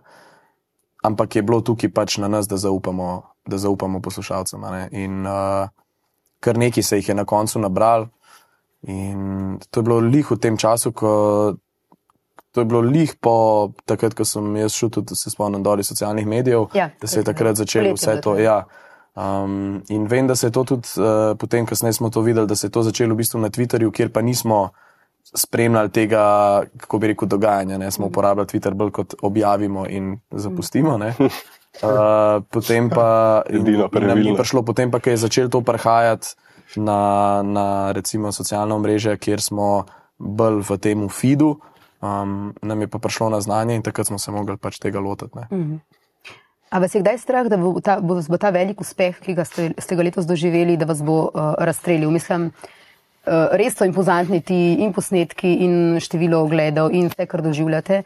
Ampak 1.06 1.36
je 1.36 1.46
bilo 1.46 1.62
tukaj 1.62 1.92
pač 1.94 2.18
na 2.22 2.30
nas, 2.30 2.48
da 2.48 2.58
zaupamo, 2.58 3.24
da 3.46 3.58
zaupamo 3.58 4.02
poslušalcem. 4.02 4.64
In 4.92 5.26
uh, 5.26 5.70
kar 6.40 6.58
nekaj 6.58 6.84
se 6.84 7.02
jih 7.02 7.10
je 7.10 7.16
na 7.18 7.26
koncu 7.26 7.60
nabral. 7.60 8.08
In 8.88 9.58
to 9.70 9.82
je 9.82 9.84
bilo 9.84 10.00
lih 10.00 10.32
v 10.32 10.38
tem 10.38 10.58
času, 10.58 10.94
ko. 10.94 11.58
To 12.56 12.64
je 12.64 12.66
bilo 12.66 12.80
lih 12.80 13.12
po 13.20 13.36
takrat, 13.84 14.14
ko 14.16 14.24
sem 14.24 14.46
jaz 14.56 14.72
šel 14.72 14.90
tudi, 14.96 15.16
se 15.20 15.28
spomnim, 15.28 15.64
dol 15.64 15.82
iz 15.84 15.90
socialnih 15.92 16.28
medijev, 16.28 16.70
Ja, 16.74 16.88
da 17.02 17.08
se 17.08 17.20
je 17.20 17.22
je 17.26 17.28
takrat 17.28 17.60
začelo 17.60 17.92
vse 17.98 18.22
to. 18.24 18.38
Ja. 18.40 18.64
Um, 19.16 19.84
in 19.92 20.08
vem, 20.08 20.28
da 20.28 20.36
se 20.36 20.48
je 20.48 20.52
to 20.56 20.64
tudi 20.64 20.88
uh, 20.96 21.36
potem, 21.40 21.66
kasneje 21.68 22.00
smo 22.00 22.10
to 22.10 22.22
videli, 22.24 22.48
da 22.48 22.56
se 22.56 22.68
je 22.68 22.72
to 22.72 22.84
začelo 22.84 23.14
v 23.14 23.18
bistvu 23.18 23.40
na 23.44 23.50
Twitterju, 23.52 23.92
kjer 23.92 24.12
pa 24.12 24.24
nismo 24.24 24.70
spremljali 25.36 25.92
tega, 25.92 26.24
kako 26.78 27.00
bi 27.00 27.12
rekel, 27.12 27.28
dogajanja. 27.28 27.78
Ne? 27.78 27.92
Smo 27.92 28.08
uporabljali 28.08 28.48
Twitter 28.48 28.74
bolj 28.74 28.92
kot 28.92 29.16
objavimo 29.22 29.86
in 29.90 30.16
zapustimo. 30.32 30.98
Ne? 30.98 31.12
Uh, 31.20 31.28
potem 32.56 32.90
pa 32.90 33.42
in, 33.50 33.68
Edino 33.68 33.90
in 33.92 33.92
nam 33.92 34.02
ni 34.02 34.08
pravilno. 34.08 34.38
prišlo, 34.38 34.64
potem 34.64 34.92
pa, 34.92 35.00
ko 35.00 35.10
je 35.10 35.18
začelo 35.18 35.50
to 35.50 35.62
prihajati 35.62 36.28
na, 36.76 37.42
na 37.44 37.92
recimo 37.92 38.32
socialna 38.32 38.76
omrežja, 38.76 39.18
kjer 39.18 39.42
smo 39.42 39.86
bolj 40.18 40.64
v 40.70 40.78
tem 40.80 41.08
feedu, 41.10 41.58
um, 42.06 42.54
nam 42.62 42.82
je 42.82 42.88
pa 42.88 43.02
prišlo 43.02 43.30
na 43.34 43.42
znanje 43.42 43.76
in 43.76 43.84
takrat 43.84 44.08
smo 44.08 44.20
se 44.22 44.32
mogli 44.32 44.58
pač 44.58 44.80
tega 44.80 45.00
lotiti. 45.00 45.38
ne. 45.38 45.80
A 46.70 46.80
vas 46.80 46.96
je 46.96 47.02
kdaj 47.02 47.18
strah, 47.22 47.48
da 47.48 47.58
bo 47.58 47.78
ta, 47.80 48.00
bo, 48.02 48.18
bo 48.20 48.38
ta 48.42 48.50
velik 48.50 48.82
uspeh, 48.82 49.20
ki 49.22 49.36
ga 49.38 49.46
ste, 49.46 49.70
ste 49.80 49.96
ga 49.96 50.04
letos 50.04 50.26
doživeli, 50.28 50.78
da 50.78 50.88
vas 50.90 51.04
bo 51.06 51.30
uh, 51.30 51.54
razstrelil? 51.62 52.12
Mislim, 52.12 52.50
uh, 52.50 53.54
res 53.56 53.78
so 53.78 53.86
impozantni 53.88 54.42
ti 54.44 54.58
in 54.84 54.92
posnetki, 54.94 55.54
in 55.64 55.76
število 56.04 56.42
ogledov, 56.44 56.92
in 56.92 57.08
vse, 57.14 57.30
kar 57.32 57.46
doživljate. 57.46 58.02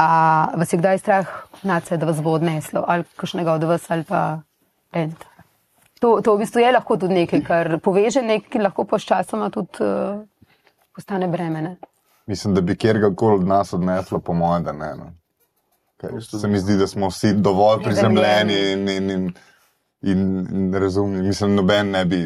A 0.00 0.08
vas 0.56 0.72
je 0.72 0.78
kdaj 0.80 1.02
strah, 1.02 1.36
nace, 1.62 1.98
da 1.98 2.06
vas 2.06 2.22
bo 2.22 2.38
odneslo, 2.38 2.84
ali 2.88 3.04
kakšnega 3.18 3.58
od 3.58 3.66
vas, 3.74 3.90
ali 3.90 4.06
pa 4.08 4.22
end? 4.94 5.18
To, 6.00 6.18
to 6.24 6.34
v 6.34 6.44
bistvu 6.44 6.62
je 6.62 6.72
lahko 6.74 6.96
tudi 7.00 7.20
nekaj, 7.20 7.42
kar 7.44 7.76
poveže 7.82 8.22
nekaj, 8.22 8.50
ki 8.50 8.62
lahko 8.62 8.86
pa 8.88 8.98
sčasoma 8.98 9.50
tudi 9.54 9.84
uh, 9.84 10.22
postane 10.94 11.28
bremene. 11.28 11.76
Mislim, 12.26 12.54
da 12.54 12.60
bi 12.60 12.76
kjerkoli 12.76 13.34
od 13.34 13.46
nas 13.46 13.72
odneslo, 13.72 14.18
po 14.20 14.32
mojem, 14.32 14.64
da 14.64 14.72
ne. 14.72 14.94
No. 14.96 15.12
Ker 16.00 16.10
Se 16.40 16.48
mi 16.48 16.58
zdi, 16.58 16.76
da 16.76 16.86
smo 16.86 17.08
vsi 17.08 17.32
dovolj 17.32 17.82
prizemljeni 17.82 18.72
in, 18.72 18.88
in, 18.88 19.10
in, 19.10 19.32
in, 20.02 20.46
in 20.52 20.74
razumni. 20.74 21.22
Mislim, 21.22 21.54
noben 21.54 21.90
ne 21.90 22.04
bi. 22.04 22.22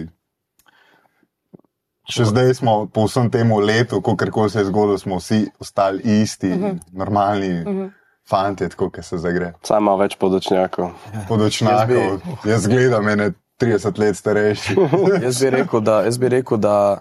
Še 2.09 2.24
zdaj 2.30 2.55
smo 2.55 2.74
po 2.88 3.05
vsem 3.05 3.28
tem 3.30 3.51
letu, 3.53 4.01
ko 4.01 4.14
kar 4.16 4.30
se 4.51 4.62
je 4.62 4.68
zgodilo, 4.70 4.99
smo 4.99 5.18
vsi 5.18 5.42
ostali 5.61 6.22
isti, 6.22 6.53
uh 6.53 6.59
-huh. 6.59 6.78
normalni 6.92 7.51
uh 7.61 7.66
-huh. 7.66 7.90
fanti, 8.28 8.68
tako 8.68 8.90
kot 8.90 9.05
se 9.05 9.18
zagre. 9.18 9.53
Sama 9.62 9.96
več 9.96 10.16
podočnjakov. 10.16 10.90
Podočnjakov. 11.28 12.20
Jaz 12.44 12.66
gledam, 12.66 13.05
mene 13.05 13.32
30 13.61 13.99
let 13.99 14.16
starejši. 14.16 14.76
Jaz 15.26 15.42
bi 15.42 15.51
rekel, 15.51 15.80
da, 15.80 16.03
jaz 16.03 16.18
bi 16.18 16.28
rekel, 16.28 16.57
da 16.57 16.99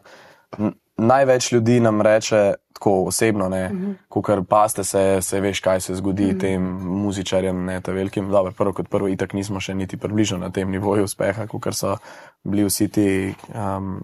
največ 0.97 1.51
ljudi 1.51 1.79
nam 1.79 2.01
reče 2.01 2.53
tako 2.77 2.93
osebno, 3.09 3.49
ne, 3.49 3.63
Mhm. 3.73 3.91
ko 4.09 4.21
kar 4.21 4.43
paste 4.45 4.83
se, 4.83 5.03
se 5.21 5.41
veš, 5.41 5.59
kaj 5.65 5.81
se 5.81 5.95
zgodi 5.97 6.37
tem 6.37 6.61
muzičarjem, 7.01 7.65
ne 7.65 7.81
ta 7.81 7.91
velikim. 7.91 8.29
Dobro, 8.31 8.53
prvo 8.53 8.73
kot 8.73 8.89
prvo, 8.89 9.09
itak 9.09 9.33
nismo 9.33 9.59
še 9.59 9.73
niti 9.73 9.97
približno 9.97 10.37
na 10.37 10.49
tem 10.53 10.69
nivoju 10.71 11.03
uspeha, 11.09 11.47
kot 11.47 11.73
so 11.73 11.97
bili 12.43 12.63
vsi 12.63 12.87
ti 12.87 13.07
um, 13.49 14.03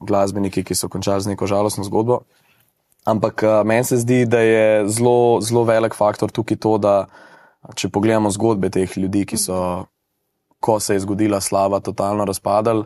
glasbeniki, 0.00 0.64
ki 0.64 0.74
so 0.74 0.88
končali 0.88 1.20
z 1.20 1.34
neko 1.34 1.46
žalostno 1.46 1.84
zgodbo. 1.84 2.22
Ampak 3.04 3.42
uh, 3.42 3.60
meni 3.64 3.84
se 3.84 3.96
zdi, 3.96 4.24
da 4.26 4.40
je 4.40 4.88
zelo, 4.88 5.40
zelo 5.40 5.64
velik 5.64 5.94
faktor 5.94 6.30
tukaj 6.30 6.56
to, 6.56 6.78
da 6.78 7.06
če 7.76 7.88
pogledamo 7.88 8.30
zgodbe 8.30 8.70
teh 8.72 8.96
ljudi, 8.96 9.26
ki 9.26 9.36
so, 9.36 9.84
ko 10.60 10.80
se 10.80 10.96
je 10.96 11.00
zgodila 11.00 11.40
slava, 11.40 11.80
totalno 11.80 12.24
razpadali, 12.24 12.84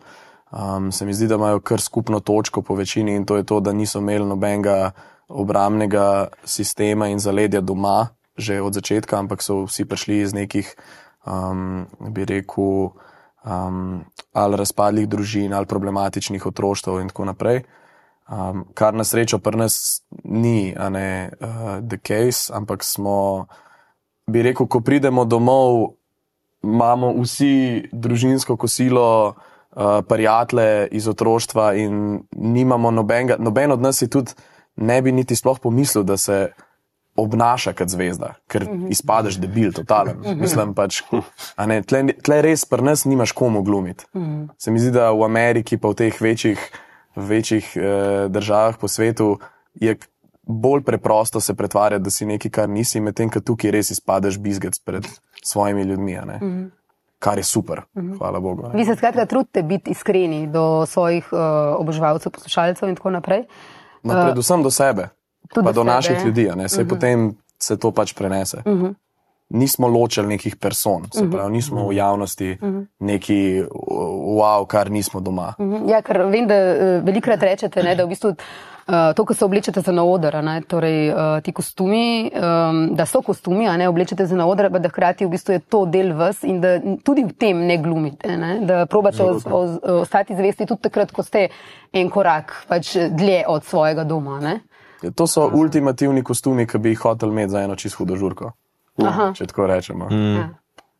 um, 0.54 0.92
se 0.92 1.06
mi 1.06 1.14
zdi, 1.14 1.26
da 1.26 1.34
imajo 1.34 1.60
kar 1.60 1.80
skupno 1.80 2.20
točko 2.20 2.62
po 2.62 2.74
večini 2.74 3.14
in 3.14 3.26
to 3.26 3.36
je 3.36 3.44
to, 3.44 3.60
da 3.60 3.72
niso 3.72 3.98
imeli 3.98 4.26
nobenega 4.26 4.90
obramnega 5.28 6.26
sistema 6.44 7.08
in 7.08 7.18
zaledja 7.18 7.60
doma, 7.60 8.08
že 8.36 8.60
od 8.62 8.74
začetka, 8.74 9.18
ampak 9.18 9.42
so 9.42 9.64
vsi 9.64 9.84
prišli 9.84 10.18
iz 10.20 10.34
nekih, 10.34 10.74
um, 11.26 11.86
bi 12.10 12.24
rekel, 12.24 12.90
um, 13.44 14.04
ali 14.32 14.56
razpadlih 14.56 15.08
družin, 15.08 15.54
ali 15.54 15.66
problematičnih 15.66 16.46
otroštv 16.46 17.00
in 17.00 17.08
tako 17.08 17.24
naprej. 17.24 17.62
Um, 18.24 18.64
kar 18.74 18.94
na 18.94 19.04
srečo 19.04 19.38
pri 19.38 19.56
nas 19.56 20.02
ni, 20.24 20.74
a 20.76 20.88
ne 20.88 21.30
uh, 21.40 21.80
the 21.88 21.98
case, 22.00 22.52
ampak 22.52 22.84
smo, 22.84 23.46
bi 24.26 24.42
rekel, 24.42 24.66
ko 24.66 24.80
pridemo 24.80 25.24
domov, 25.24 25.96
imamo 26.64 27.12
vsi 27.20 27.84
družinsko 27.92 28.56
kosilo, 28.56 29.34
uh, 29.76 30.00
prijatelje 30.08 30.88
iz 30.90 31.08
otroštva 31.08 31.74
in 31.74 32.20
nimamo 32.32 32.90
nobenega, 32.90 33.36
noben 33.38 33.72
od 33.72 33.82
nas 33.82 33.98
si 33.98 34.10
tudi 34.10 34.32
ne 34.76 35.02
bi 35.02 35.12
niti 35.12 35.36
sploh 35.36 35.58
pomislil, 35.60 36.04
da 36.04 36.16
se 36.16 36.48
obnaša 37.16 37.72
kot 37.78 37.88
zvezda, 37.88 38.32
ker 38.50 38.66
izpadeš 38.90 39.36
debil, 39.38 39.70
totalen. 39.72 40.18
Mislim 40.40 40.74
pač, 40.74 41.02
ne, 41.66 41.78
tle, 41.86 42.02
tle 42.26 42.40
res 42.42 42.64
pri 42.66 42.82
nas 42.82 43.04
nimaš 43.06 43.32
komu 43.32 43.62
glumiti. 43.62 44.06
Se 44.58 44.74
mi 44.74 44.82
zdi, 44.82 44.90
da 44.96 45.12
v 45.14 45.22
Ameriki 45.24 45.78
pa 45.78 45.92
v 45.92 46.00
teh 46.02 46.20
večjih, 46.20 46.64
večjih 47.14 47.70
eh, 47.76 48.26
državah 48.34 48.80
po 48.80 48.90
svetu 48.90 49.36
je 49.78 49.94
bolj 50.42 50.82
preprosto 50.82 51.40
se 51.40 51.54
pretvarjati, 51.54 52.04
da 52.04 52.10
si 52.10 52.26
nekaj, 52.26 52.50
kar 52.50 52.68
nisi, 52.68 53.00
medtem 53.00 53.30
ko 53.30 53.40
tukaj 53.40 53.70
res 53.70 53.94
izpadeš 53.94 54.38
bizgec 54.38 54.78
pred 54.84 55.06
svojimi 55.42 55.82
ljudmi, 55.82 56.18
a 56.18 56.24
ne. 56.24 56.40
Kar 57.24 57.38
je 57.40 57.44
super, 57.44 57.80
hvala 58.18 58.40
Bogu. 58.40 58.62
ne. 58.68 58.76
Vi 58.76 58.84
se 58.84 58.96
skratka 58.96 59.26
trudite 59.26 59.62
biti 59.62 59.90
iskreni 59.90 60.46
do 60.46 60.86
svojih 60.86 61.32
uh, 61.32 61.40
oboževalcev, 61.80 62.32
poslušalcev 62.32 62.88
in 62.88 62.96
tako 62.96 63.10
naprej. 63.10 63.46
No, 64.02 64.12
predvsem 64.12 64.62
do 64.62 64.70
sebe, 64.70 65.08
Tudi 65.54 65.64
pa 65.64 65.72
do 65.72 65.80
do 65.80 65.80
sebe. 65.80 65.94
naših 65.94 66.26
ljudi, 66.26 66.50
ne, 66.56 66.68
se 66.68 66.82
uh 66.82 66.86
-huh. 66.86 66.90
potem 66.90 67.36
se 67.58 67.76
to 67.76 67.90
pač 67.90 68.12
prenese. 68.12 68.62
Uh 68.66 68.72
-huh. 68.72 68.94
Nismo 69.54 69.88
ločili 69.88 70.26
nekih 70.34 70.56
person, 70.56 71.06
se 71.12 71.24
pravi, 71.30 71.52
nismo 71.52 71.86
v 71.88 71.96
javnosti 71.96 72.56
neki 72.98 73.62
wow, 74.38 74.66
kar 74.66 74.90
nismo 74.90 75.20
doma. 75.20 75.54
Mhm. 75.58 75.88
Ja, 75.88 76.02
ker 76.02 76.24
vem, 76.26 76.48
da 76.50 76.54
eh, 76.54 77.00
velikrat 77.06 77.42
rečete, 77.42 77.82
ne, 77.82 77.94
da 77.94 78.04
v 78.04 78.14
bistvu. 78.14 78.36
Uh, 78.84 79.14
to, 79.16 79.24
ko 79.24 79.32
se 79.32 79.44
oblečete 79.46 79.80
za 79.80 79.92
na 79.96 80.02
oder, 80.04 80.34
torej 80.68 81.08
uh, 81.08 81.38
ti 81.40 81.52
kostumi, 81.56 82.28
um, 82.28 82.80
da 82.92 83.06
so 83.08 83.22
kostumi, 83.24 83.64
a 83.64 83.78
ne 83.80 83.86
oblečete 83.88 84.26
za 84.28 84.36
na 84.36 84.44
oder, 84.44 84.68
pa 84.68 84.76
da 84.78 84.90
hkrati 84.92 85.24
v 85.24 85.30
bistvu 85.32 85.54
je 85.54 85.60
to 85.72 85.86
del 85.88 86.12
vas 86.12 86.42
in 86.44 86.58
da 86.60 86.74
tudi 87.00 87.24
v 87.24 87.32
tem 87.32 87.62
ne 87.64 87.78
glumite, 87.80 88.36
ne, 88.36 88.58
da 88.60 88.84
probate 88.84 89.24
os, 89.24 89.46
os, 89.48 89.78
ostati 90.02 90.36
zvesti 90.36 90.66
tudi 90.68 90.84
takrat, 90.84 91.16
ko 91.16 91.24
ste 91.24 91.46
en 91.96 92.10
korak 92.12 92.52
pač 92.68 92.92
dlje 93.08 93.46
od 93.48 93.64
svojega 93.64 94.04
doma. 94.04 94.36
Ne. 94.44 94.58
To 95.16 95.26
so 95.26 95.48
ultimativni 95.48 96.20
kostumi, 96.20 96.68
ki 96.68 96.78
bi 96.78 96.92
jih 96.92 97.08
hotel 97.08 97.32
imeti 97.32 97.56
za 97.56 97.64
eno 97.64 97.80
čisto 97.80 98.02
hudo 98.02 98.20
žurko. 98.20 98.52
Aha. 98.98 99.32
Če 99.34 99.46
tako 99.46 99.66
rečemo. 99.66 100.08
Ja. 100.10 100.48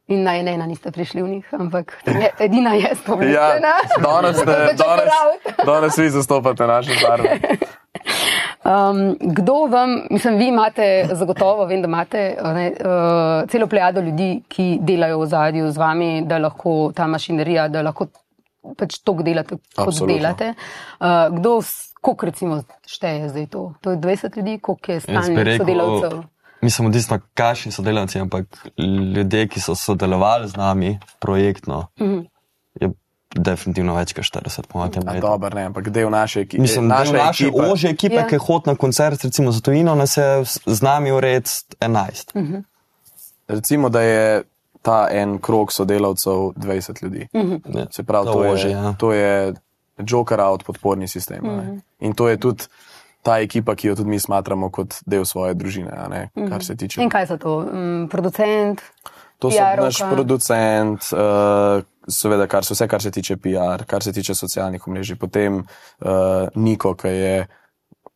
In 0.06 0.22
ne 0.22 0.34
ena 0.44 0.66
niste 0.66 0.90
prišli 0.90 1.22
v 1.22 1.28
njih, 1.28 1.46
ampak 1.52 1.94
je, 2.04 2.30
edina 2.38 2.74
je 2.74 2.80
Ja, 2.82 2.94
spominjena. 2.94 3.72
danes, 4.02 4.36
ste, 4.36 4.44
danes, 4.76 5.12
danes 5.66 5.98
vi 5.98 6.10
zastopate 6.10 6.66
naše 6.66 6.92
barve. 7.00 7.38
Um, 8.64 9.16
kdo 9.20 9.66
vam, 9.66 10.06
mislim, 10.10 10.36
vi 10.36 10.46
imate 10.48 11.08
zagotovo, 11.12 11.64
vem, 11.64 11.82
da 11.82 11.88
imate 11.88 12.22
ne, 12.44 12.72
uh, 12.72 13.48
celo 13.48 13.66
plejado 13.66 14.00
ljudi, 14.00 14.42
ki 14.48 14.78
delajo 14.80 15.18
v 15.18 15.26
zadju 15.26 15.70
z 15.70 15.76
vami, 15.76 16.22
da 16.22 16.38
lahko 16.38 16.92
ta 16.94 17.06
mašinerija, 17.06 17.68
da 17.68 17.82
lahko 17.82 18.06
pač 18.76 18.98
to 18.98 19.12
delate, 19.14 19.56
kot 19.76 19.88
Absolutno. 19.88 20.16
delate. 20.16 20.54
Uh, 21.00 21.06
kdo, 21.30 21.58
koliko 22.00 22.26
recimo 22.26 22.62
šteje 22.86 23.28
zdaj 23.28 23.46
to? 23.46 23.72
To 23.80 23.90
je 23.90 23.96
20 23.98 24.36
ljudi, 24.36 24.58
koliko 24.58 24.92
je 24.92 25.00
stalnih 25.00 25.38
rekel, 25.38 26.22
sodelavcev? 26.64 26.84
Mislim, 26.84 26.86
odvisno, 26.86 27.18
kakšni 27.34 27.72
sodelavci, 27.72 28.18
ampak 28.20 28.66
ljudje, 29.14 29.48
ki 29.48 29.60
so 29.60 29.74
sodelovali 29.74 30.48
z 30.48 30.56
nami 30.56 30.98
projektno, 31.18 31.86
Mhm. 32.00 32.20
je 32.80 32.90
definitivno 33.36 33.94
več 33.94 34.12
kot 34.12 34.24
40, 34.24 34.66
po 34.66 34.78
mojem. 34.78 34.92
Letu. 35.06 35.20
Dober, 35.20 35.54
ne, 35.54 35.62
ampak 35.62 35.88
del 35.90 36.10
naše 36.10 36.40
ekipe. 36.40 36.62
Mislim, 36.62 36.86
naša 36.86 37.12
naše, 37.12 37.26
naše 37.26 37.44
ekipa, 37.44 37.62
ože 37.64 37.88
ekipe, 37.88 38.14
Ja. 38.14 38.20
ja. 38.20 38.26
ki 38.28 38.36
hod 38.36 38.66
na 38.66 38.74
koncert, 38.74 39.24
recimo 39.24 39.52
za 39.52 39.60
tujino, 39.60 39.94
nas 39.94 40.16
je 40.16 40.44
z 40.66 40.82
nami 40.82 41.12
ured 41.12 41.44
11. 41.80 42.34
Mhm. 42.34 42.56
Recimo, 43.48 43.88
da 43.88 44.00
je 44.00 44.42
ta 44.82 45.08
en 45.10 45.38
krok 45.38 45.72
sodelavcev 45.72 46.32
20 46.56 47.02
ljudi. 47.02 47.28
Ja. 47.32 47.86
Se 47.90 48.02
pravi, 48.02 48.26
To 48.26 48.32
to, 48.32 48.38
ožje, 48.38 48.70
je, 48.70 48.76
ja. 48.76 48.92
to 48.92 49.12
je 49.12 49.54
Joker 49.98 50.40
out 50.40 50.64
podporni 50.64 51.08
sistem. 51.08 51.38
Mm 51.42 51.48
-hmm. 51.50 51.80
In 52.00 52.12
to 52.14 52.28
je 52.28 52.36
tudi 52.36 52.64
ta 53.24 53.38
ekipa, 53.40 53.74
ki 53.74 53.88
jo 53.88 53.96
tudi 53.96 54.12
mi 54.12 54.20
smatramo 54.20 54.68
kot 54.74 55.00
del 55.08 55.24
svoje 55.24 55.56
družine, 55.56 55.92
ne, 56.12 56.28
kar 56.36 56.64
se 56.64 56.76
tiče. 56.76 57.00
In 57.02 57.12
kaj 57.12 57.30
so 57.32 57.40
to? 57.40 57.56
Um, 57.64 58.06
producent? 58.12 58.84
To 59.42 59.50
so 59.50 59.64
naš 59.80 59.98
producent, 60.12 61.08
uh, 61.16 61.82
seveda, 62.08 62.46
kar 62.50 62.64
se, 62.64 62.76
vse, 62.76 62.88
kar 62.88 63.02
se 63.02 63.10
tiče 63.10 63.36
PR, 63.40 63.84
kar 63.88 64.04
se 64.04 64.12
tiče 64.12 64.36
socialnih 64.36 64.88
omrežij, 64.88 65.18
potem 65.20 65.62
uh, 65.64 66.48
Niko, 66.54 66.94
ki 67.00 67.12
je 67.12 67.36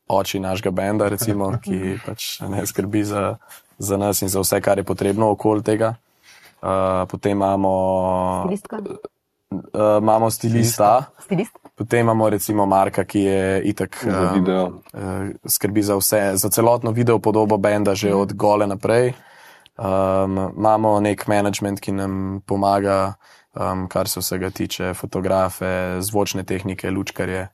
oči 0.09 0.41
našega 0.41 0.73
benda, 0.77 1.09
recimo, 1.09 1.51
ki 1.65 1.99
pač 2.05 2.39
ne 2.49 2.65
skrbi 2.69 3.05
za, 3.05 3.25
za 3.79 4.01
nas 4.01 4.23
in 4.23 4.33
za 4.33 4.45
vse, 4.45 4.61
kar 4.65 4.79
je 4.79 4.87
potrebno 4.89 5.33
okoli 5.35 5.65
tega. 5.65 5.97
Uh, 6.59 7.05
potem 7.11 7.37
imamo, 7.39 7.73
Stilistka? 8.45 8.83
Uh, 9.51 9.99
imamo 10.01 10.31
stilista, 10.31 11.11
Stilist? 11.19 11.59
potem 11.75 12.01
imamo 12.01 12.29
recimo 12.29 12.67
Marka, 12.67 13.05
ki 13.05 13.21
je 13.21 13.63
itak 13.65 14.05
Za 14.05 14.33
um, 14.35 14.83
uh, 14.93 15.01
skrbi 15.47 15.83
za 15.83 15.97
vse, 15.97 16.33
za 16.35 16.49
celotno 16.49 16.91
video 16.91 17.19
podobo 17.19 17.57
benda, 17.57 17.95
že 17.95 18.15
od 18.15 18.33
gole 18.33 18.67
naprej. 18.67 19.13
Um, 19.79 20.53
imamo 20.57 21.01
nek 21.01 21.27
management, 21.27 21.81
ki 21.81 21.93
nam 21.93 22.43
pomaga, 22.47 23.15
um, 23.55 23.89
kar 23.89 24.09
se 24.09 24.21
vsega 24.21 24.51
tiče, 24.51 24.95
fotografe, 24.95 26.01
zvočne 26.01 26.45
tehnike, 26.45 26.91
lučkarje. 26.91 27.49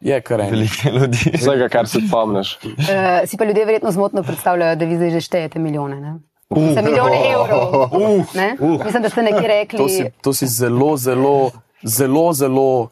Je 0.00 0.20
kar 0.20 0.40
en. 0.40 0.50
Veliko 0.50 0.88
ljudi. 0.94 1.32
Vsega, 1.34 1.68
kar 1.68 1.88
se 1.88 2.00
spomniš. 2.08 2.58
Uh, 2.62 3.26
si 3.26 3.36
pa 3.36 3.44
ljudje 3.44 3.64
verjetno 3.64 3.90
zmotno 3.90 4.22
predstavljajo, 4.22 4.76
da 4.76 4.84
vi 4.84 4.96
zdaj 4.96 5.10
že 5.10 5.20
štejete 5.20 5.58
milijone. 5.58 6.00
Ne? 6.00 6.18
Za 6.50 6.82
milijone 6.82 7.16
evrov. 7.34 7.90
Ne? 8.34 8.56
Mislim, 8.84 9.02
da 9.02 9.08
ste 9.08 9.22
nekje 9.22 9.48
rekli 9.48 9.78
To 9.78 9.88
si, 9.88 10.04
to 10.22 10.32
si 10.32 10.46
zelo, 10.46 10.96
zelo, 10.96 11.50
zelo, 11.82 12.32
zelo, 12.32 12.88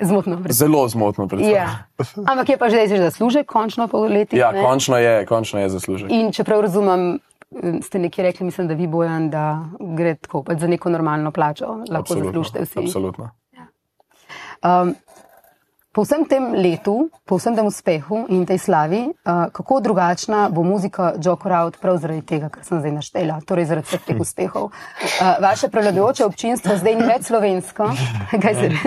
zmotno. 0.00 0.36
predstavljate. 0.42 0.52
zelo 0.52 0.88
zmotno 0.88 1.28
predstavljal. 1.28 1.62
Ja. 1.62 1.84
Ampak 2.26 2.48
je 2.48 2.58
pa 2.58 2.68
že 2.68 2.76
zdaj 2.76 2.88
že 2.88 3.02
zaslužek, 3.02 3.46
končno 3.46 3.88
po 3.88 3.98
letih. 4.04 4.38
Ja, 4.38 4.52
ne? 4.52 4.62
končno 4.62 4.96
je, 4.98 5.26
končno 5.26 5.60
je 5.60 5.68
zaslužek. 5.68 6.10
In 6.10 6.32
če 6.32 6.44
prav 6.44 6.60
razumem, 6.60 7.18
ste 7.82 7.98
nekje 7.98 8.24
rekli, 8.24 8.44
mislim, 8.46 8.68
da 8.68 8.74
vi 8.74 8.86
bojan, 8.86 9.30
da 9.30 9.64
gre 9.80 10.14
tako, 10.14 10.44
za 10.58 10.66
neko 10.66 10.90
normalno 10.90 11.30
plačo, 11.30 11.84
lahko 11.90 12.14
zaslužite 12.14 12.62
vsi. 12.62 12.78
Absolutno. 12.78 13.30
Um, 14.62 14.94
po 15.92 16.02
vsem 16.06 16.22
tem 16.24 16.54
letu, 16.54 17.10
po 17.26 17.34
vsem 17.34 17.54
tem 17.54 17.66
uspehu 17.66 18.26
in 18.30 18.46
tej 18.46 18.58
slavi, 18.62 19.10
uh, 19.10 19.50
kako 19.50 19.80
drugačna 19.80 20.48
bo 20.48 20.62
muzika 20.62 21.18
Joker 21.18 21.52
Out 21.52 21.80
prav 21.82 21.98
zaradi 21.98 22.22
tega, 22.22 22.48
kar 22.48 22.62
sem 22.64 22.78
zdaj 22.78 22.92
naštela, 22.94 23.40
torej 23.42 23.66
zaradi 23.66 23.90
vseh 23.90 24.02
teh 24.06 24.20
uspehov. 24.22 24.70
Uh, 24.70 24.72
vaše 25.42 25.66
prevladujoče 25.68 26.24
občinstvo 26.30 26.76
zdaj 26.78 26.94
ni 26.94 27.02
več 27.10 27.26
slovensko. 27.26 27.90
Kaj 28.42 28.54
se 28.54 28.70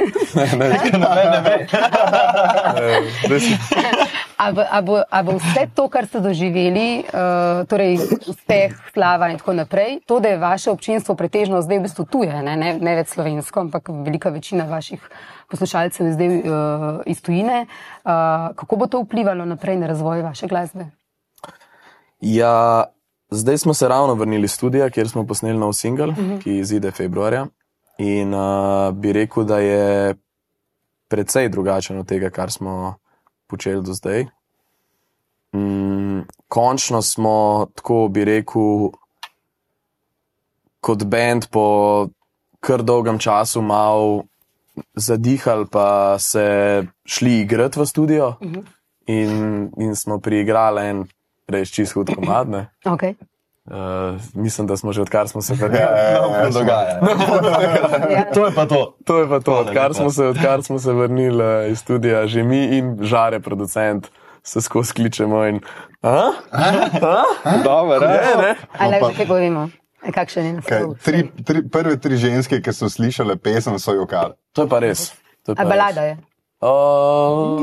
A 4.44 4.52
bo, 4.52 4.64
a, 4.72 4.82
bo, 4.82 5.04
a 5.08 5.24
bo 5.24 5.38
vse 5.40 5.68
to, 5.76 5.88
kar 5.88 6.08
ste 6.08 6.20
doživeli, 6.20 7.04
uh, 7.06 7.64
torej 7.70 7.96
uspeh, 8.28 8.76
slava 8.92 9.30
in 9.32 9.38
tako 9.40 9.54
naprej, 9.56 10.02
to, 10.08 10.20
da 10.20 10.34
je 10.34 10.42
vaše 10.42 10.72
občinstvo 10.72 11.16
pretežno 11.16 11.62
zdaj 11.64 11.80
v 11.80 11.86
bistvu 11.86 12.04
tuje, 12.08 12.34
ne, 12.44 12.56
ne, 12.60 12.74
ne 12.76 12.96
več 12.98 13.14
slovensko, 13.16 13.68
ampak 13.68 13.88
velika 14.04 14.34
večina 14.36 14.68
vaših 14.68 15.00
poslušalcev 15.50 16.08
je 16.08 16.14
zdaj 16.14 16.28
uh, 16.38 16.44
iz 17.06 17.22
tujine, 17.22 17.66
uh, 17.66 18.12
kako 18.56 18.76
bo 18.76 18.88
to 18.88 19.02
vplivalo 19.02 19.46
naprej 19.46 19.78
na 19.78 19.88
razvoj 19.88 20.22
vaše 20.22 20.48
glasbe? 20.48 20.86
Ja, 22.22 22.84
zdaj 23.30 23.58
smo 23.58 23.74
se 23.74 23.88
ravno 23.88 24.14
vrnili 24.14 24.46
iz 24.46 24.52
studija, 24.52 24.90
kjer 24.90 25.10
smo 25.10 25.28
posneli 25.28 25.58
nov 25.58 25.74
singel, 25.74 26.10
uh 26.10 26.18
-huh. 26.18 26.44
ki 26.44 26.58
izide 26.58 26.92
februarja. 26.92 27.46
In 27.98 28.34
uh, 28.34 28.94
bi 28.94 29.14
rekel, 29.14 29.44
da 29.44 29.60
je 29.60 30.16
precej 31.08 31.50
drugačen 31.50 32.00
od 32.00 32.08
tega, 32.08 32.30
kar 32.30 32.52
smo 32.52 32.96
počeli 33.48 33.84
do 33.84 33.94
zdaj. 33.94 34.26
Mm, 35.56 36.20
končno 36.48 37.02
smo, 37.02 37.68
tako 37.76 38.08
bi 38.08 38.26
rekel, 38.26 38.90
kot 40.82 41.04
bend 41.04 41.48
po 41.52 42.08
kar 42.60 42.84
dolgem 42.84 43.20
času 43.20 43.62
malo 43.62 44.24
zadihali, 44.96 45.66
pa 45.72 46.20
se 46.20 46.84
šli 47.06 47.40
igrati 47.40 47.80
v 47.80 47.86
studio. 47.86 48.28
Uh 48.28 48.52
-huh. 48.52 48.64
in, 49.08 49.72
in 49.78 49.96
smo 49.96 50.20
priigrali 50.20 50.90
en 50.90 51.06
res 51.48 51.70
čist 51.70 51.94
hud 51.94 52.10
komad. 52.16 52.50
ne. 52.50 52.68
Okay. 52.86 53.14
Uh, 53.66 54.20
mislim, 54.34 54.68
da 54.68 54.78
smo 54.78 54.92
že 54.94 55.02
odkar 55.02 55.28
smo 55.28 55.42
se 55.42 55.54
vrnili. 55.60 55.82
Ja, 55.82 56.50
dogaja. 56.50 57.00
Ja. 58.12 58.26
To 58.34 58.46
je 58.46 58.52
pa 58.56 58.66
to. 58.66 58.96
To 59.06 59.20
je 59.20 59.30
pa 59.30 59.40
to, 59.40 59.54
odkar 59.54 59.94
smo 59.94 60.10
se, 60.10 60.26
odkar 60.26 60.64
smo 60.64 60.80
se 60.80 60.94
vrnili 60.94 61.64
uh, 61.66 61.72
iz 61.72 61.80
studija, 61.80 62.28
že 62.28 62.44
mi 62.44 62.78
in 62.78 62.98
žare, 63.02 63.40
producent, 63.40 64.08
se 64.44 64.62
skozi 64.62 64.94
kličemo. 64.94 65.46
In, 65.46 65.60
a? 66.02 66.32
Dobro, 67.64 68.00
Ne, 68.00 68.08
ne? 68.08 68.42
ne. 68.42 68.56
Ali 68.80 68.94
že 69.12 69.18
kaj 69.18 69.26
govorimo? 69.26 69.70
E, 70.04 70.12
Kakšen 70.12 70.46
je 70.46 70.52
Kaj, 70.62 70.80
naslov? 70.80 70.98
tri, 71.00 71.32
tri, 71.44 71.64
prve 71.64 71.96
tri 71.98 72.18
ženske, 72.18 72.60
ki 72.60 72.72
so 72.72 72.88
slišale 72.88 73.36
pesem, 73.36 73.80
so 73.80 73.94
jokali. 73.94 74.34
To 74.52 74.62
je 74.62 74.68
pa 74.68 74.80
res. 74.80 75.12
To 75.44 75.52
je 75.52 75.56
pa 75.56 75.62
A 75.62 75.66
balada 75.66 76.02
je. 76.04 76.18
Uh, 76.62 77.60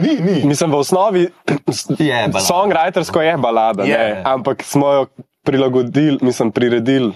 Ni, 0.00 0.14
ni. 0.16 0.42
Mislim, 0.44 0.70
v 0.70 0.76
osnovi 0.76 1.22
Je 1.98 2.10
balada. 2.24 2.40
songwritersko 2.40 3.20
je 3.20 3.36
balada, 3.36 3.82
Je. 3.84 3.94
ne, 3.94 4.22
ampak 4.24 4.62
smo 4.62 4.92
jo 4.92 5.06
prilagodili, 5.42 6.18
mislim, 6.20 6.50
priredili, 6.50 7.12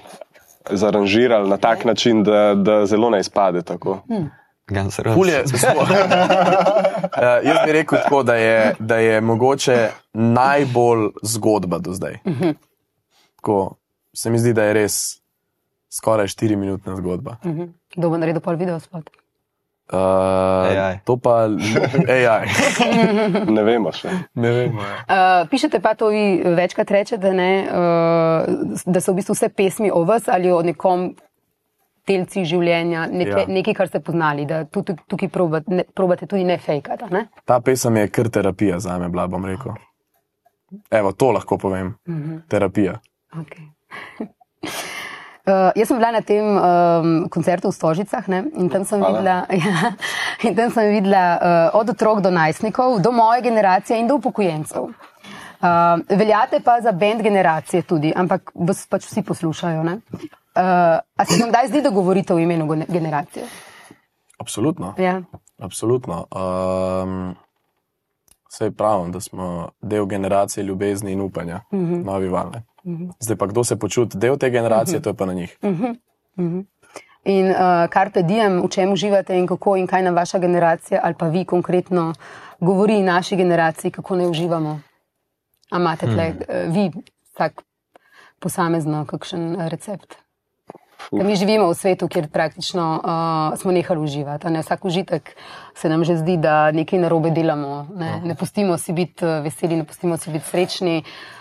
zaranžirali 0.71 1.49
na 1.49 1.57
tak 1.57 1.85
način, 1.85 2.23
da, 2.23 2.55
da 2.55 2.87
zelo 2.87 3.11
ne 3.11 3.21
izpade 3.21 3.63
tako. 3.63 3.99
N' 4.09 4.31
Pulje, 5.15 5.41
uh, 5.41 5.49
jaz 7.45 7.57
bi 7.65 7.73
rekel 7.73 7.99
tako, 7.99 8.23
da 8.23 8.35
je, 8.35 8.75
da 8.79 8.97
je 8.97 9.21
mogoče 9.21 9.89
najbolj 10.13 11.09
zgodba 11.23 11.79
do 11.79 11.93
zdaj. 11.93 12.19
Tako, 13.37 13.75
se 14.19 14.31
mi 14.31 14.39
zdi, 14.39 14.53
da 14.53 14.67
je 14.67 14.75
res 14.75 14.95
skoraj 15.95 16.27
4-minutna 16.35 16.97
zgodba. 16.99 17.39
Kdo 17.95 18.11
bo 18.11 18.19
naredil 18.19 18.43
pol 18.43 18.59
video 18.59 18.81
spot? 18.83 19.11
Uh, 19.89 20.69
AI. 20.69 20.99
To 21.09 21.17
pa 21.17 21.47
AI. 22.05 22.49
Ne 23.57 23.63
vemo 23.65 23.93
še. 23.97 24.11
Ne 24.37 24.51
vem. 24.53 24.75
Uh, 24.77 25.47
pišete 25.49 25.81
pa 25.81 25.95
to, 25.97 26.11
vi 26.13 26.43
večkrat 26.59 26.91
rečete, 26.93 27.33
ne, 27.33 27.53
uh, 27.65 28.83
da 28.85 29.01
so 29.01 29.15
v 29.15 29.23
bistvu 29.23 29.39
vse 29.39 29.49
pesmi 29.49 29.89
o 29.89 30.03
vas 30.05 30.29
ali 30.29 30.53
o 30.53 30.61
nekom 30.67 31.15
delci 32.09 32.45
življenja, 32.49 33.07
nekaj, 33.09 33.33
Ja. 33.33 33.47
ja. 33.47 33.55
nekaj 33.55 33.79
kar 33.81 33.89
ste 33.89 34.03
poznali, 34.05 34.45
da 34.49 34.63
tudi 34.69 34.97
tukaj 35.09 35.33
probate, 35.33 35.73
ne, 35.73 35.87
probate 35.95 36.29
tudi 36.29 36.45
ne 36.45 36.59
fejkati. 36.61 37.09
Ne? 37.15 37.25
Ta 37.49 37.61
pesem 37.65 37.97
je 38.03 38.13
kar 38.13 38.29
terapija 38.33 38.81
za 38.85 38.99
me, 39.01 39.09
bila 39.13 39.25
bom 39.29 39.45
rekel. 39.45 39.73
Evo, 40.93 41.13
to 41.17 41.33
lahko 41.33 41.57
povem. 41.57 41.95
Mm 42.09 42.21
-hmm. 42.23 42.41
Terapija. 42.49 43.01
Okay. 43.41 43.69
Uh, 45.49 45.73
jaz 45.79 45.89
sem 45.89 45.97
bila 45.97 46.13
na 46.13 46.23
tem 46.23 46.45
um, 46.45 47.29
koncertu 47.29 47.71
v 47.71 47.75
Stožicah 47.75 48.29
ne? 48.29 48.45
in 48.55 48.69
tam 48.69 48.85
sem 48.85 49.01
Hvala. 49.01 49.19
videla, 49.19 49.37
ja, 49.65 49.93
in 50.45 50.55
tam 50.55 50.71
sem 50.71 50.93
videla 50.93 51.25
uh, 51.39 51.81
od 51.81 51.91
otrok 51.91 52.21
do 52.21 52.31
najstnikov, 52.31 53.01
do 53.01 53.13
moje 53.13 53.43
generacije 53.43 53.99
in 53.99 54.07
do 54.07 54.19
upokojencev. 54.21 54.91
Uh, 55.59 55.99
veljate 56.09 56.61
pa 56.61 56.81
za 56.81 56.93
bend 56.93 57.23
generacije 57.23 57.83
tudi, 57.83 58.13
ampak 58.17 58.53
vas 58.55 58.87
pač 58.87 59.09
vsi 59.09 59.23
poslušajo. 59.23 59.83
ne? 59.83 60.01
Uh, 60.59 60.99
a 61.17 61.25
se 61.25 61.41
vam 61.41 61.51
kdaj 61.51 61.69
zdi, 61.69 61.83
da 61.83 61.91
govorite 61.91 62.35
v 62.35 62.43
imenu 62.43 62.67
gene- 62.67 62.87
generacije? 62.89 63.45
Absolutno. 64.39 64.95
Ja. 64.99 65.23
Absolutno. 65.59 66.27
Um, 66.31 67.35
Vse 68.49 68.71
pravim, 68.71 69.13
da 69.13 69.21
smo 69.21 69.69
del 69.83 70.07
generacije 70.07 70.65
ljubezni 70.65 71.13
in 71.13 71.21
upanja, 71.21 71.61
mm 71.73 71.79
-hmm. 71.79 72.05
novi 72.05 72.29
valne. 72.29 72.63
Mm 72.89 72.97
-hmm. 72.97 73.13
Zdaj 73.21 73.37
pa 73.37 73.47
kdo 73.47 73.65
se 73.65 73.77
počuti 73.77 74.19
del 74.19 74.39
te 74.39 74.51
generacije, 74.51 74.99
mm 74.99 75.01
-hmm. 75.01 75.05
to 75.05 75.11
je 75.11 75.15
pa 75.15 75.27
na 75.27 75.33
njih. 75.33 75.57
In 77.25 77.51
uh, 77.51 77.91
Carpe 77.93 78.23
Diem, 78.23 78.63
v 78.63 78.69
čem 78.69 78.93
uživate 78.93 79.39
in 79.39 79.47
kako 79.47 79.77
in 79.77 79.87
kaj 79.87 80.03
nam 80.03 80.15
vaša 80.15 80.39
generacija 80.39 81.01
ali 81.05 81.15
pa 81.15 81.29
vi 81.29 81.45
konkretno 81.45 82.15
govori 82.61 83.03
naši 83.03 83.37
generaciji, 83.37 83.91
kako 83.91 84.17
ne 84.17 84.29
uživamo? 84.29 84.81
A 85.71 85.77
imate 85.77 86.07
tle 86.07 86.25
hmm. 86.25 86.39
uh, 86.69 86.75
vi 86.75 86.91
tak 87.37 87.63
posamezno 88.39 89.05
kakšen 89.05 89.61
eh, 89.61 89.69
recept? 89.69 90.15
Ker 91.11 91.25
mi 91.25 91.37
živimo 91.37 91.69
v 91.69 91.75
svetu, 91.75 92.09
kjer 92.09 92.29
praktično 92.29 93.01
uh, 93.05 93.59
smo 93.59 93.73
nehali 93.73 94.01
uživati. 94.01 94.51
Ne? 94.51 94.61
Vsak 94.61 94.85
užitek 94.85 95.37
se 95.75 95.89
nam 95.89 96.05
že 96.05 96.17
zdi, 96.17 96.37
da 96.37 96.71
nekaj 96.73 96.99
narobe 96.99 97.31
delamo. 97.31 97.87
Ne, 97.95 98.21
ne 98.25 98.35
pustimo 98.35 98.79
si 98.79 98.93
biti 98.93 99.25
eh, 99.25 99.41
veseli, 99.41 99.77
ne 99.77 99.85
pustimo 99.85 100.17
si 100.17 100.31
biti 100.31 100.45
srečni. 100.45 100.99
Uh, 100.99 101.38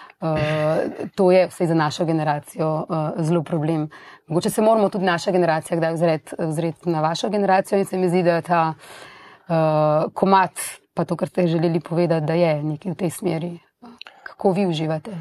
to 1.16 1.32
je 1.32 1.48
vse 1.48 1.68
za 1.68 1.74
našo 1.74 2.06
generacijo 2.06 2.86
uh, 2.90 3.26
zelo 3.26 3.44
problem. 3.44 3.90
Mogoče 4.28 4.50
se 4.50 4.62
moramo 4.62 4.90
tudi 4.90 5.06
naša 5.06 5.32
generacija 5.32 5.78
kdaj 5.78 5.94
ozreti 5.94 6.36
ozret 6.38 6.86
na 6.86 7.02
vašo 7.02 7.30
generacijo 7.30 7.80
in 7.80 7.86
se 7.86 7.98
mi 7.98 8.10
zdi, 8.10 8.24
da 8.24 8.42
ta 8.42 8.74
uh, 8.74 10.12
komat, 10.14 10.52
pa 10.94 11.06
to, 11.06 11.16
kar 11.16 11.30
ste 11.30 11.48
želeli 11.48 11.80
povedati, 11.80 12.26
da 12.26 12.34
je 12.34 12.64
nekaj 12.64 12.92
v 12.92 12.96
tej 12.96 13.10
smeri. 13.10 13.60
Kako 14.24 14.52
vi 14.52 14.68
uživate? 14.68 15.12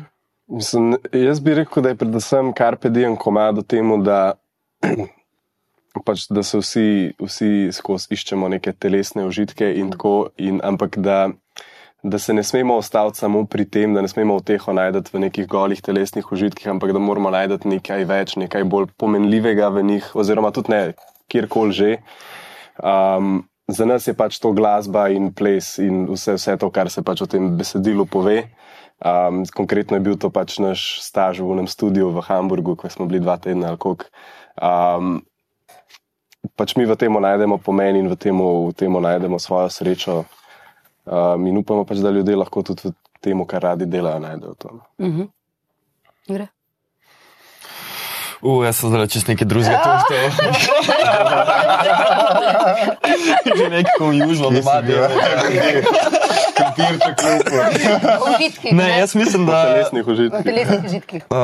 Mislim, 0.47 0.97
jaz 1.13 1.41
bi 1.41 1.55
rekel, 1.55 1.83
da 1.83 1.89
je 1.89 1.97
predvsem 1.97 2.53
Carpe 2.59 2.89
Diem 2.89 3.17
komado 3.17 3.63
temu, 3.63 3.99
da, 4.03 4.35
pač, 6.07 6.27
da 6.31 6.43
se 6.43 6.59
vsi, 6.59 7.13
vsi 7.21 7.69
skozi 7.73 8.15
iščemo 8.15 8.49
neke 8.49 8.73
telesne 8.73 9.27
užitke, 9.27 9.73
in 9.75 9.91
tako, 9.91 10.31
in, 10.37 10.61
ampak 10.65 10.99
da, 10.99 11.29
da 12.07 12.19
se 12.19 12.35
ne 12.35 12.43
smemo 12.43 12.77
ostati 12.77 13.19
samo 13.19 13.45
pri 13.47 13.65
tem, 13.71 13.95
da 13.95 14.03
ne 14.03 14.09
smemo 14.09 14.37
uteho 14.37 14.73
najti 14.73 15.11
v 15.13 15.21
nekih 15.27 15.47
golih 15.51 15.83
telesnih 15.83 16.33
užitkih, 16.33 16.69
ampak 16.71 16.93
da 16.95 17.03
moramo 17.03 17.31
najti 17.35 17.69
nekaj 17.69 18.05
več, 18.07 18.37
nekaj 18.39 18.65
bolj 18.65 18.93
pomenljivega 18.97 19.69
v 19.75 19.83
njih, 19.83 20.11
oziroma 20.15 20.53
tudi 20.55 20.71
ne 20.71 20.81
kjerkoli 21.33 21.73
že. 21.73 21.91
Um, 22.79 23.49
za 23.69 23.85
nas 23.85 24.07
je 24.07 24.15
pač 24.15 24.39
to 24.39 24.53
glasba 24.55 25.09
in 25.11 25.33
ples 25.35 25.79
in 25.83 26.07
vse, 26.13 26.37
vse 26.39 26.57
to, 26.63 26.71
kar 26.71 26.91
se 26.91 27.03
pač 27.03 27.25
o 27.25 27.27
tem 27.27 27.57
besedilu 27.59 28.07
pove. 28.07 28.45
Um, 29.03 29.43
konkretno 29.45 29.99
je 29.99 30.07
bil 30.07 30.15
to 30.17 30.31
pač 30.31 30.61
naš 30.63 31.03
staž 31.03 31.43
v 31.43 31.59
enem 31.59 31.67
studiu 31.67 32.15
v 32.15 32.23
Hamburgu, 32.23 32.77
ko 32.79 32.89
smo 32.89 33.11
bili 33.11 33.21
dva 33.21 33.37
tedna 33.43 33.75
ali 33.75 33.83
koliko. 33.83 34.07
Um, 34.63 35.27
pač 36.55 36.79
mi 36.79 36.87
v 36.87 36.95
tem 36.95 37.11
najdemo 37.11 37.59
pomen 37.59 37.99
in 37.99 38.09
v 38.09 38.17
tem 38.17 38.95
najdemo 38.95 39.43
svojo 39.43 39.69
srečo. 39.69 40.23
Um, 41.07 41.47
in 41.47 41.57
upamo 41.57 41.85
pač, 41.85 41.99
da 41.99 42.11
ljudje 42.11 42.37
lahko 42.37 42.63
tudi 42.63 42.83
v 42.85 42.93
tem, 43.21 43.45
kar 43.45 43.63
radi 43.65 43.87
delajo, 43.87 44.19
najdejo 44.19 44.55
to. 44.55 44.69
no. 44.73 44.81
Mhm. 45.01 45.23
Jure? 46.27 46.49
Uh, 48.43 48.63
jaz 48.63 48.77
sem 48.77 48.91
zdaj 48.91 49.09
čez 49.09 49.25
nekaj 49.25 49.47
drugega 49.47 49.79
tuštev. 49.79 50.27
Že 53.49 53.71
nekako 53.71 54.13
južno 54.13 54.51
doma 54.51 54.83
dela. 54.83 55.09
Krompirček 56.55 57.19
lupo. 57.19 57.57
Užitki. 58.27 58.73
Ne, 58.73 58.99
jaz 58.99 59.15
mislim, 59.15 59.47
da. 59.47 59.65
Telesnih 59.65 60.03
V 60.03 60.09
užitkih. 60.09 60.45
telesnih 60.45 60.85
užitkih. 60.85 61.23
Uh, 61.29 61.37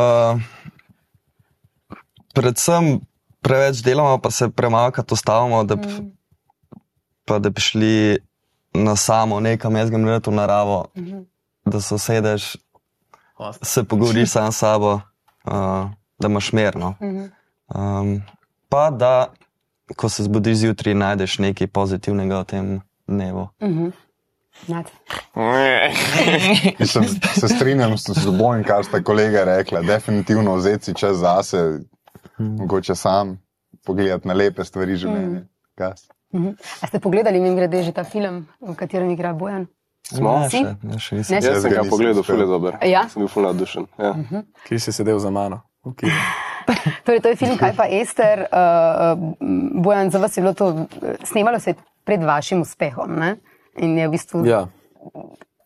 predvsem 2.32 3.00
preveč 3.40 3.80
delamo, 3.80 4.18
pa 4.18 4.30
se 4.30 4.50
premalkrat 4.50 5.08
ustavimo, 5.08 5.64
da, 5.64 5.76
bi- 5.76 6.12
pa 7.24 7.38
da 7.38 7.48
bi 7.48 7.60
šli 7.60 8.18
na 8.74 8.96
samo 8.96 9.40
nekam, 9.40 9.76
jaz 9.76 9.90
grem 9.90 10.20
v 10.26 10.30
naravo, 10.30 10.86
da 11.64 11.80
se 11.80 11.94
usedeš, 11.94 12.56
se 13.62 13.84
pogovoriš 13.84 14.30
sam 14.30 14.52
s 14.52 14.56
sabo, 14.58 14.92
uh, 15.44 15.90
da 16.18 16.28
imaš 16.28 16.52
merno. 16.52 16.94
Um, 17.74 18.22
pa 18.68 18.90
da, 18.90 19.32
ko 19.96 20.08
se 20.08 20.22
zbudiš 20.22 20.56
zjutraj, 20.56 20.94
najdeš 20.94 21.38
nekaj 21.38 21.66
pozitivnega 21.66 22.40
v 22.40 22.44
tem 22.44 22.80
dnevu. 23.06 23.48
Nad. 24.68 24.86
Mislim, 26.78 27.04
se 27.40 27.48
strinjam 27.48 27.98
s 27.98 28.08
s 28.08 28.24
toboj, 28.24 28.64
kar 28.64 28.84
sta 28.84 29.02
kolega 29.02 29.44
rekla. 29.44 29.82
Definitivno 29.82 30.54
vzeti 30.54 30.84
si 30.84 30.94
čas 30.94 31.16
zase, 31.16 31.80
mogoče 32.38 32.94
sam 32.94 33.42
pogledati 33.84 34.28
na 34.28 34.34
lepe 34.34 34.64
stvari 34.64 34.96
življenja. 34.96 35.40
Kas? 35.74 36.08
Mhm. 36.32 36.56
A 36.82 36.86
ste 36.86 37.00
pogledali 37.00 37.40
mi 37.40 37.54
grede 37.56 37.82
že 37.82 37.92
ta 37.92 38.04
film, 38.04 38.46
v 38.60 38.74
katerem 38.74 39.10
igra 39.10 39.32
Bojan? 39.32 39.66
Smo? 40.02 40.48
Si? 40.50 40.58
še, 40.58 40.76
ne, 40.82 40.98
še 40.98 41.16
nisem. 41.16 41.38
Ne, 41.38 41.46
Jaz 41.46 41.62
sem 41.62 41.72
ga 41.72 41.84
pogledal, 41.86 42.24
ful 42.26 42.40
je 42.42 42.46
dober. 42.48 42.76
Ja? 42.84 43.06
Sem 43.08 43.22
bil 43.22 43.30
ful 43.30 43.46
navdušen. 43.46 43.86
Ja. 44.00 44.12
Ki 44.66 44.78
si 44.82 44.92
sedel 44.92 45.20
za 45.22 45.30
mano. 45.30 45.62
Okay. 45.86 46.10
Torej, 47.06 47.20
to 47.22 47.30
je 47.32 47.38
film 47.38 47.56
Kaj 47.58 47.74
pa 47.78 47.86
Ester. 47.90 48.46
Uh, 48.50 49.14
Bojan, 49.82 50.10
za 50.10 50.18
vas 50.22 50.36
je 50.36 50.42
bilo 50.42 50.54
to, 50.54 50.86
snemalo 51.26 51.58
se 51.60 51.74
je 51.74 51.80
pred 52.04 52.22
vašim 52.22 52.62
uspehom. 52.62 53.14
Ne? 53.18 53.36
In 53.78 53.98
je 53.98 54.08
v 54.08 54.12
bistvu 54.12 54.44
Ja. 54.46 54.66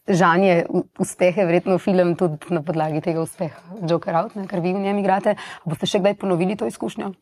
žanje 0.09 0.67
uspehe, 0.99 1.45
verjetno 1.45 1.79
film 1.79 2.15
tudi 2.17 2.39
na 2.55 2.63
podlagi 2.63 3.01
tega 3.01 3.21
uspeha. 3.25 3.61
Joker 3.89 4.15
out, 4.15 4.37
ne, 4.37 4.47
ker 4.47 4.61
vi 4.61 4.73
v 4.73 4.85
njem 4.85 5.01
igrate. 5.03 5.37
A 5.37 5.65
Boste 5.65 5.89
še 5.89 6.01
kdaj 6.01 6.15
ponovili 6.21 6.57
to 6.57 6.69
izkušnjo? 6.69 7.13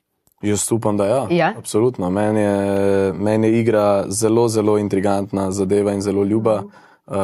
Jaz 0.44 0.72
upam, 0.72 0.96
da 0.96 1.06
ja. 1.06 1.26
Ja? 1.30 1.52
Absolutno. 1.58 2.10
Meni 2.10 2.40
je, 2.40 3.12
meni 3.12 3.48
je 3.48 3.60
igra 3.60 4.04
zelo, 4.08 4.48
zelo 4.48 4.78
intrigantna 4.78 5.50
zadeva 5.50 5.92
in 5.92 6.00
zelo 6.00 6.24
ljuba 6.24 6.62
uh, 6.62 7.16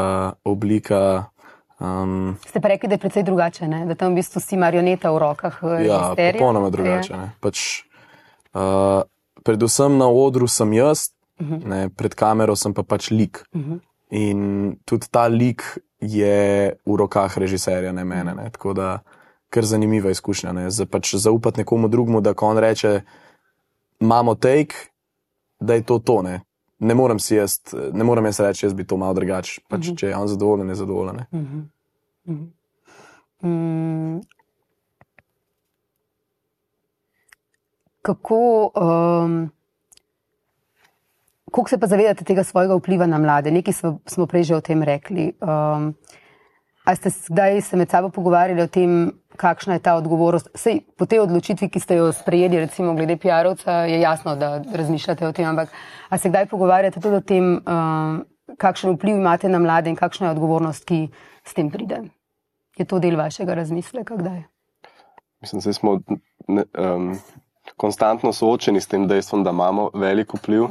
oblika. 0.44 1.24
Um, 1.80 2.36
Ste 2.46 2.60
pa 2.60 2.68
rekli, 2.68 2.88
da 2.88 2.94
je 2.94 2.98
precej 2.98 3.22
drugače, 3.22 3.68
ne? 3.68 3.84
da 3.86 3.94
tam 3.94 4.12
v 4.12 4.20
bistvu 4.20 4.40
si 4.40 4.56
marioneta 4.56 5.12
v 5.12 5.18
rokah. 5.18 5.60
eh, 5.62 5.86
ja, 5.86 6.00
popolnoma 6.32 6.70
drugače. 6.70 7.12
Ja. 7.12 7.28
Pač, 7.40 7.84
uh, 8.54 9.02
predvsem 9.44 9.98
na 9.98 10.08
odru 10.08 10.48
sem 10.48 10.72
jaz, 10.72 11.10
ne, 11.40 11.88
pred 11.96 12.14
kamero 12.14 12.56
sem 12.56 12.74
pa 12.76 12.82
pač 12.82 13.10
lik. 13.10 13.44
In 14.10 14.76
tudi 14.84 15.08
ta 15.10 15.28
lik 15.28 15.62
je 16.00 16.72
v 16.84 16.96
rokah 16.96 17.38
režiserja, 17.38 17.92
ne 17.92 18.04
mene. 18.04 18.34
Ne. 18.34 18.50
Tako 18.50 18.72
da 18.72 18.88
kar 19.50 19.64
zanimiva 19.64 20.10
izkušnja. 20.10 20.52
Ne. 20.52 20.70
Za, 20.70 20.86
pač 20.86 21.14
zaupati 21.14 21.60
nekomu 21.60 21.88
drugemu, 21.88 22.20
da 22.20 22.34
ko 22.34 22.46
on 22.46 22.58
reče, 22.58 23.00
imamo 24.00 24.34
take, 24.34 24.74
da 25.60 25.74
je 25.74 25.82
to 25.82 25.98
to. 25.98 26.22
Ne. 26.22 26.40
Morem 26.78 27.18
si 27.18 27.36
jaz, 27.36 27.58
ne 27.92 28.04
morem 28.04 28.24
jaz 28.24 28.40
reči, 28.40 28.66
jaz 28.66 28.74
bi 28.74 28.86
to 28.86 28.96
malo 28.96 29.14
drugače. 29.14 29.60
Pač, 29.68 29.88
uh 29.88 29.92
-huh. 29.92 29.98
Če 29.98 30.06
je 30.06 30.16
on 30.16 30.28
zadovoljen, 30.28 30.68
je 30.68 30.74
zadovoljen. 30.74 31.16
ne. 31.16 31.26
Mm. 33.42 34.20
Kako, 38.02 38.70
um, 38.74 39.50
kako 41.44 41.68
se 41.68 41.78
pa 41.78 41.86
zavedate 41.86 42.24
tega 42.24 42.44
svojega 42.44 42.74
vpliva 42.74 43.06
na 43.06 43.18
mlade? 43.18 43.50
Nekaj 43.50 43.74
smo, 43.74 43.98
smo 44.06 44.26
prej 44.26 44.42
že 44.42 44.56
o 44.56 44.60
tem 44.60 44.82
rekli. 44.82 45.32
Um, 45.40 45.94
a 46.84 46.94
ste 46.96 47.10
se 47.10 47.32
kdaj 47.32 47.60
se 47.60 47.76
med 47.76 47.90
sabo 47.90 48.08
pogovarjali 48.08 48.62
o 48.62 48.66
tem, 48.66 49.12
kakšna 49.36 49.76
je 49.76 49.84
ta 49.84 49.94
odgovornost? 49.94 50.48
Sej, 50.54 50.80
po 50.96 51.06
tej 51.06 51.24
odločitvi, 51.24 51.68
ki 51.68 51.80
ste 51.80 52.00
jo 52.00 52.12
sprejeli, 52.12 52.60
recimo 52.60 52.94
glede 52.94 53.16
PR-ovca, 53.16 53.84
je 53.88 54.00
jasno, 54.00 54.36
da 54.36 54.62
razmišljate 54.74 55.26
o 55.26 55.32
tem, 55.32 55.48
ampak 55.48 55.68
a 56.08 56.18
se 56.18 56.28
kdaj 56.28 56.46
pogovarjate 56.46 57.00
tudi 57.00 57.16
o 57.16 57.20
tem, 57.20 57.60
um, 57.60 58.22
kakšen 58.58 58.96
vpliv 58.96 59.20
imate 59.20 59.48
na 59.48 59.58
mlade 59.58 59.90
in 59.90 59.96
kakšna 59.96 60.26
je 60.30 60.36
odgovornost, 60.36 60.84
ki 60.84 61.08
s 61.44 61.54
tem 61.54 61.70
pride? 61.70 62.02
Je 62.78 62.84
to 62.84 62.98
del 62.98 63.16
vašega 63.16 63.54
razmisleka, 63.54 64.16
kdaj? 64.16 64.42
Mislim, 65.40 65.62
da 65.64 65.72
smo 65.72 66.00
ne, 66.48 66.64
um, 66.78 67.12
konstantno 67.76 68.32
soočeni 68.32 68.80
s 68.80 68.88
tem 68.88 69.06
dejstvom, 69.08 69.44
da 69.44 69.50
imamo 69.50 69.90
velik 69.94 70.34
vpliv. 70.34 70.68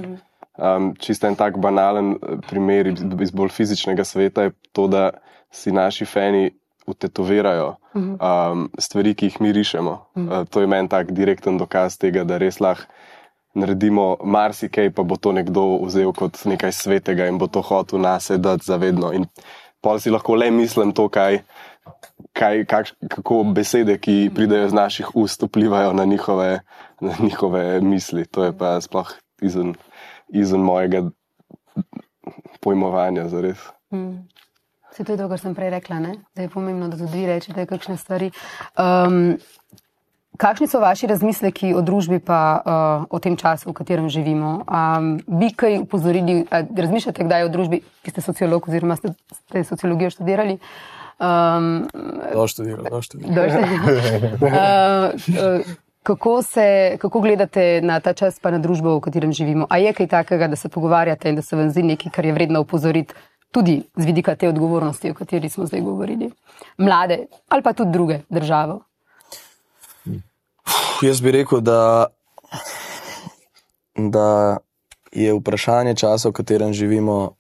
Um, 0.60 0.95
čisto 0.99 1.28
en 1.28 1.36
tak 1.39 1.57
banalen 1.57 2.12
eh, 2.12 2.38
primer 2.49 2.88
iz, 2.88 3.03
iz 3.22 3.32
bolj 3.32 3.49
fizičnega 3.55 4.03
sveta 4.03 4.49
je 4.49 4.51
to, 4.76 4.88
da 4.88 5.10
si 5.52 5.72
naši 5.72 6.06
fani 6.06 6.50
utetovirajo 6.89 7.76
um, 7.93 8.70
stvari, 8.80 9.14
ki 9.16 9.30
jih 9.30 9.41
mi 9.41 9.52
rišemo. 9.54 9.93
Uh, 10.16 10.43
to 10.50 10.62
je 10.62 10.68
meni 10.68 10.89
tak 10.89 11.12
direkten 11.12 11.58
dokaz 11.58 11.97
tega, 12.02 12.24
da 12.24 12.38
res 12.41 12.60
lahko 12.60 12.89
naredimo 13.54 14.18
marsikaj, 14.24 14.91
pa 14.93 15.04
bo 15.04 15.18
to 15.18 15.34
nekdo 15.34 15.80
vzel 15.86 16.14
kot 16.14 16.38
nekaj 16.45 16.72
svetega 16.72 17.28
in 17.28 17.38
bo 17.41 17.47
to 17.47 17.62
hotel 17.66 18.00
nas 18.00 18.30
dati 18.32 18.66
zavedno. 18.66 19.12
In 19.14 19.26
pa 19.82 19.97
si 20.00 20.14
lahko 20.14 20.36
le 20.36 20.52
mislim 20.52 20.93
to, 20.93 21.08
kaj, 21.10 21.41
kaj, 22.34 22.66
kak, 22.70 22.93
kako 23.10 23.43
besede, 23.56 23.97
ki 23.97 24.30
pridejo 24.36 24.70
iz 24.70 24.74
naših 24.74 25.16
ust, 25.16 25.43
vplivajo 25.43 25.93
na 25.93 26.06
njihove, 26.06 26.60
na 27.02 27.14
njihove 27.20 27.82
misli. 27.82 28.26
To 28.26 28.43
je 28.43 28.58
pa 28.58 28.78
sploh 28.82 29.12
izven, 29.41 29.76
izven 30.30 30.62
mojega 30.62 31.10
pojmovanja, 32.62 33.28
zares. 33.28 33.58
Mm. 33.91 34.28
Se 35.00 35.06
to 35.06 35.14
je 35.16 35.18
to, 35.18 35.30
kar 35.32 35.39
sem 35.39 35.54
prej 35.56 35.70
rekla, 35.72 35.97
ne? 36.04 36.14
da 36.36 36.43
je 36.43 36.50
pomembno, 36.52 36.89
da 36.91 36.97
tudi 37.00 37.22
vi 37.22 37.28
rečete 37.28 37.64
kakšne 37.66 37.95
stvari. 37.95 38.34
Um, 38.76 39.38
kakšni 40.36 40.68
so 40.68 40.82
vaši 40.84 41.08
razmisleki 41.08 41.70
o 41.72 41.80
družbi 41.80 42.20
pa 42.20 42.39
uh, 42.60 43.06
o 43.08 43.20
tem 43.24 43.38
času, 43.39 43.70
v 43.72 43.78
katerem 43.80 44.10
živimo? 44.12 44.66
Um, 44.68 45.08
bi 45.24 45.54
kaj 45.56 45.80
upozorili, 45.86 46.41
razmišljate 46.52 47.30
kdaj 47.30 47.47
o 47.47 47.54
družbi, 47.54 47.80
ki 48.04 48.12
ste 48.12 48.26
sociolog 48.28 48.68
oziroma 48.68 49.00
ste, 49.00 49.14
ste 49.39 49.64
sociologijo 49.72 50.12
študirali? 50.18 50.60
Um, 51.16 51.88
Doštudiral, 52.36 52.91
doštudiral. 52.91 53.39
Doštudiral. 53.39 54.36
uh, 54.52 55.64
uh, 55.64 55.78
Kako, 56.04 56.41
se, 56.43 56.97
kako 57.00 57.20
gledate 57.20 57.82
na 57.84 58.00
ta 58.00 58.12
čas, 58.14 58.39
pa 58.39 58.52
na 58.52 58.60
družbo, 58.60 58.97
v 58.97 59.08
katerem 59.08 59.32
živimo? 59.36 59.68
A 59.70 59.80
je 59.80 59.91
kaj 59.93 60.08
takega, 60.12 60.47
da 60.52 60.60
se 60.60 60.68
pogovarjate 60.72 61.30
in 61.30 61.36
da 61.39 61.41
se 61.41 61.56
vam 61.56 61.72
zdi 61.72 61.84
nekaj, 61.84 62.12
kar 62.12 62.26
je 62.26 62.34
vredno 62.34 62.62
upozoriti, 62.64 63.14
tudi 63.52 63.84
z 63.95 64.06
vidika 64.06 64.36
te 64.36 64.50
odgovornosti, 64.50 65.12
o 65.12 65.14
kateri 65.14 65.50
smo 65.50 65.66
zdaj 65.66 65.82
govorili? 65.82 66.32
Mlade 66.78 67.26
ali 67.47 67.64
pa 67.64 67.74
tudi 67.74 67.91
druge 67.91 68.20
države? 68.30 68.80
Jaz 71.02 71.22
bi 71.22 71.32
rekel, 71.32 71.62
da, 71.62 72.08
da 73.95 74.58
je 75.12 75.34
vprašanje 75.34 75.95
časa, 75.95 76.30
v 76.30 76.34
katerem 76.34 76.74
živimo, 76.74 77.36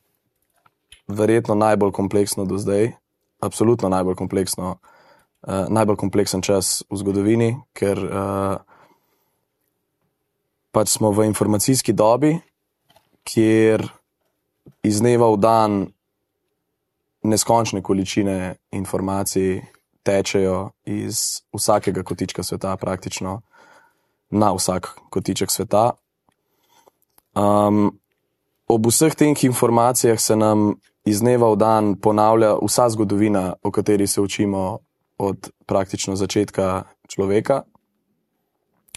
verjetno 1.07 1.55
najbolj 1.55 1.91
kompleksno 1.91 2.45
do 2.45 2.57
zdaj, 2.57 2.91
absolutno 3.39 3.89
najbolj 3.89 4.15
kompleksno 4.15 4.77
uh, 5.41 5.67
najbolj 5.69 5.95
kompleksen 5.95 6.41
čas 6.41 6.83
v 6.89 6.99
zgodovini, 6.99 7.49
ker 7.73 7.97
uh, 7.99 8.55
pač 10.71 10.95
smo 10.97 11.11
v 11.11 11.27
informacijski 11.29 11.93
dobi, 11.93 12.37
kjer 13.23 13.85
iz 14.83 14.99
dneva 15.01 15.29
v 15.33 15.37
dan 15.39 15.71
neskončne 17.23 17.81
količine 17.81 18.55
informacij 18.71 19.61
tečejo 20.03 20.69
iz 20.85 21.41
vsakega 21.53 22.03
kotička 22.03 22.43
sveta, 22.43 22.77
praktično 22.77 23.41
na 24.29 24.53
vsak 24.53 24.97
kotiček 25.09 25.51
sveta. 25.51 25.91
Um, 27.35 27.99
ob 28.67 28.85
vseh 28.85 29.15
teh 29.15 29.43
informacijah 29.43 30.19
se 30.19 30.35
nam 30.35 30.75
iz 31.05 31.21
dneva 31.21 31.51
v 31.53 31.57
dan 31.57 31.95
ponavlja 31.95 32.55
vsa 32.61 32.89
zgodovina, 32.89 33.53
o 33.63 33.71
kateri 33.71 34.07
se 34.07 34.21
učimo 34.21 34.79
od 35.17 35.49
praktično 35.65 36.15
začetka 36.15 36.83
človeka, 37.07 37.63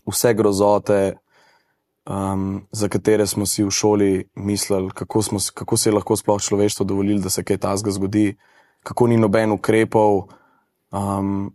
vse 0.07 0.35
grozote, 0.35 1.17
um, 2.07 2.67
za 2.73 2.89
katere 2.89 3.27
smo 3.27 3.47
si 3.47 3.65
v 3.65 3.71
šoli 3.71 4.29
mislili, 4.35 4.91
kako, 4.91 5.23
smo, 5.23 5.39
kako 5.55 5.77
se 5.77 5.91
je 5.91 5.95
lahko 5.95 6.17
sploh 6.17 6.41
človeštvo 6.41 6.87
dovolilo, 6.87 7.21
da 7.21 7.31
se 7.31 7.45
kaj 7.45 7.57
tasga 7.57 7.91
zgodi, 7.91 8.37
kako 8.83 9.07
ni 9.07 9.17
noben 9.17 9.53
ukrepov. 9.53 10.29
Um, 10.91 11.53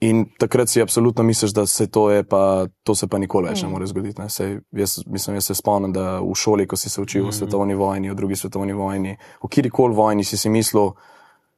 in 0.00 0.26
takrat 0.38 0.68
si 0.68 0.82
absolutno 0.82 1.24
misliš, 1.24 1.52
da 1.52 1.66
se 1.66 1.86
to, 1.86 2.08
pa, 2.28 2.66
to 2.82 2.94
se 2.94 3.06
pa 3.06 3.18
nikoli 3.18 3.48
več 3.48 3.62
ne 3.62 3.68
more 3.68 3.86
zgoditi. 3.86 4.20
Ne. 4.20 4.28
Sej, 4.28 4.58
jaz, 4.72 4.98
mislim, 5.06 5.36
jaz 5.36 5.50
se 5.50 5.54
spomnim, 5.54 5.92
da 5.92 6.20
v 6.20 6.34
šoli, 6.34 6.66
ko 6.66 6.76
si 6.76 6.90
se 6.90 7.00
učil 7.00 7.22
mm 7.22 7.26
-hmm. 7.26 7.28
o 7.28 7.32
svetovni 7.32 7.74
vojni, 7.74 8.10
o 8.10 8.14
drugi 8.14 8.36
svetovni 8.36 8.72
vojni, 8.72 9.16
o 9.40 9.48
kjerkoli 9.48 9.94
vojni 9.94 10.24
si 10.24 10.36
si 10.36 10.48
mislil, 10.48 10.90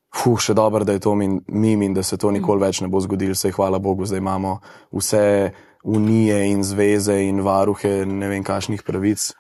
Fuh, 0.09 0.41
še 0.41 0.55
dobro, 0.55 0.85
da 0.85 0.93
je 0.93 1.03
to 1.05 1.15
min, 1.15 1.41
mim 1.49 1.83
in 1.83 1.95
da 1.95 2.03
se 2.03 2.17
to 2.17 2.31
nikoli 2.31 2.61
več 2.61 2.81
ne 2.81 2.89
bo 2.89 3.01
zgodilo. 3.01 3.35
Sej 3.35 3.53
hvala 3.53 3.79
Bogu, 3.79 4.07
zdaj 4.09 4.19
imamo 4.19 4.61
vse 4.93 5.53
unije 5.89 6.37
in 6.51 6.63
zveze 6.65 7.17
in 7.25 7.41
varuhe 7.41 8.05
ne 8.07 8.29
vem 8.29 8.45
kakšnih 8.45 8.83
pravic. 8.85 9.31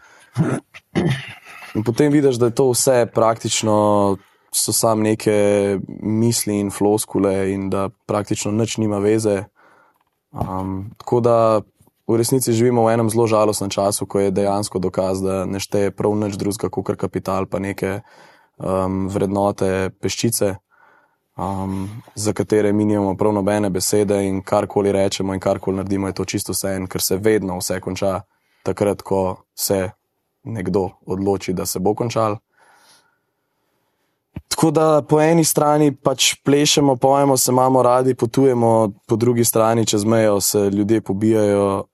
In 1.77 1.85
potem 1.85 2.13
vidiš, 2.13 2.41
da 2.41 2.49
je 2.49 2.57
to 2.57 2.71
vse 2.73 3.07
praktično 3.15 4.17
so 4.53 4.73
samo 4.73 5.05
neke 5.05 5.79
misli 6.01 6.57
in 6.61 6.71
floskule 6.71 7.53
in 7.53 7.69
da 7.71 7.89
praktično 8.07 8.53
nič 8.53 8.79
nima 8.81 8.99
veze. 8.99 9.45
Um, 10.33 10.91
tako 10.97 11.21
da 11.21 11.37
v 12.09 12.17
resnici 12.17 12.53
živimo 12.53 12.87
v 12.87 12.95
enem 12.97 13.11
zelo 13.13 13.27
žalostnem 13.29 13.71
času, 13.71 14.07
ko 14.07 14.21
je 14.21 14.33
dejansko 14.33 14.81
dokaz, 14.81 15.21
da 15.21 15.45
ne 15.45 15.61
šteje 15.61 15.93
prav 15.93 16.17
nič 16.17 16.41
drugega 16.41 16.73
kot 16.73 16.97
kapital, 16.97 17.47
pa 17.47 17.61
neke 17.61 18.01
um, 18.57 19.09
vrednote 19.13 19.91
peščice, 20.01 20.57
um, 21.39 21.89
za 22.15 22.33
katere 22.33 22.73
mi 22.73 22.85
nimamo 22.85 23.17
prav 23.17 23.33
nobene 23.33 23.71
besede 23.71 24.27
in 24.27 24.43
karkoli 24.43 24.93
rečemo 24.93 25.35
in 25.35 25.41
karkoli 25.41 25.77
naredimo, 25.77 26.07
je 26.07 26.13
to 26.13 26.25
čisto 26.25 26.53
vse 26.53 26.75
en, 26.77 26.87
ker 26.87 27.03
se 27.03 27.17
vedno 27.17 27.59
vse 27.59 27.81
konča 27.81 28.21
takrat, 28.63 29.03
ko 29.03 29.37
se 29.55 29.91
nekdo 30.45 30.91
odloči, 31.07 31.53
da 31.53 31.67
se 31.67 31.79
bo 31.79 31.95
končal. 31.95 32.37
Tako 34.49 34.71
da 34.71 35.03
po 35.09 35.21
eni 35.21 35.45
strani 35.45 35.93
pač 35.95 36.35
plešemo, 36.45 36.97
pojemo 36.97 37.37
se, 37.37 37.53
imamo 37.53 37.83
radi, 37.83 38.15
potujemo, 38.15 38.93
po 39.07 39.17
drugi 39.17 39.45
strani 39.45 39.87
čez 39.87 40.05
mejo 40.05 40.41
se 40.41 40.71
ljudje 40.71 41.01
pobijajo, 41.01 41.85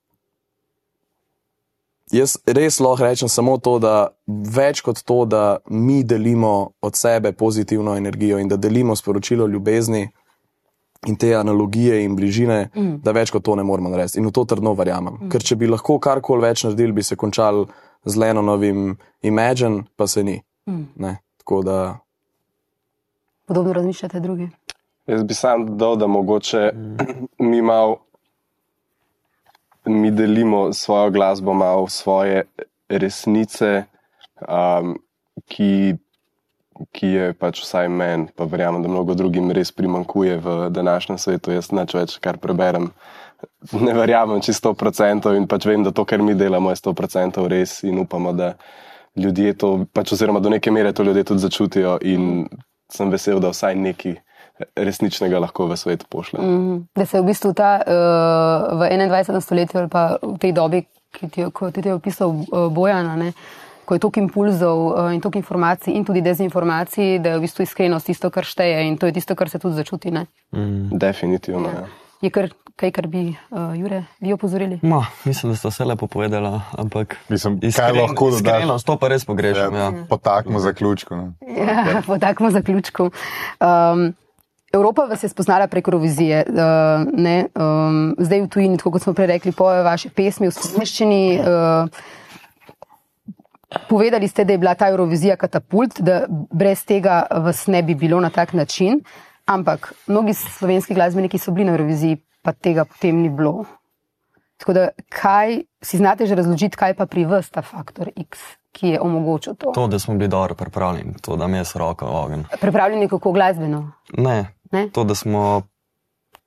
Jaz 2.15 2.37
res 2.47 2.79
lahko 2.81 3.05
rečem 3.05 3.29
samo 3.29 3.57
to, 3.59 3.79
da 3.83 3.95
več 4.27 4.85
kot 4.87 5.01
to, 5.03 5.25
da 5.27 5.59
mi 5.71 6.03
delimo 6.05 6.71
od 6.81 6.97
sebe 6.97 7.33
pozitivno 7.33 7.97
energijo 7.97 8.39
in 8.39 8.49
da 8.49 8.57
delimo 8.57 8.97
sporočilo 8.97 9.47
ljubezni 9.47 10.07
in 11.07 11.17
te 11.17 11.35
analogije 11.35 12.05
in 12.05 12.15
bližine, 12.17 12.69
mm. 12.75 13.01
da 13.05 13.13
več 13.13 13.33
kot 13.35 13.45
to 13.45 13.57
ne 13.57 13.65
moremo 13.67 13.91
narediti. 13.93 14.21
In 14.21 14.29
v 14.29 14.33
to 14.33 14.45
trdno 14.49 14.73
verjamem. 14.79 15.19
Mm. 15.21 15.33
Ker 15.33 15.43
če 15.43 15.59
bi 15.61 15.69
lahko 15.69 15.99
karkoli 15.99 16.47
več 16.47 16.65
naredili, 16.65 16.95
bi 16.97 17.03
se 17.03 17.19
končal 17.21 17.67
z 18.05 18.21
Leno 18.21 18.43
novim 18.43 18.95
Imagine, 19.23 19.85
pa 19.97 20.07
se 20.07 20.25
ni. 20.25 20.39
Mm. 20.71 21.17
Podobno 23.47 23.73
razmišljate 23.73 24.21
drugi. 24.21 24.49
Jaz 25.07 25.25
bi 25.25 25.35
sam 25.35 25.67
dodal, 25.67 25.97
da 25.97 26.07
mogoče 26.07 26.71
mm. 26.75 27.27
mi 27.51 27.63
malo 27.63 27.99
mi 29.87 30.11
delimo 30.11 30.73
svojo 30.73 31.11
glasbo, 31.11 31.55
malo 31.55 31.89
svoje 31.89 32.45
resnice, 32.89 33.85
um, 34.49 34.95
ki, 35.49 35.97
ki 36.93 37.07
je 37.07 37.33
pač 37.39 37.61
vsaj 37.65 37.89
meni, 37.89 38.29
pa 38.37 38.47
verjamem, 38.49 38.83
da 38.83 38.89
mnogo 38.89 39.15
drugim 39.15 39.51
res 39.55 39.73
primankuje 39.73 40.39
v 40.39 40.57
današnjem 40.71 41.19
svetu. 41.19 41.53
Jaz 41.55 41.71
neč 41.73 41.95
več, 41.95 42.17
kar 42.23 42.39
preberem, 42.41 42.91
ne 43.73 43.95
verjamem 43.95 44.41
čisto 44.45 44.75
100% 44.75 45.35
in 45.37 45.49
pač 45.51 45.67
vem, 45.69 45.85
da 45.85 45.93
to, 45.93 46.05
kar 46.05 46.23
mi 46.23 46.35
delamo, 46.35 46.73
je 46.73 46.81
100% 46.83 47.47
res 47.51 47.83
in 47.85 47.99
upamo, 48.03 48.33
da 48.33 48.55
ljudje 49.17 49.55
to, 49.59 49.73
pač 49.93 50.13
oziroma 50.17 50.41
do 50.41 50.51
neke 50.51 50.71
mere 50.75 50.93
to 50.93 51.03
ljudje 51.03 51.25
tudi 51.25 51.45
začutijo 51.45 51.99
in 52.03 52.49
sem 52.93 53.11
vesel, 53.11 53.41
da 53.41 53.53
vsaj 53.55 53.77
neki 53.79 54.17
resničnega 54.77 55.39
lahko 55.39 55.67
v 55.67 55.77
svet 55.77 56.05
pošlje. 56.09 56.41
Mm 56.41 56.47
-hmm. 56.47 56.85
Da 56.95 57.07
se 57.07 57.21
v 57.21 57.25
bistvu 57.25 57.53
ta 57.53 57.81
uh, 57.87 58.79
v 58.79 58.83
21. 58.91 59.41
stoletju 59.41 59.81
ali 59.81 59.89
pa 59.89 60.17
v 60.23 60.39
tej 60.39 60.53
dobi, 60.53 60.85
ki 61.13 61.29
ti, 61.29 61.45
ti 61.73 61.89
je 61.89 61.95
opisal 61.95 62.31
uh, 62.31 62.73
Bojana, 62.73 63.17
ne, 63.17 63.33
ko 63.85 63.95
je 63.95 64.01
toliko 64.01 64.21
impulzov 64.21 64.87
uh, 64.87 65.15
in 65.15 65.21
toliko 65.21 65.39
informacij 65.39 65.95
in 65.95 66.05
tudi 66.05 66.21
dezinformacij, 66.21 67.19
da 67.19 67.29
je 67.29 67.39
v 67.39 67.41
bistvu 67.41 67.63
iskrenost 67.63 68.07
tisto, 68.07 68.31
kar 68.31 68.45
šteje 68.45 68.87
in 68.89 68.97
to 68.97 69.07
je 69.07 69.13
tisto, 69.13 69.35
kar 69.35 69.49
se 69.49 69.59
tudi 69.59 69.75
začuti. 69.75 70.11
Mm. 70.11 70.99
Definitivno. 70.99 71.69
Ja. 71.69 71.75
Ja. 71.75 71.87
Je 72.21 72.31
kar 72.31 72.49
kaj, 72.77 72.91
kar 72.91 73.07
bi, 73.07 73.37
uh, 73.51 73.75
Jure, 73.79 74.05
vi 74.21 74.33
opozorili? 74.33 74.79
Ma, 74.83 75.07
mislim, 75.25 75.53
da 75.53 75.57
ste 75.57 75.69
vse 75.69 75.85
lepo 75.85 76.07
povedali, 76.07 76.61
ampak 76.79 77.17
mislim, 77.29 77.59
iskren, 77.63 77.93
kaj 77.93 78.01
lahko 78.01 78.31
dodati? 78.31 78.59
Iskreno, 78.59 78.79
to 78.79 78.97
pa 78.99 79.09
res 79.09 79.25
pogrešam. 79.25 79.75
Ja, 79.75 79.83
ja. 79.83 80.05
Potakmo 80.09 80.59
zaključku. 80.59 81.17
No. 81.17 81.33
Ja, 81.59 82.03
potakmo 82.07 82.51
zaključku. 82.51 83.11
Um, 83.61 84.15
Evropa 84.75 85.05
vas 85.07 85.23
je 85.23 85.29
spoznala 85.29 85.67
preko 85.71 85.91
Eurovizije, 85.91 86.45
uh, 86.49 86.55
um, 87.55 88.15
zdaj 88.19 88.41
v 88.43 88.49
tujini, 88.49 88.79
kot 88.79 89.03
smo 89.03 89.15
prej 89.15 89.27
rekli, 89.37 89.53
poje 89.53 89.83
vaše 89.87 90.11
pesmi 90.11 90.51
v 90.51 90.55
slovenščini. 90.57 91.21
Uh, 91.39 91.89
povedali 93.89 94.29
ste, 94.29 94.45
da 94.45 94.53
je 94.53 94.59
bila 94.59 94.75
ta 94.75 94.89
Eurovizija 94.91 95.37
katapult, 95.37 96.01
da 96.01 96.25
brez 96.29 96.85
tega 96.85 97.23
vas 97.31 97.67
ne 97.67 97.83
bi 97.83 97.95
bilo 97.95 98.21
na 98.21 98.31
tak 98.31 98.53
način, 98.53 99.01
ampak 99.47 99.93
mnogi 100.07 100.35
slovenski 100.35 100.95
glasbeniki 100.95 101.39
so 101.39 101.55
bili 101.55 101.71
na 101.71 101.73
Euroviziji, 101.77 102.19
pa 102.43 102.53
tega 102.53 102.85
potem 102.85 103.23
ni 103.23 103.31
bilo. 103.31 103.65
Tako 104.59 104.73
da, 104.73 104.89
kaj 105.09 105.63
si 105.83 105.99
znate 105.99 106.27
že 106.27 106.35
razložiti, 106.35 106.77
kaj 106.77 106.95
pa 106.95 107.07
pri 107.07 107.25
vas 107.25 107.51
ta 107.51 107.63
faktor 107.63 108.11
X? 108.17 108.39
Ki 108.75 108.89
je 108.89 109.01
omogočil 109.01 109.55
to. 109.55 109.71
To, 109.71 109.87
da 109.87 109.99
smo 109.99 110.15
bili 110.15 110.29
dobro 110.29 110.55
pripravljeni, 110.55 111.15
to, 111.23 111.37
da 111.37 111.47
mi 111.47 111.57
je 111.57 111.65
s 111.65 111.77
roko 111.77 112.07
ogen. 112.07 112.45
Pripravljeni 112.61 113.09
kako 113.09 113.33
glasbeno? 113.33 113.93
Ne, 114.19 114.54
Ne? 114.73 114.89
To, 114.93 115.05
da 115.05 115.15
smo 115.15 115.63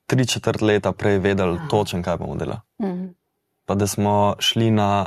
tri 0.06 0.26
četrt 0.26 0.60
leta 0.60 0.92
prej 0.92 1.18
vedeli 1.18 1.58
točno, 1.70 2.02
kaj 2.02 2.16
bomo 2.16 2.34
delali. 2.34 2.60
Mm. 2.82 3.14
Pa 3.66 3.74
da 3.74 3.86
smo 3.86 4.34
šli 4.38 4.70
na 4.70 5.06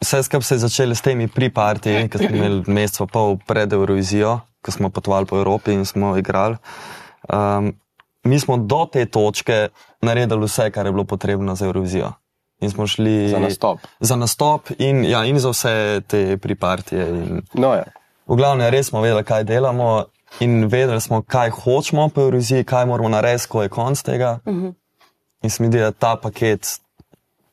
vse 0.00 0.22
skupaj 0.22 0.42
se 0.42 0.54
je 0.54 0.58
začelo 0.58 0.94
s 0.94 1.00
temi 1.00 1.28
priparti, 1.28 2.08
ki 2.10 2.18
smo 2.18 2.36
imeli 2.36 2.64
mesec 2.66 2.98
pa 2.98 3.06
pol 3.06 3.38
pred 3.46 3.72
Eurovizijo, 3.72 4.40
ko 4.62 4.70
smo 4.70 4.90
potovali 4.90 5.26
po 5.26 5.38
Evropi 5.38 5.72
in 5.72 5.84
smo 5.84 6.16
igrali. 6.16 6.56
Um, 7.32 7.72
mi 8.24 8.40
smo 8.40 8.56
do 8.56 8.86
te 8.92 9.06
točke 9.06 9.68
naredili 10.02 10.46
vse, 10.46 10.70
kar 10.70 10.86
je 10.86 10.92
bilo 10.92 11.04
potrebno 11.04 11.54
za 11.54 11.66
Eurovizijo. 11.66 12.12
In 12.60 12.70
smo 12.70 12.86
šli 12.86 13.28
Za 13.28 13.38
nastop. 13.38 13.78
Za 14.00 14.16
nastop 14.16 14.70
in, 14.78 15.04
ja, 15.04 15.24
in 15.24 15.38
za 15.38 15.50
vse 15.50 16.00
te 16.06 16.36
pripartije. 16.36 17.08
In, 17.08 17.42
No, 17.54 17.74
ja. 17.74 17.84
v 18.26 18.36
glavnem, 18.36 18.70
res 18.70 18.88
smo 18.88 19.00
vedeli, 19.00 19.24
kaj 19.24 19.44
delamo 19.44 20.04
in 20.40 20.66
vedeli 20.66 21.00
smo, 21.00 21.22
kaj 21.22 21.50
hočemo 21.50 22.08
po 22.08 22.20
Euroviziji, 22.20 22.64
kaj 22.64 22.86
moramo 22.86 23.08
narediti, 23.08 23.48
ko 23.48 23.62
je 23.62 23.68
konc 23.68 24.02
tega. 24.02 24.38
Uh 24.44 24.54
-huh. 24.54 24.74
In 25.42 25.50
se 25.50 25.62
mi 25.62 25.68
zdi, 25.68 25.78
da 25.78 25.90
ta 25.90 26.16
paket 26.16 26.66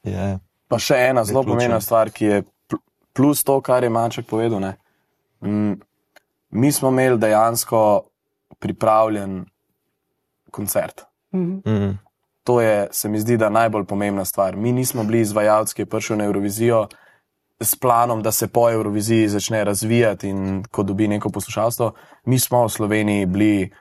je. 0.04 0.40
Pa 0.68 0.80
še 0.80 0.96
ena 1.00 1.24
zelo 1.24 1.44
pomembna 1.44 1.82
stvar, 1.82 2.10
ki 2.10 2.26
je 2.26 2.42
pl- 2.42 2.80
plus 3.14 3.44
to, 3.44 3.62
kar 3.62 3.84
je 3.84 3.90
Maček 3.90 4.26
povedal. 4.26 4.60
ne. 4.60 4.76
Mm, 5.42 5.74
Mi 6.50 6.72
smo 6.72 6.90
imeli 6.90 7.18
dejansko 7.18 8.02
pripravljen 8.60 9.46
koncert. 10.52 11.02
Mm, 11.32 11.98
To 12.44 12.62
je, 12.62 12.88
se 12.92 13.10
mi 13.10 13.20
zdi, 13.20 13.38
da 13.38 13.50
najbolj 13.50 13.86
pomembna 13.86 14.26
stvar. 14.26 14.56
Mi 14.56 14.72
nismo 14.72 15.04
bili 15.04 15.20
izvajalci, 15.20 15.76
ki 15.76 15.82
je 15.82 15.86
prišel 15.86 16.18
na 16.18 16.26
Eurovizijo 16.26 16.88
s 17.66 17.76
planom, 17.76 18.22
da 18.24 18.32
se 18.32 18.48
po 18.48 18.72
Euroviziji 18.72 19.28
začne 19.28 19.64
razvijati 19.64 20.30
in 20.30 20.64
ko 20.72 20.84
dobi 20.84 21.08
neko 21.08 21.30
poslušalstvo. 21.30 21.94
Mi 22.26 22.40
smo 22.40 22.66
v 22.66 22.70
Sloveniji 22.70 23.26
bili 23.26 23.72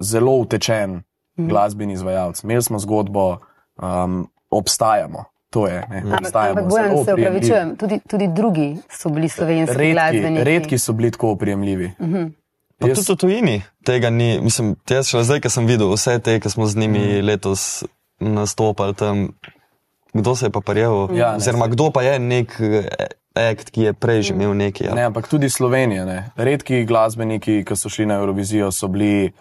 zelo 0.00 0.32
utečen 0.32 1.02
glasbeni 1.36 1.92
izvajalec. 1.92 2.42
Imeli 2.44 2.62
smo 2.62 2.78
zgodbo, 2.78 3.38
um, 3.82 4.28
obstajamo. 4.50 5.24
To 5.50 5.66
je, 5.66 5.86
ne, 5.90 5.98
Ampak, 5.98 6.20
obstajamo. 6.20 6.60
ampak 6.60 6.70
bojem 6.70 6.88
zelo 6.88 7.04
se 7.04 7.12
upravičujem, 7.12 7.76
tudi, 7.76 8.00
tudi 8.08 8.28
drugi 8.28 8.76
so 8.88 9.08
bili 9.08 9.28
slovenski 9.28 9.76
Redki, 9.76 9.92
glasbeniki. 9.92 10.44
redki 10.44 10.78
so 10.78 10.92
bili 10.92 11.10
tako 11.10 11.30
oprijemljivi. 11.30 11.92
Uh 11.98 12.08
-huh. 12.08 12.30
Pa 12.78 12.88
tudi 12.88 13.12
v 13.12 13.16
tujini 13.16 13.62
tega 13.84 14.10
ni, 14.10 14.40
mislim, 14.40 14.76
jaz 14.90 15.06
šele 15.06 15.24
zdaj, 15.24 15.40
ko 15.40 15.48
sem 15.48 15.66
videl 15.66 15.92
vse 15.92 16.18
te, 16.18 16.40
ki 16.40 16.50
smo 16.50 16.66
z 16.66 16.76
njimi 16.76 17.22
letos 17.22 17.84
nastopali 18.20 18.94
tam, 18.94 19.28
kdo 20.12 20.36
se 20.36 20.46
je 20.46 20.50
pa 20.50 20.60
prijel, 20.60 21.08
Ja, 21.16 21.30
ne, 21.30 21.36
oziroma 21.36 21.66
kdo 21.66 21.90
pa 21.90 22.02
je 22.02 22.18
nek 22.18 22.60
eh, 22.60 23.50
akt, 23.50 23.70
ki 23.70 23.82
je 23.88 23.92
prej 23.92 24.22
že 24.22 24.34
imel 24.34 24.54
neki. 24.54 24.84
Ja. 24.84 24.94
Ne, 24.94 25.08
ampak 25.08 25.28
tudi 25.28 25.50
Slovenija. 25.50 26.04
Ne. 26.04 26.30
Redki 26.36 26.84
glasbeniki, 26.84 27.64
ki 27.64 27.76
so 27.76 27.88
šli 27.88 28.06
na 28.06 28.20
Eurovizijo, 28.20 28.72
so 28.72 28.88
bili 28.88 29.32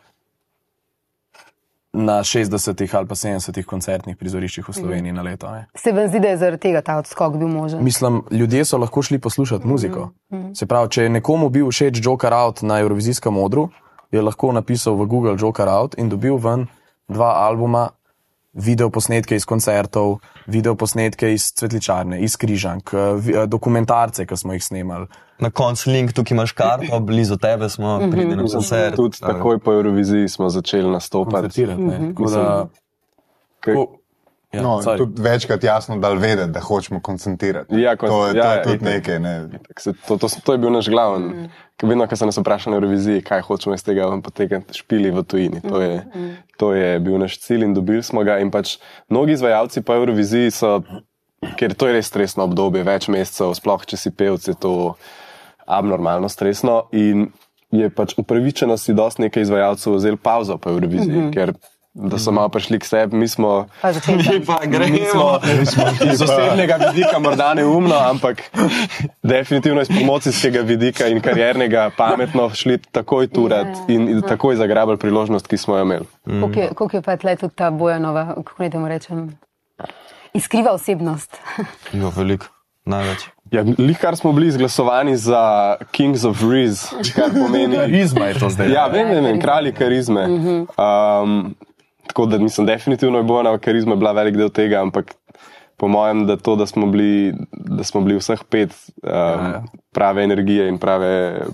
na 1.94 2.24
60 2.24 2.96
ali 2.96 3.08
pa 3.08 3.16
70 3.16 3.64
koncertnih 3.64 4.16
prizoriščih 4.18 4.70
v 4.70 4.74
Sloveniji 4.74 5.12
na 5.12 5.22
leto. 5.22 5.52
Ne. 5.52 5.68
Se 5.76 5.92
vam 5.92 6.08
zdi, 6.08 6.20
da 6.24 6.32
je 6.32 6.38
zaradi 6.38 6.62
tega 6.62 6.82
ta 6.82 6.98
odskok 6.98 7.36
bil 7.36 7.48
možen? 7.52 7.84
Mislim, 7.84 8.22
ljudje 8.32 8.66
so 8.66 8.78
lahko 8.78 9.02
šli 9.04 9.20
poslušati 9.20 9.68
muziko. 9.68 10.12
Se 10.56 10.66
pravi, 10.66 10.90
če 10.90 11.04
je 11.04 11.10
nekomu 11.10 11.50
bil 11.50 11.68
všeč 11.68 12.00
Joker 12.06 12.34
Out 12.34 12.62
na 12.62 12.80
Eurovizijskem 12.80 13.38
odru, 13.38 13.70
je 14.12 14.22
lahko 14.22 14.52
napisal 14.56 14.96
v 14.96 15.06
Google 15.06 15.36
Joker 15.40 15.68
Out 15.68 16.00
in 16.00 16.10
dobil 16.10 16.40
ven 16.40 16.68
dva 17.12 17.34
albuma, 17.44 17.90
video 18.54 18.90
posnetke 18.90 19.36
iz 19.36 19.46
koncertov, 19.46 20.18
video 20.48 20.76
posnetke 20.76 21.34
iz 21.34 21.52
Cvetličarne, 21.54 22.22
iz 22.22 22.38
Križank, 22.38 22.94
eh, 22.94 22.98
eh, 22.98 23.48
dokumentarce, 23.48 24.26
ki 24.26 24.38
smo 24.38 24.54
jih 24.54 24.64
snemali. 24.64 25.08
Na 25.40 25.50
koncu 25.50 25.90
link, 25.92 26.14
tukaj 26.14 26.36
imaš 26.36 26.52
karto, 26.52 27.00
blizu 27.00 27.38
tebe 27.38 27.70
smo, 27.70 28.00
pridi 28.12 28.36
na 28.36 28.44
koncert. 28.44 28.96
Tudi 28.96 29.18
takoj 29.20 29.60
po 29.60 29.74
Euroviziji 29.74 30.28
smo 30.30 30.50
začeli 30.50 30.92
nastopati. 30.92 31.36
koncertirati. 31.36 31.82
ne. 31.82 32.10
Tako 32.10 32.30
da- 32.30 32.68
Kaj- 33.62 33.74
tako- 33.76 34.01
ja, 34.54 34.62
No, 34.62 34.78
sorry. 34.78 34.98
tudi 34.98 35.22
večkrat 35.22 35.64
jasno 35.64 35.98
dal 35.98 36.16
vedeti, 36.16 36.52
da 36.52 36.60
hočemo 36.60 37.00
koncentrirati. 37.00 37.76
Ja, 37.76 37.96
kon- 37.96 38.10
to 38.10 38.28
je, 38.28 38.36
ja, 38.36 38.44
to 38.44 38.50
je 38.50 38.58
ja, 38.58 38.64
tudi 38.64 38.76
itak. 38.76 38.88
nekaj. 38.88 39.20
Ne. 39.20 39.34
Tak 39.68 39.80
se- 39.80 39.94
To, 40.08 40.18
to, 40.18 40.28
to 40.44 40.52
je 40.52 40.58
bil 40.58 40.72
naš 40.72 40.90
glaven. 40.90 41.22
Mm. 41.24 41.50
Vedno, 41.84 42.08
ko 42.08 42.16
se 42.16 42.26
nas 42.26 42.38
vpraša 42.38 42.70
na 42.70 42.80
reviziji, 42.80 43.22
kaj 43.22 43.42
hočemo 43.42 43.76
iz 43.76 43.84
tega 43.84 44.22
potekati, 44.22 44.74
špili 44.74 45.12
v 45.12 45.24
tujini. 45.24 45.62
To 45.62 45.82
je, 45.82 46.06
to 46.58 46.74
je 46.74 47.00
bil 47.00 47.18
naš 47.18 47.40
cilj 47.40 47.64
in 47.64 47.74
dobili 47.74 48.04
smo 48.04 48.24
ga. 48.24 48.38
In 48.38 48.52
pač 48.52 48.78
mnogi 49.10 49.32
izvajalci 49.32 49.82
po 49.82 49.94
Euroviziji 49.94 50.52
so, 50.52 50.82
ker 51.58 51.74
to 51.74 51.88
je 51.88 51.94
res 51.94 52.06
stresno 52.06 52.44
obdobje, 52.44 52.84
več 52.84 53.08
mesecev, 53.08 53.54
sploh 53.54 53.82
če 53.84 53.98
si 53.98 54.12
pevc, 54.12 54.48
je 54.48 54.54
to 54.56 54.94
abnormalno 55.68 56.30
stresno. 56.30 56.84
In 56.92 57.32
je 57.72 57.90
pač 57.90 58.14
upravičeno 58.18 58.78
si 58.78 58.94
dosti 58.94 59.22
nekaj 59.22 59.42
izvajalcev 59.42 59.94
vzeli 59.94 60.18
pauzo 60.18 60.58
po 60.58 60.70
Euroviziji, 60.70 61.12
mm 61.12 61.24
-hmm. 61.24 61.34
ker 61.34 61.54
da 61.94 62.20
so 62.20 62.32
malo 62.32 62.50
prišli 62.50 62.80
k 62.80 62.86
sebi, 62.86 63.16
mi 63.18 63.28
smo. 63.28 63.68
Tam. 63.82 63.92
Pa 64.48 64.60
Mi 64.62 64.68
gremo. 64.72 65.40
iz 66.14 66.22
osebnega 66.22 66.76
vidika 66.76 67.20
morda 67.20 67.54
neumno, 67.54 67.96
ampak 67.96 68.42
definitivno 69.24 69.82
iz 69.82 69.88
promocijskega 69.88 70.62
vidika 70.62 71.08
in 71.08 71.22
kariernega 71.22 71.92
pametno 71.98 72.50
šli 72.50 72.78
takoj 72.78 73.28
turat 73.28 73.68
in, 73.88 74.10
in 74.10 74.22
takoj 74.22 74.56
zagrabili 74.56 74.98
priložnost, 74.98 75.48
ki 75.48 75.58
smo 75.58 75.76
jo 75.78 75.82
imeli. 75.84 76.06
Koliko 76.26 76.60
je, 76.60 76.70
koliko 76.74 76.98
je 76.98 77.02
pa 77.02 77.18
tle 77.18 77.36
tudi 77.36 77.56
ta 77.56 77.72
bojanova, 77.72 78.26
kako 78.36 78.64
naj 78.64 78.70
temu 78.70 78.88
rečem, 78.88 79.38
iskriva 80.34 80.72
osebnost? 80.72 81.38
Jo, 82.00 82.12
veliko, 82.16 82.46
največ. 82.86 83.28
Ja, 83.52 83.66
Lihkar 83.78 84.16
smo 84.16 84.32
bili 84.32 84.48
izglasovani 84.48 85.18
za 85.18 85.76
Kings 85.92 86.24
of 86.24 86.40
Riz, 86.52 86.86
kar 87.16 87.30
pomeni. 87.36 87.76
Karizma 87.76 88.26
je 88.26 88.40
to 88.40 88.50
zdaj. 88.50 88.72
Ja, 88.72 88.88
vem, 88.88 89.10
vem, 89.10 89.24
vem 89.24 89.42
kralji 89.42 89.74
karizme. 89.74 90.24
Um, 90.24 91.56
tako 92.12 92.26
da 92.26 92.38
mislim, 92.38 92.68
definitivno 92.68 93.18
je 93.18 93.24
Bojana 93.24 93.58
karizma 93.58 93.96
bila 93.96 94.12
velik 94.12 94.36
del 94.36 94.50
tega, 94.50 94.82
ampak 94.82 95.14
po 95.78 95.88
mojem, 95.88 96.26
da 96.28 96.36
to, 96.38 96.56
da 96.56 96.66
smo 96.66 96.86
bili, 96.86 97.34
da 97.52 97.84
smo 97.84 98.02
bili 98.02 98.18
vseh 98.20 98.44
pet 98.50 98.76
um, 99.04 99.70
prave 99.92 100.24
energije 100.24 100.68
in 100.70 100.78
prave, 100.78 101.46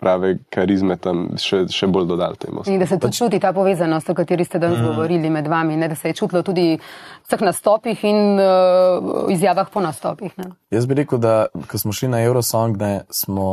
prave 0.00 0.36
karizme 0.54 0.96
tam 0.96 1.26
še, 1.36 1.64
še 1.68 1.88
bolj 1.90 2.06
dodali 2.08 2.38
temu. 2.38 2.62
In 2.70 2.78
da 2.78 2.86
se 2.86 3.00
tudi 3.02 3.18
čuti 3.18 3.40
ta 3.42 3.50
povezanost, 3.52 4.08
o 4.10 4.14
kateri 4.14 4.46
ste 4.46 4.62
danes 4.62 4.78
govorili 4.80 5.30
med 5.30 5.50
vami, 5.50 5.76
ne? 5.76 5.88
da 5.90 5.98
se 5.98 6.12
je 6.12 6.18
čutilo 6.22 6.44
tudi 6.46 6.68
v 6.78 7.26
vseh 7.26 7.42
nastopih 7.42 8.04
in 8.06 8.38
uh, 8.38 9.26
izjavah 9.34 9.68
po 9.72 9.82
nastopih. 9.82 10.38
Ne? 10.38 10.52
Jaz 10.70 10.86
bi 10.86 11.02
rekel, 11.02 11.18
da 11.18 11.48
ko 11.66 11.80
smo 11.82 11.92
šli 11.92 12.12
na 12.14 12.22
Eurosong, 12.22 12.78
ne, 12.78 12.92
smo, 13.10 13.48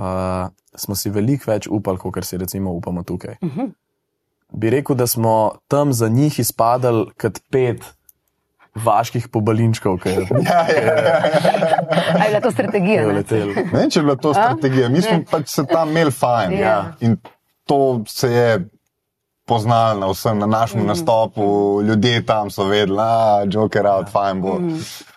uh, 0.00 0.48
smo 0.74 0.96
si 0.96 1.12
veliko 1.12 1.52
več 1.52 1.68
upali, 1.68 2.00
kot 2.00 2.24
si 2.24 2.40
recimo 2.40 2.72
upamo 2.72 3.04
tukaj. 3.04 3.36
Uh 3.44 3.52
-huh. 3.52 3.76
Bi 4.52 4.70
rekel, 4.70 4.96
da 4.96 5.06
smo 5.06 5.52
tam 5.68 5.92
za 5.92 6.08
njih 6.08 6.38
izpadali 6.38 7.06
kot 7.20 7.38
pet 7.50 7.84
vaških 8.84 9.28
pobalinčkov, 9.28 9.98
je 10.04 10.26
Ali 12.14 12.24
je 12.24 12.28
bila 12.28 12.40
to 12.42 12.50
strategija? 12.50 13.06
ne? 13.06 13.12
letel. 13.12 13.48
Ne 13.48 13.64
vem, 13.72 13.90
če 13.90 14.00
je 14.00 14.02
bila 14.02 14.16
to 14.16 14.34
strategija. 14.34 14.88
Mi 14.88 15.02
smo 15.02 15.20
pač 15.30 15.48
se 15.48 15.66
tam 15.66 15.90
imeli 15.90 16.10
fajn. 16.10 16.52
Ja. 16.58 16.92
In 17.00 17.16
to 17.66 18.02
se 18.06 18.32
je 18.32 18.68
poznalo 19.48 20.00
na 20.00 20.06
vsem, 20.12 20.38
na 20.38 20.46
našem 20.46 20.86
nastopu. 20.86 21.80
Ljudje 21.82 22.26
tam 22.26 22.50
so 22.50 22.64
vedeli, 22.64 22.96
da 22.96 23.40
je 23.40 23.48
Joker 23.50 23.86
out, 23.86 24.08
fajn 24.12 24.40
bo. 24.40 24.58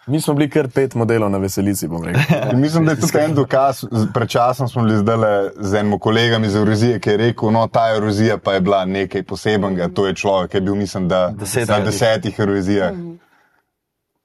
Mi 0.07 0.21
smo 0.21 0.33
bili 0.33 0.49
kar 0.49 0.67
pet 0.69 0.95
modelov 0.95 1.29
na 1.29 1.37
veselici, 1.37 1.87
bom 1.87 2.03
rekel. 2.03 2.21
In 2.53 2.59
mislim, 2.59 2.85
da 2.85 2.91
je 2.91 2.99
tudi 2.99 3.17
en 3.19 3.35
dokaz. 3.35 3.83
Pred 4.13 4.29
časom 4.29 4.67
smo 4.67 4.83
bili 4.83 4.97
zdaj 4.97 5.49
z 5.59 5.75
enim 5.75 5.99
kolegom 5.99 6.43
iz 6.43 6.55
Eurozije, 6.55 6.99
ki 6.99 7.09
je 7.09 7.17
rekel, 7.17 7.51
no, 7.51 7.67
ta 7.67 7.89
Eurozija 7.95 8.37
pa 8.37 8.53
je 8.53 8.61
bila 8.61 8.85
nekaj 8.85 9.23
posebenega. 9.23 9.89
To 9.93 10.07
je 10.07 10.15
človek, 10.15 10.51
ki 10.51 10.57
je 10.57 10.61
bil, 10.61 10.75
mislim, 10.75 11.07
da 11.07 11.29
Deset 11.37 11.69
na 11.69 11.79
desetih 11.79 12.39
Eurozijah. 12.39 12.91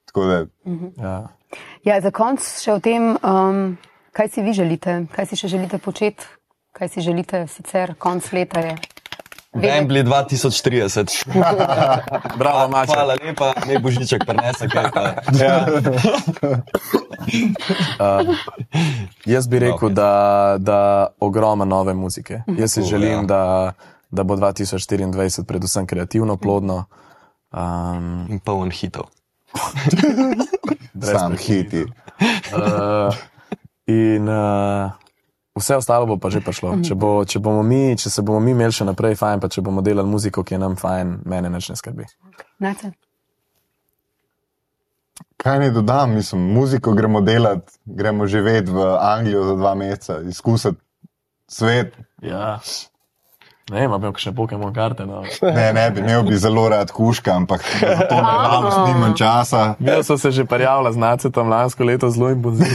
Tako 0.05 0.25
da 0.25 0.45
Ja. 0.97 1.27
Ja, 1.83 2.01
za 2.01 2.11
konec 2.11 2.43
še 2.59 2.73
o 2.73 2.79
tem, 2.83 3.13
um, 3.23 3.77
kaj 4.11 4.33
si 4.33 4.41
vi 4.43 4.53
želite, 4.53 5.05
kaj 5.13 5.29
si 5.29 5.37
še 5.39 5.47
želite 5.47 5.77
početi, 5.77 6.25
kaj 6.75 6.89
si 6.89 7.01
želite 7.01 7.45
sicer, 7.47 7.93
konc 7.95 8.31
leta 8.33 8.59
je. 8.65 8.75
Wembley 9.61 10.03
2030. 10.03 11.25
Bravo, 12.39 12.67
Maček. 12.71 12.95
Hvala 12.95 13.15
lepa, 13.23 13.53
ne 13.67 13.79
božiček 13.79 14.25
prenese 14.25 14.67
kaj. 14.69 14.91
Pa. 14.93 15.15
Jaz 19.25 19.47
bi 19.47 19.59
rekel, 19.59 19.89
da, 19.89 20.55
da 20.59 21.07
ogromno 21.19 21.65
nove 21.65 21.93
muzike. 21.93 22.41
Jaz 22.57 22.73
si 22.73 22.83
želim, 22.83 23.27
da, 23.27 23.73
da 24.11 24.23
bo 24.23 24.35
2024 24.35 25.43
predvsem 25.43 25.87
kreativno, 25.87 26.37
plodno. 26.37 26.85
Um, 27.51 28.27
In 28.29 28.39
poln 28.39 28.71
hitov. 28.71 29.03
sam 31.11 31.37
hiti. 31.37 31.85
uh, 32.53 33.15
in 33.87 34.29
uh, 34.29 34.91
vse 35.57 35.79
ostalo 35.81 36.05
bo 36.05 36.17
pa 36.21 36.29
že 36.33 36.41
prišlo. 36.45 36.77
Če, 36.85 36.95
bo, 36.95 37.25
če, 37.25 37.41
bomo 37.43 37.63
mi, 37.63 37.95
če 37.97 38.09
se 38.13 38.23
bomo 38.25 38.39
mi 38.43 38.53
imeli 38.55 38.73
še 38.73 38.87
naprej 38.87 39.17
fajn, 39.19 39.41
pa 39.43 39.49
če 39.51 39.63
bomo 39.65 39.83
delali 39.85 40.09
muziko, 40.09 40.43
ki 40.43 40.57
je 40.57 40.61
nam 40.61 40.77
fajn, 40.79 41.19
mene 41.25 41.51
nič 41.53 41.69
ne 41.73 41.77
skrbi. 41.79 42.07
Nace? 42.63 42.93
Kaj 45.37 45.59
naj 45.61 45.71
dodam, 45.75 46.15
mislim, 46.17 46.41
muziko 46.53 46.93
gremo 46.97 47.21
delati, 47.21 47.73
gremo 47.85 48.25
živeti 48.27 48.73
v 48.73 48.85
Anglijo 49.01 49.43
za 49.45 49.55
dva 49.55 49.73
meseca, 49.77 50.21
izkusiti 50.29 50.81
svet. 51.47 51.97
Ja. 52.21 52.59
Ne 53.67 53.81
vem, 53.83 53.91
imam 53.91 54.13
še 54.15 54.31
Pokémon 54.31 54.71
karte. 54.71 55.03
No. 55.03 55.23
Ne, 55.57 55.73
ne 55.75 55.83
bi 55.91 55.99
imel 55.99 56.23
bi 56.23 56.37
zelo 56.39 56.63
rad 56.71 56.91
kuška, 56.95 57.33
ampak 57.35 57.63
to 57.81 58.15
nažalost 58.23 58.79
nimam 58.87 59.15
časa. 59.17 59.75
Jaz 59.83 60.07
sem 60.07 60.17
se 60.17 60.31
že 60.31 60.45
prijavila 60.47 60.91
z 60.91 60.97
nacetom 61.01 61.49
lansko 61.51 61.83
leto 61.83 62.07
zelo 62.09 62.29
impulzivno. 62.31 62.71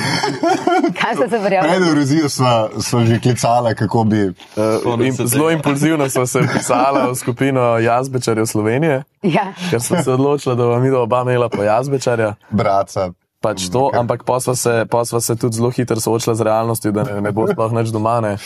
Kaj 0.93 1.14
ste 1.16 1.28
se 1.32 1.38
verjeli? 1.38 1.68
Pred 1.68 1.86
Eurozijo 1.88 2.28
sva, 2.28 2.68
sva 2.76 3.05
že 3.09 3.16
klicala, 3.24 3.72
kako 3.74 4.05
bi. 4.05 4.20
Uh, 4.57 5.01
in, 5.01 5.16
zelo 5.16 5.49
impulzivno 5.51 6.09
sem 6.12 6.26
se 6.26 6.45
pisala 6.53 7.09
v 7.09 7.16
skupino 7.16 7.78
jazbečarjev 7.80 8.47
Slovenije, 8.47 9.03
Ja. 9.22 9.53
ker 9.70 9.80
sem 9.80 10.03
se 10.03 10.12
odločila, 10.12 10.55
da 10.59 10.66
bom 10.66 10.82
videla 10.82 11.07
oba 11.07 11.22
imela 11.22 11.49
po 11.49 11.62
jazbečarja. 11.64 12.34
Braca. 12.51 13.12
Pač 13.43 13.70
to, 13.74 13.88
ampak 13.90 14.22
pa 14.22 14.38
sva 14.38 14.55
se, 14.55 14.84
pa 14.86 15.03
sva 15.03 15.18
se 15.18 15.34
tudi 15.34 15.59
zelo 15.59 15.70
hitro 15.74 15.99
soočila 15.99 16.34
z 16.38 16.47
realnostjo, 16.47 16.93
da 16.95 17.03
ne, 17.03 17.16
ne 17.20 17.32
bo 17.34 17.49
sploh 17.51 17.72
nič 17.74 17.90
doma, 17.90 18.20
ne. 18.22 18.36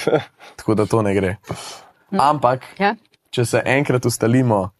tako 0.57 0.72
da 0.78 0.86
to 0.88 1.03
ne 1.05 1.12
gre. 1.12 1.34
Ampak, 2.13 2.63
Ja? 2.79 2.95
če 3.31 3.45
se 3.45 3.63
enkrat 3.67 4.05
ustalimo 4.05 4.71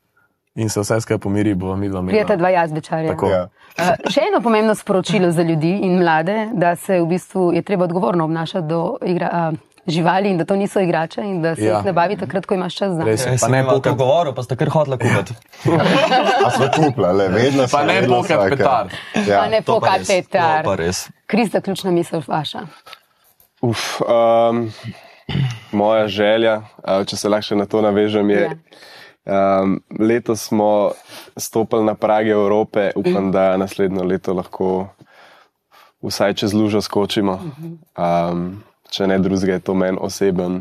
in 0.57 0.69
se 0.69 0.81
vse 0.81 1.01
skupaj 1.01 1.19
pomiri, 1.19 1.55
bo 1.55 1.77
mi 1.77 1.89
dva 1.89 2.01
Prijete 2.03 2.33
imela. 2.33 2.37
dva 2.39 2.49
jazbečarja. 2.51 3.11
Tako. 3.11 3.29
Ja. 3.29 3.49
Uh, 3.77 3.85
še 4.09 4.21
eno 4.23 4.41
pomembno 4.41 4.75
sporočilo 4.75 5.31
za 5.31 5.43
ljudi 5.43 5.75
in 5.79 5.99
mlade, 5.99 6.49
da 6.55 6.77
se 6.77 6.97
v 6.97 7.07
bistvu 7.07 7.53
je 7.53 7.63
treba 7.63 7.85
odgovorno 7.85 8.25
obnašati 8.25 8.67
do 8.67 8.79
igra, 9.05 9.51
uh, 9.51 9.59
živali 9.87 10.31
in 10.31 10.39
da 10.39 10.45
to 10.45 10.57
niso 10.57 10.81
igrače 10.81 11.21
in 11.23 11.43
da 11.43 11.55
se 11.55 11.63
Ja. 11.63 11.77
jih 11.77 11.85
ne 11.85 11.93
bavi 11.93 12.17
takrat, 12.17 12.47
ko 12.47 12.55
imaš 12.55 12.75
čas 12.75 12.93
za 12.93 13.03
je. 13.03 13.13
Ej, 13.13 13.37
Pa 13.39 13.49
ne 13.49 13.63
to 13.63 13.71
pokat- 13.71 13.97
govoril, 13.97 14.33
pa 14.33 14.43
ste 14.43 14.57
kar 14.57 14.69
hotla 14.69 14.97
kupiti. 14.97 15.35
A 16.47 16.51
sva 16.51 16.71
kupla, 16.71 17.13
le, 17.13 17.29
vedela 17.29 17.67
Pa 17.67 17.85
ne 17.85 18.01
sva, 18.03 18.23
ker- 18.23 18.49
petard. 18.51 18.91
Ja. 19.21 19.41
Pa 19.41 19.49
ne 19.49 19.61
To 19.61 19.79
pa 19.79 19.87
res, 19.93 20.09
pokatetar. 20.09 20.59
to 20.59 20.65
pa 20.65 20.75
res. 20.77 21.09
Krista, 21.27 21.61
ključna 21.61 21.91
misel 21.93 22.23
vaša. 22.23 22.65
Uf, 23.63 24.01
um, 24.01 24.73
moja 25.73 26.09
želja, 26.09 26.61
uh, 26.83 27.07
če 27.07 27.17
se 27.17 27.29
lahko 27.29 27.51
še 27.51 27.59
na 27.59 27.67
to 27.67 27.83
navežem, 27.85 28.31
je. 28.31 28.51
Um, 29.27 29.81
letos 29.99 30.45
smo 30.47 30.93
stopili 31.37 31.83
na 31.85 31.97
prage 31.99 32.31
Evrope, 32.31 32.93
upam, 32.95 33.33
da 33.35 33.57
naslednjo 33.59 34.05
leto 34.07 34.35
lahko 34.39 34.87
vsaj 36.03 36.35
čez 36.35 36.55
lužo 36.55 36.81
skočimo. 36.81 37.41
Um, 37.99 38.63
če 38.91 39.07
ne 39.11 39.19
drugega, 39.19 39.57
je 39.59 39.65
to 39.67 39.75
meni 39.75 39.99
oseben, 40.01 40.61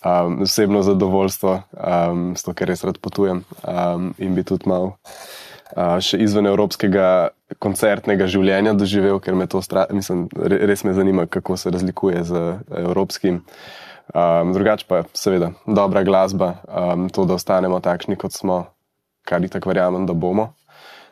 um, 0.00 0.38
osebno 0.42 0.82
zadovoljstvo, 0.82 1.58
um, 1.76 2.30
s 2.36 2.46
to, 2.46 2.54
ker 2.56 2.70
res 2.72 2.84
rad 2.86 2.96
potujem 3.02 3.42
um, 3.60 4.12
in 4.18 4.32
bi 4.34 4.44
tudi 4.46 4.68
mal 4.70 4.94
uh, 4.94 5.98
še 6.00 6.20
izven 6.24 6.48
evropskega 6.48 7.30
koncertnega 7.60 8.28
življenja 8.30 8.72
doživel, 8.78 9.20
ker 9.20 9.36
me 9.36 9.48
to 9.50 9.60
stra 9.64 9.86
mislim, 9.92 10.26
re- 10.32 10.62
res 10.68 10.84
me 10.88 10.96
zanima, 10.96 11.26
kako 11.28 11.58
se 11.60 11.72
razlikuje 11.74 12.24
z 12.24 12.42
evropskim. 12.84 13.42
Um, 14.14 14.52
drugače 14.52 14.86
pa 14.88 15.02
seveda 15.12 15.50
dobra 15.66 16.02
glasba, 16.02 16.54
um, 16.68 17.08
to, 17.12 17.24
da 17.28 17.34
ostanemo 17.34 17.80
takšni, 17.80 18.16
kot 18.16 18.32
smo, 18.32 18.64
kar 19.28 19.44
i 19.44 19.50
tako 19.52 19.68
verjamem, 19.68 20.06
da 20.08 20.16
bomo. 20.16 20.52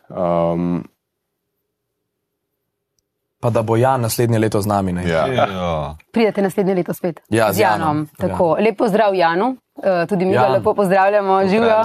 Um, 0.09 0.87
Pa 3.47 3.51
da 3.51 3.63
bo 3.63 3.77
Jan 3.77 4.01
naslednje 4.01 4.39
leto 4.39 4.61
z 4.61 4.67
nami. 4.67 5.09
Ja. 5.09 5.27
Ja. 5.27 5.95
Pridete 6.13 6.43
naslednje 6.43 6.75
leto 6.75 6.95
spet. 6.95 7.21
Ja, 7.31 7.53
z 7.53 7.57
z 7.57 7.61
Janom. 7.61 7.81
Janom. 7.81 8.09
Tako. 8.19 8.57
Lep 8.61 8.77
pozdrav 8.79 9.15
Janu, 9.15 9.47
uh, 9.77 10.09
tudi 10.09 10.25
mi 10.25 10.33
ga 10.33 10.41
Jan. 10.41 10.53
lepo 10.53 10.75
pozdravljamo, 10.75 11.49
živijo. 11.49 11.69
Ja. 11.69 11.83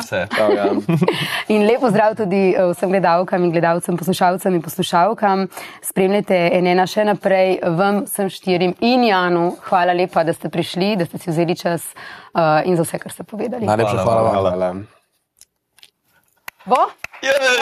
In 1.53 1.67
lepo 1.67 1.89
zdrav 1.89 2.15
tudi 2.15 2.55
eh, 2.57 2.65
vsem 2.73 2.89
gledalkam 2.89 3.43
in 3.43 3.51
gledalcem, 3.51 3.97
poslušalcem 3.97 4.55
in 4.55 4.61
poslušalkam. 4.61 5.47
Spremljajte 5.83 6.49
enena 6.53 6.87
še 6.87 7.05
naprej, 7.05 7.59
vam, 7.77 8.03
vsem 8.09 8.29
štirim 8.29 8.73
in 8.79 9.03
Janu. 9.03 9.55
Hvala 9.69 9.93
lepa, 9.93 10.23
da 10.23 10.33
ste 10.33 10.49
prišli, 10.49 10.95
da 10.97 11.05
ste 11.05 11.17
si 11.21 11.29
vzeli 11.29 11.55
čas 11.55 11.93
uh, 12.33 12.65
in 12.65 12.75
za 12.75 12.81
vse, 12.89 12.97
kar 12.97 13.11
ste 13.13 13.23
povedali. 13.23 13.65
Najlepša 13.69 14.01
hvala 14.01 14.21
vam. 14.21 14.33
Hvala. 14.33 14.73
Bo? 16.65 16.89
Jej! 17.21 17.61